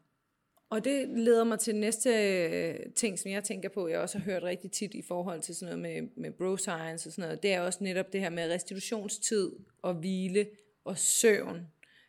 Og 0.71 0.85
det 0.85 1.09
leder 1.09 1.45
mig 1.45 1.59
til 1.59 1.77
næste 1.77 2.11
øh, 2.11 2.93
ting, 2.93 3.19
som 3.19 3.31
jeg 3.31 3.45
tænker 3.45 3.69
på, 3.69 3.89
jeg 3.89 4.01
også 4.01 4.19
har 4.19 4.25
hørt 4.25 4.43
rigtig 4.43 4.73
tit 4.73 4.95
i 4.95 5.03
forhold 5.03 5.41
til 5.41 5.55
sådan 5.55 5.79
noget 5.79 6.03
med, 6.03 6.11
med 6.17 6.33
bro 6.33 6.57
science 6.57 7.09
og 7.09 7.13
sådan 7.13 7.29
noget, 7.29 7.43
det 7.43 7.53
er 7.53 7.61
også 7.61 7.85
netop 7.85 8.13
det 8.13 8.21
her 8.21 8.31
med 8.31 8.51
restitutionstid 8.51 9.53
og 9.83 9.95
hvile 9.95 10.47
og 10.85 10.99
søvn. 10.99 11.67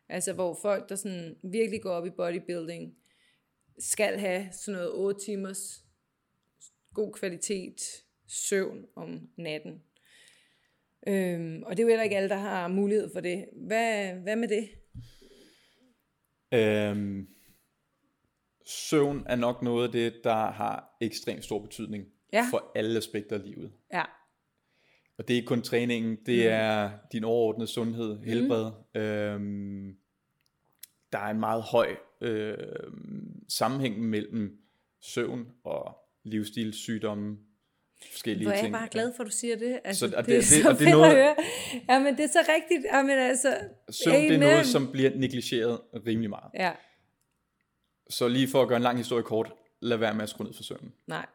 Altså 0.09 0.33
hvor 0.33 0.59
folk, 0.61 0.89
der 0.89 0.95
sådan 0.95 1.35
virkelig 1.43 1.81
går 1.81 1.91
op 1.91 2.05
i 2.05 2.09
bodybuilding, 2.09 2.95
skal 3.79 4.19
have 4.19 4.47
sådan 4.51 4.77
noget 4.77 4.91
8 4.93 5.25
timers 5.25 5.83
god 6.93 7.13
kvalitet 7.13 7.81
søvn 8.27 8.85
om 8.95 9.29
natten. 9.37 9.83
Øhm, 11.07 11.63
og 11.63 11.77
det 11.77 11.79
er 11.79 11.83
jo 11.83 11.89
heller 11.89 12.03
ikke 12.03 12.17
alle, 12.17 12.29
der 12.29 12.35
har 12.35 12.67
mulighed 12.67 13.09
for 13.13 13.19
det. 13.19 13.45
Hvad, 13.53 14.13
hvad 14.13 14.35
med 14.35 14.47
det? 14.47 14.69
Øhm, 16.51 17.27
søvn 18.67 19.23
er 19.25 19.35
nok 19.35 19.61
noget 19.61 19.85
af 19.85 19.91
det, 19.91 20.13
der 20.23 20.51
har 20.51 20.97
ekstremt 21.01 21.43
stor 21.43 21.59
betydning 21.59 22.05
ja. 22.33 22.47
for 22.51 22.71
alle 22.75 22.97
aspekter 22.97 23.35
af 23.35 23.43
livet. 23.45 23.71
Ja. 23.93 24.03
Og 25.17 25.27
det 25.27 25.33
er 25.33 25.35
ikke 25.35 25.47
kun 25.47 25.61
træningen, 25.61 26.17
det 26.25 26.45
mm. 26.45 26.51
er 26.51 26.89
din 27.11 27.23
overordnede 27.23 27.67
sundhed, 27.67 28.17
mm. 28.17 28.23
helbred. 28.23 28.71
Mm. 28.95 29.01
Øhm, 29.01 29.95
der 31.11 31.19
er 31.19 31.29
en 31.29 31.39
meget 31.39 31.63
høj 31.63 31.95
øh, 32.21 32.57
sammenhæng 33.49 33.99
mellem 33.99 34.57
søvn 35.01 35.47
og 35.63 35.97
livsstilssygdomme, 36.23 37.37
forskellige 38.11 38.45
Hvor 38.45 38.51
er 38.51 38.55
jeg 38.55 38.63
ting. 38.63 38.73
bare 38.73 38.87
glad 38.91 39.13
for, 39.15 39.23
at 39.23 39.27
du 39.27 39.35
siger 39.35 39.55
det. 39.55 39.79
Altså, 39.83 39.99
så, 39.99 40.07
det, 40.07 40.17
det, 40.17 40.25
det, 40.25 40.37
er 40.37 40.41
så 40.41 40.69
det, 40.69 40.79
det 40.79 40.87
er 40.87 40.91
noget, 40.91 41.09
at 41.09 41.15
høre. 41.15 41.35
Ja, 41.89 41.99
men 41.99 42.17
det 42.17 42.23
er 42.23 42.27
så 42.27 42.39
rigtigt. 42.39 42.85
Jamen, 42.93 43.17
altså, 43.17 43.57
søvn 43.89 44.15
det 44.15 44.33
er 44.33 44.37
noget, 44.37 44.65
som 44.65 44.91
bliver 44.91 45.11
negligeret 45.15 45.79
rimelig 46.07 46.29
meget. 46.29 46.51
Ja. 46.53 46.71
Så 48.09 48.27
lige 48.27 48.47
for 48.47 48.61
at 48.61 48.67
gøre 48.67 48.77
en 48.77 48.83
lang 48.83 48.97
historie 48.97 49.23
kort, 49.23 49.53
lad 49.79 49.97
være 49.97 50.13
med 50.13 50.23
at 50.23 50.29
skrue 50.29 50.45
ned 50.45 50.53
for 50.53 50.63
søvnen. 50.63 50.93
Nej. 51.07 51.25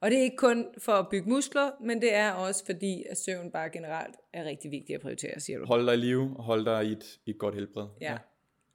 Og 0.00 0.10
det 0.10 0.18
er 0.18 0.22
ikke 0.22 0.36
kun 0.36 0.66
for 0.78 0.92
at 0.92 1.08
bygge 1.08 1.28
muskler, 1.30 1.70
men 1.80 2.00
det 2.00 2.14
er 2.14 2.30
også 2.30 2.64
fordi, 2.66 3.04
at 3.10 3.18
søvn 3.18 3.50
bare 3.50 3.70
generelt 3.70 4.16
er 4.32 4.44
rigtig 4.44 4.70
vigtigt 4.70 4.94
at 4.94 5.00
prioritere, 5.00 5.40
siger 5.40 5.58
du. 5.58 5.66
Hold 5.66 5.86
dig 5.86 5.94
i 5.94 5.96
live, 5.96 6.34
og 6.36 6.44
hold 6.44 6.64
dig 6.64 6.86
i 6.86 6.92
et, 6.92 7.18
et 7.26 7.38
godt 7.38 7.54
helbred. 7.54 7.86
Ja. 8.00 8.12
ja. 8.12 8.18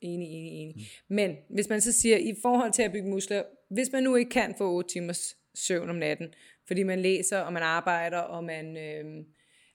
Enig, 0.01 0.27
enig, 0.27 0.51
enig. 0.51 0.75
Mm. 0.75 1.15
Men 1.15 1.36
hvis 1.49 1.69
man 1.69 1.81
så 1.81 1.91
siger, 1.91 2.17
i 2.17 2.36
forhold 2.41 2.71
til 2.71 2.84
at 2.84 2.91
bygge 2.91 3.10
muskler, 3.10 3.43
hvis 3.69 3.91
man 3.91 4.03
nu 4.03 4.15
ikke 4.15 4.31
kan 4.31 4.55
få 4.58 4.71
8 4.71 4.89
timers 4.89 5.36
søvn 5.55 5.89
om 5.89 5.95
natten, 5.95 6.34
fordi 6.67 6.84
man 6.84 6.99
læser, 6.99 7.39
og 7.39 7.53
man 7.53 7.63
arbejder, 7.63 8.19
og 8.19 8.43
man... 8.43 8.77
Øh, 8.77 9.25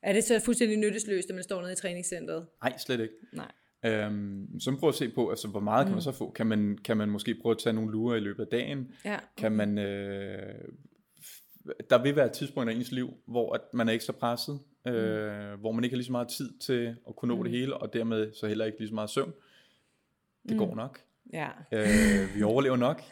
er 0.02 0.12
det 0.12 0.24
så 0.24 0.40
fuldstændig 0.40 0.78
nyttesløst, 0.78 1.28
at 1.28 1.34
man 1.34 1.44
står 1.44 1.60
nede 1.60 1.72
i 1.72 1.76
træningscenteret? 1.76 2.46
Nej, 2.62 2.78
slet 2.78 3.00
ikke. 3.00 3.14
Nej. 3.32 3.52
Øhm, 3.84 4.60
så 4.60 4.76
prøv 4.80 4.88
at 4.88 4.94
se 4.94 5.08
på, 5.08 5.30
altså, 5.30 5.48
hvor 5.48 5.60
meget 5.60 5.86
mm. 5.86 5.88
kan 5.88 5.92
man 5.92 5.98
mm. 5.98 6.00
så 6.00 6.12
få? 6.12 6.30
Kan 6.30 6.46
man, 6.46 6.78
kan 6.84 6.96
man 6.96 7.08
måske 7.08 7.34
prøve 7.42 7.50
at 7.50 7.58
tage 7.58 7.72
nogle 7.72 7.92
lurer 7.92 8.16
i 8.16 8.20
løbet 8.20 8.42
af 8.42 8.48
dagen? 8.48 8.92
Ja, 9.04 9.14
okay. 9.14 9.24
Kan 9.36 9.52
man, 9.52 9.78
øh, 9.78 10.64
der 11.90 12.02
vil 12.02 12.16
være 12.16 12.26
et 12.26 12.32
tidspunkt 12.32 12.72
i 12.72 12.74
ens 12.74 12.92
liv, 12.92 13.14
hvor 13.26 13.52
at 13.52 13.60
man 13.72 13.88
er 13.88 13.92
ekstra 13.92 14.12
presset, 14.12 14.60
øh, 14.86 15.52
mm. 15.52 15.60
hvor 15.60 15.72
man 15.72 15.84
ikke 15.84 15.94
har 15.94 15.98
lige 15.98 16.06
så 16.06 16.12
meget 16.12 16.28
tid 16.28 16.58
til 16.58 16.96
at 17.08 17.16
kunne 17.16 17.28
nå 17.28 17.36
mm. 17.36 17.42
det 17.42 17.52
hele, 17.52 17.76
og 17.76 17.92
dermed 17.92 18.32
så 18.32 18.46
heller 18.46 18.64
ikke 18.64 18.78
lige 18.78 18.88
så 18.88 18.94
meget 18.94 19.10
søvn. 19.10 19.32
Det 20.42 20.52
mm. 20.52 20.58
går 20.58 20.74
nok. 20.74 21.00
Ja. 21.32 21.48
Øh, 21.72 22.36
vi 22.36 22.42
overlever 22.42 22.76
nok. 22.76 23.02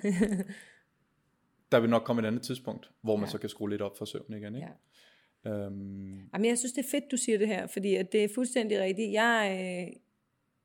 der 1.72 1.81
vil 1.81 1.90
nok 1.90 2.02
komme 2.02 2.22
et 2.22 2.26
andet 2.26 2.42
tidspunkt, 2.42 2.90
hvor 3.02 3.16
man 3.16 3.24
ja. 3.24 3.31
så 3.31 3.38
kan 3.38 3.48
skrue 3.48 3.70
lidt 3.70 3.83
op 3.83 3.98
for 3.98 4.04
søvn 4.04 4.35
igen. 4.35 4.54
Ikke? 4.54 4.68
Ja. 4.68 5.50
Øhm. 5.50 6.28
Jamen, 6.35 6.44
jeg 6.44 6.59
synes, 6.59 6.72
det 6.72 6.85
er 6.85 6.88
fedt, 6.90 7.04
du 7.11 7.16
siger 7.16 7.38
det 7.38 7.46
her, 7.46 7.66
fordi 7.66 7.94
at 7.94 8.12
det 8.12 8.24
er 8.24 8.28
fuldstændig 8.35 8.81
rigtigt. 8.81 9.12
Jeg, 9.12 9.59
øh, 9.61 9.96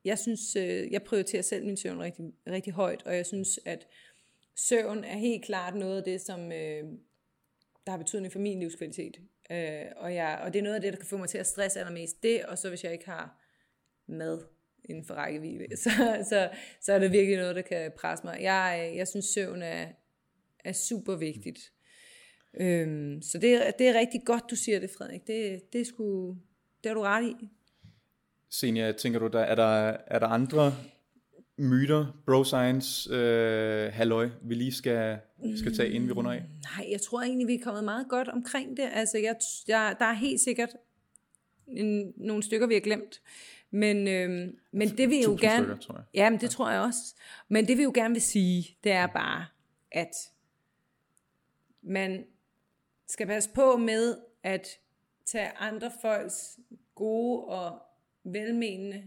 jeg 0.05 0.19
synes, 0.19 0.55
øh, 0.55 0.91
jeg 0.91 1.03
prioriterer 1.03 1.41
selv 1.41 1.65
min 1.65 1.77
søvn 1.77 1.99
rigtig, 1.99 2.25
rigtig 2.47 2.73
højt, 2.73 3.03
og 3.05 3.15
jeg 3.15 3.25
synes, 3.25 3.59
at 3.65 3.87
søvn 4.55 5.03
er 5.03 5.17
helt 5.17 5.45
klart 5.45 5.75
noget 5.75 5.97
af 5.97 6.03
det, 6.03 6.21
som 6.21 6.51
øh, 6.51 6.83
der 7.85 7.91
har 7.91 7.97
betydning 7.97 8.31
for 8.31 8.39
min 8.39 8.59
livskvalitet. 8.59 9.19
Øh, 9.51 9.85
og, 9.95 10.13
jeg, 10.15 10.39
og 10.43 10.53
det 10.53 10.59
er 10.59 10.63
noget 10.63 10.75
af 10.75 10.81
det, 10.81 10.93
der 10.93 10.99
kan 10.99 11.07
få 11.07 11.17
mig 11.17 11.29
til 11.29 11.37
at 11.37 11.47
stresse 11.47 11.79
allermest. 11.79 12.23
Det, 12.23 12.45
og 12.45 12.57
så 12.57 12.69
hvis 12.69 12.83
jeg 12.83 12.91
ikke 12.91 13.05
har 13.05 13.39
mad 14.07 14.41
inden 14.85 15.05
for 15.05 15.13
rækkevidde, 15.13 15.77
så, 15.83 15.89
så, 16.29 16.49
så 16.81 16.93
er 16.93 16.99
det 16.99 17.11
virkelig 17.11 17.37
noget, 17.37 17.55
der 17.55 17.61
kan 17.61 17.91
presse 17.97 18.25
mig. 18.25 18.41
Jeg, 18.41 18.89
øh, 18.91 18.97
jeg 18.97 19.07
synes, 19.07 19.25
søvn 19.25 19.61
er, 19.61 19.87
er 20.63 20.73
super 20.73 21.15
vigtigt. 21.15 21.71
Øhm, 22.59 23.21
så 23.21 23.37
det, 23.37 23.73
det 23.79 23.87
er 23.87 23.99
rigtig 23.99 24.21
godt, 24.25 24.43
du 24.49 24.55
siger 24.55 24.79
det, 24.79 24.89
Frederik. 24.89 25.27
Det, 25.27 25.73
det, 25.73 25.81
er 25.81 25.85
sgu, 25.85 26.37
det 26.83 26.89
har 26.89 26.93
du 26.93 27.01
ret 27.01 27.29
i. 27.29 27.49
Senja, 28.53 28.91
tænker 28.91 29.19
du, 29.19 29.27
der, 29.27 29.39
er, 29.39 29.55
der, 29.55 29.97
er 30.07 30.19
der 30.19 30.27
andre 30.27 30.73
myter, 31.57 32.05
bro 32.25 32.43
science, 32.43 33.13
øh, 33.13 33.93
halløj, 33.93 34.29
vi 34.41 34.55
lige 34.55 34.73
skal, 34.73 35.19
skal 35.55 35.75
tage, 35.75 35.89
inden 35.89 36.09
vi 36.09 36.13
runder 36.13 36.31
af? 36.31 36.39
Mm, 36.41 36.77
nej, 36.77 36.87
jeg 36.91 37.01
tror 37.01 37.21
egentlig, 37.21 37.47
vi 37.47 37.55
er 37.55 37.63
kommet 37.63 37.83
meget 37.83 38.09
godt 38.09 38.27
omkring 38.27 38.77
det. 38.77 38.89
Altså, 38.93 39.17
jeg, 39.17 39.35
jeg, 39.67 39.95
der 39.99 40.05
er 40.05 40.13
helt 40.13 40.41
sikkert 40.41 40.69
en, 41.67 42.13
nogle 42.17 42.43
stykker, 42.43 42.67
vi 42.67 42.73
har 42.73 42.81
glemt. 42.81 43.21
Men, 43.71 44.07
øh, 44.07 44.53
men 44.71 44.89
det 44.97 45.09
vil 45.09 45.19
jo 45.21 45.37
gerne... 45.41 45.65
Stykker, 45.65 45.77
tror 45.77 45.95
jeg. 45.95 46.03
Ja, 46.13 46.29
men 46.29 46.39
det 46.39 46.47
ja. 46.47 46.51
tror 46.51 46.71
jeg 46.71 46.81
også. 46.81 47.15
Men 47.49 47.67
det 47.67 47.77
vi 47.77 47.83
jo 47.83 47.91
gerne 47.95 48.13
vil 48.13 48.21
sige, 48.21 48.77
det 48.83 48.91
er 48.91 49.07
bare, 49.07 49.45
at 49.91 50.13
man 51.81 52.25
skal 53.07 53.27
passe 53.27 53.49
på 53.49 53.77
med 53.77 54.17
at 54.43 54.67
tage 55.25 55.51
andre 55.57 55.91
folks 56.01 56.59
gode 56.95 57.43
og 57.43 57.81
velmenende 58.23 59.03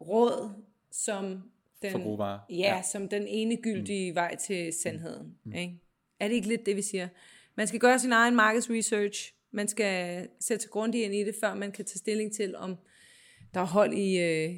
råd 0.00 0.62
som 0.90 1.42
den, 1.82 2.18
ja, 2.20 2.36
ja. 2.50 2.82
som 2.82 3.08
den 3.08 3.26
ene 3.26 3.56
gyldige 3.56 4.10
mm. 4.10 4.14
vej 4.14 4.36
til 4.36 4.72
sandheden. 4.72 5.38
Mm. 5.44 5.52
Ikke? 5.52 5.80
Er 6.20 6.28
det 6.28 6.34
ikke 6.34 6.48
lidt 6.48 6.66
det, 6.66 6.76
vi 6.76 6.82
siger? 6.82 7.08
Man 7.54 7.66
skal 7.66 7.80
gøre 7.80 7.98
sin 7.98 8.12
egen 8.12 8.36
markedsresearch. 8.36 9.34
Man 9.50 9.68
skal 9.68 10.28
sætte 10.40 10.62
sig 10.62 10.70
grundigt 10.70 11.04
ind 11.04 11.14
i 11.14 11.24
det, 11.24 11.34
før 11.40 11.54
man 11.54 11.72
kan 11.72 11.84
tage 11.84 11.98
stilling 11.98 12.32
til, 12.32 12.56
om 12.56 12.76
der 13.54 13.60
er 13.60 13.64
hold 13.64 13.94
i, 13.94 14.18
øh, 14.18 14.56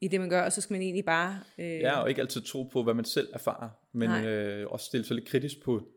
i 0.00 0.08
det, 0.08 0.20
man 0.20 0.30
gør, 0.30 0.42
og 0.42 0.52
så 0.52 0.60
skal 0.60 0.74
man 0.74 0.82
egentlig 0.82 1.04
bare... 1.04 1.40
Øh... 1.58 1.80
Ja, 1.80 2.00
og 2.00 2.08
ikke 2.08 2.20
altid 2.20 2.42
tro 2.42 2.62
på, 2.62 2.82
hvad 2.82 2.94
man 2.94 3.04
selv 3.04 3.28
erfarer, 3.32 3.70
men 3.92 4.10
øh, 4.10 4.66
også 4.70 4.86
stille 4.86 5.06
sig 5.06 5.16
lidt 5.16 5.28
kritisk 5.28 5.62
på 5.64 5.88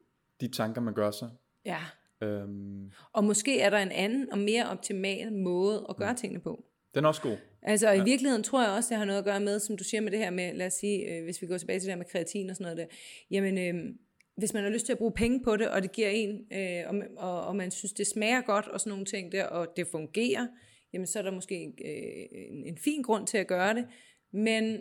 de 0.42 0.48
tanker, 0.48 0.82
man 0.82 0.94
gør 0.94 1.12
sig. 1.12 1.30
Ja. 1.66 1.80
Øhm, 2.22 2.92
Og 3.14 3.24
måske 3.24 3.60
er 3.60 3.70
der 3.70 3.78
en 3.78 3.92
anden 3.92 4.32
og 4.32 4.38
mere 4.38 4.70
optimal 4.70 5.34
måde 5.34 5.86
at 5.90 5.96
gøre 5.96 6.16
tingene 6.16 6.42
på. 6.42 6.64
den 6.96 7.04
er 7.04 7.08
også 7.08 7.22
god. 7.22 7.38
Altså 7.62 7.90
ja. 7.90 8.02
i 8.02 8.04
virkeligheden 8.04 8.44
tror 8.44 8.64
jeg 8.64 8.72
også, 8.72 8.90
det 8.90 8.98
har 8.98 9.06
noget 9.06 9.20
at 9.20 9.26
gøre 9.26 9.40
med, 9.40 9.60
som 9.60 9.78
du 9.78 9.84
siger 9.84 10.02
med 10.02 10.12
det 10.12 10.20
her 10.20 10.30
med, 10.30 10.54
lad 10.54 10.68
os 10.68 10.74
sige, 10.74 11.16
øh, 11.16 11.24
hvis 11.24 11.42
vi 11.42 11.48
går 11.48 11.58
tilbage 11.58 11.80
til 11.80 11.86
det 11.86 11.92
her 11.92 11.98
med 11.98 12.06
kreatin 12.06 12.50
og 12.50 12.56
sådan 12.56 12.64
noget 12.64 12.78
der, 12.78 12.96
jamen 13.32 13.58
øh, 13.58 13.94
hvis 14.38 14.54
man 14.54 14.64
har 14.64 14.70
lyst 14.70 14.86
til 14.86 14.94
at 14.94 14.98
bruge 14.98 15.12
penge 15.12 15.44
på 15.44 15.58
det, 15.58 15.70
og 15.70 15.82
det 15.82 15.92
giver 15.92 16.10
en, 16.10 16.46
øh, 16.54 16.84
og, 16.88 16.96
og, 17.18 17.48
og 17.48 17.56
man 17.56 17.72
synes, 17.72 17.94
det 17.94 18.08
smager 18.08 18.42
godt 18.42 18.68
og 18.68 18.80
sådan 18.80 18.90
nogle 18.92 19.06
ting 19.06 19.32
der, 19.32 19.46
og 19.46 19.68
det 19.78 19.88
fungerer, 19.88 20.48
jamen 20.94 21.08
så 21.08 21.20
er 21.20 21.24
der 21.24 21.32
måske 21.32 21.66
øh, 21.66 22.48
en, 22.50 22.66
en 22.66 22.78
fin 22.78 23.02
grund 23.02 23.28
til 23.28 23.38
at 23.38 23.48
gøre 23.48 23.74
det, 23.74 23.88
men 24.34 24.80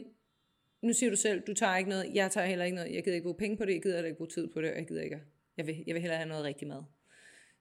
nu 0.82 0.92
siger 0.92 1.10
du 1.10 1.16
selv, 1.16 1.40
du 1.40 1.54
tager 1.54 1.76
ikke 1.76 1.90
noget, 1.90 2.10
jeg 2.14 2.30
tager 2.30 2.46
heller 2.46 2.64
ikke 2.64 2.74
noget, 2.74 2.94
jeg 2.94 3.04
gider 3.04 3.14
ikke 3.14 3.24
bruge 3.24 3.38
penge 3.38 3.56
på 3.56 3.64
det, 3.64 3.72
jeg 3.72 3.82
gider 3.82 4.04
ikke 4.04 4.16
bruge 4.16 4.30
tid 4.30 4.48
på 4.48 4.60
det, 4.60 4.70
og 4.70 4.76
jeg 4.76 4.86
gider 4.86 5.02
ikke, 5.02 5.20
jeg 5.56 5.66
vil, 5.66 5.84
jeg 5.86 5.94
vil 5.94 6.02
hellere 6.02 6.18
have 6.18 6.28
noget 6.28 6.44
rigtig 6.44 6.68
mad. 6.68 6.82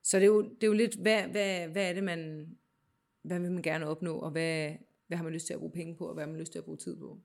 Så 0.02 0.16
det 0.16 0.22
er 0.22 0.26
jo, 0.26 0.42
det 0.42 0.62
er 0.62 0.66
jo 0.66 0.72
lidt, 0.72 0.94
hvad, 0.96 1.22
hvad, 1.22 1.68
hvad 1.68 1.88
er 1.88 1.92
det, 1.92 2.04
man, 2.04 2.48
hvad 3.22 3.40
vil 3.40 3.52
man 3.52 3.62
gerne 3.62 3.86
opnå, 3.86 4.18
og 4.18 4.30
hvad, 4.30 4.72
hvad 5.06 5.16
har 5.18 5.24
man 5.24 5.32
lyst 5.32 5.46
til 5.46 5.54
at 5.54 5.58
bruge 5.60 5.72
penge 5.72 5.96
på, 5.96 6.06
og 6.06 6.14
hvad 6.14 6.24
har 6.24 6.30
man 6.30 6.40
lyst 6.40 6.52
til 6.52 6.58
at 6.58 6.64
bruge 6.64 6.76
tid 6.78 6.96
på. 6.96 7.18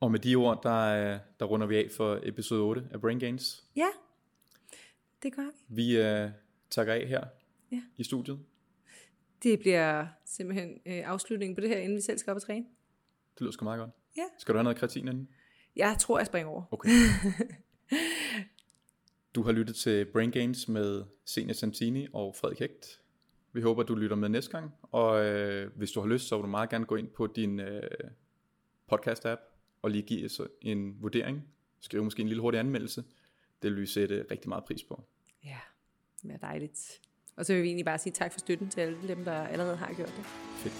Og 0.00 0.10
med 0.10 0.18
de 0.20 0.34
ord, 0.34 0.62
der, 0.62 1.12
øh, 1.14 1.18
der 1.40 1.46
runder 1.46 1.66
vi 1.66 1.76
af 1.76 1.88
for 1.96 2.20
episode 2.22 2.62
8 2.62 2.88
af 2.92 3.00
Brain 3.00 3.18
Gains. 3.18 3.64
Ja, 3.76 3.86
det 5.22 5.32
gør 5.32 5.42
vi. 5.42 5.74
Vi 5.84 6.00
uh, 6.24 6.30
takker 6.70 6.94
af 6.94 7.06
her 7.06 7.24
Ja. 7.72 7.82
i 7.96 8.04
studiet. 8.04 8.38
Det 9.42 9.58
bliver 9.58 10.06
simpelthen 10.24 10.70
øh, 10.86 11.10
afslutningen 11.10 11.54
på 11.56 11.60
det 11.60 11.68
her, 11.68 11.78
inden 11.78 11.96
vi 11.96 12.00
selv 12.00 12.18
skal 12.18 12.30
op 12.30 12.36
og 12.36 12.42
træne. 12.42 12.66
Det 13.34 13.40
lyder 13.40 13.52
sgu 13.52 13.64
meget 13.64 13.78
godt. 13.78 13.90
Ja. 14.16 14.22
Skal 14.38 14.52
du 14.54 14.58
have 14.58 14.64
noget 14.64 14.78
kreatin 14.78 15.08
inden? 15.08 15.28
Jeg 15.76 15.96
tror, 16.00 16.18
jeg 16.18 16.26
springer 16.26 16.48
over. 16.50 16.62
Okay. 16.70 16.88
du 19.34 19.42
har 19.42 19.52
lyttet 19.52 19.76
til 19.76 20.04
Brain 20.04 20.30
Gains 20.30 20.68
med 20.68 21.04
Senior 21.24 21.52
Santini 21.52 22.06
og 22.12 22.36
Frederik 22.36 22.58
Hægt. 22.58 23.00
Vi 23.52 23.60
håber, 23.60 23.82
du 23.82 23.94
lytter 23.94 24.16
med 24.16 24.28
næste 24.28 24.50
gang. 24.50 24.74
Og 24.82 25.24
øh, 25.24 25.70
hvis 25.76 25.92
du 25.92 26.00
har 26.00 26.08
lyst, 26.08 26.28
så 26.28 26.36
vil 26.36 26.42
du 26.42 26.48
meget 26.48 26.70
gerne 26.70 26.84
gå 26.84 26.96
ind 26.96 27.08
på 27.08 27.26
din 27.26 27.60
øh, 27.60 27.82
podcast-app 28.92 29.40
og 29.82 29.90
lige 29.90 30.02
give 30.02 30.24
os 30.24 30.40
en 30.62 31.02
vurdering. 31.02 31.48
Skriv 31.80 32.04
måske 32.04 32.22
en 32.22 32.28
lille 32.28 32.40
hurtig 32.40 32.60
anmeldelse. 32.60 33.04
Det 33.62 33.70
vil 33.70 33.80
vi 33.80 33.86
sætte 33.86 34.24
rigtig 34.30 34.48
meget 34.48 34.64
pris 34.64 34.82
på. 34.82 35.04
Ja, 35.44 35.58
det 36.22 36.30
er 36.30 36.36
dejligt. 36.36 37.00
Og 37.36 37.46
så 37.46 37.52
vil 37.52 37.62
vi 37.62 37.68
egentlig 37.68 37.84
bare 37.84 37.98
sige 37.98 38.12
tak 38.12 38.32
for 38.32 38.40
støtten 38.40 38.68
til 38.68 38.80
alle 38.80 39.08
dem, 39.08 39.24
der 39.24 39.32
allerede 39.32 39.76
har 39.76 39.94
gjort 39.94 40.12
det. 40.16 40.24
Fedt. 40.56 40.74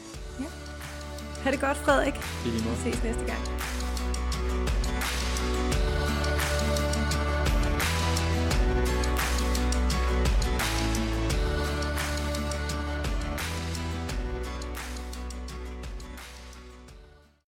Ha' 1.44 1.50
det 1.50 1.60
godt, 1.60 1.76
Frederik. 1.76 2.14
I 2.46 2.48
lige 2.50 2.64
måde. 2.64 2.76
Vi 2.76 2.92
ses 2.92 3.04
næste 3.04 3.26
gang. 3.26 3.79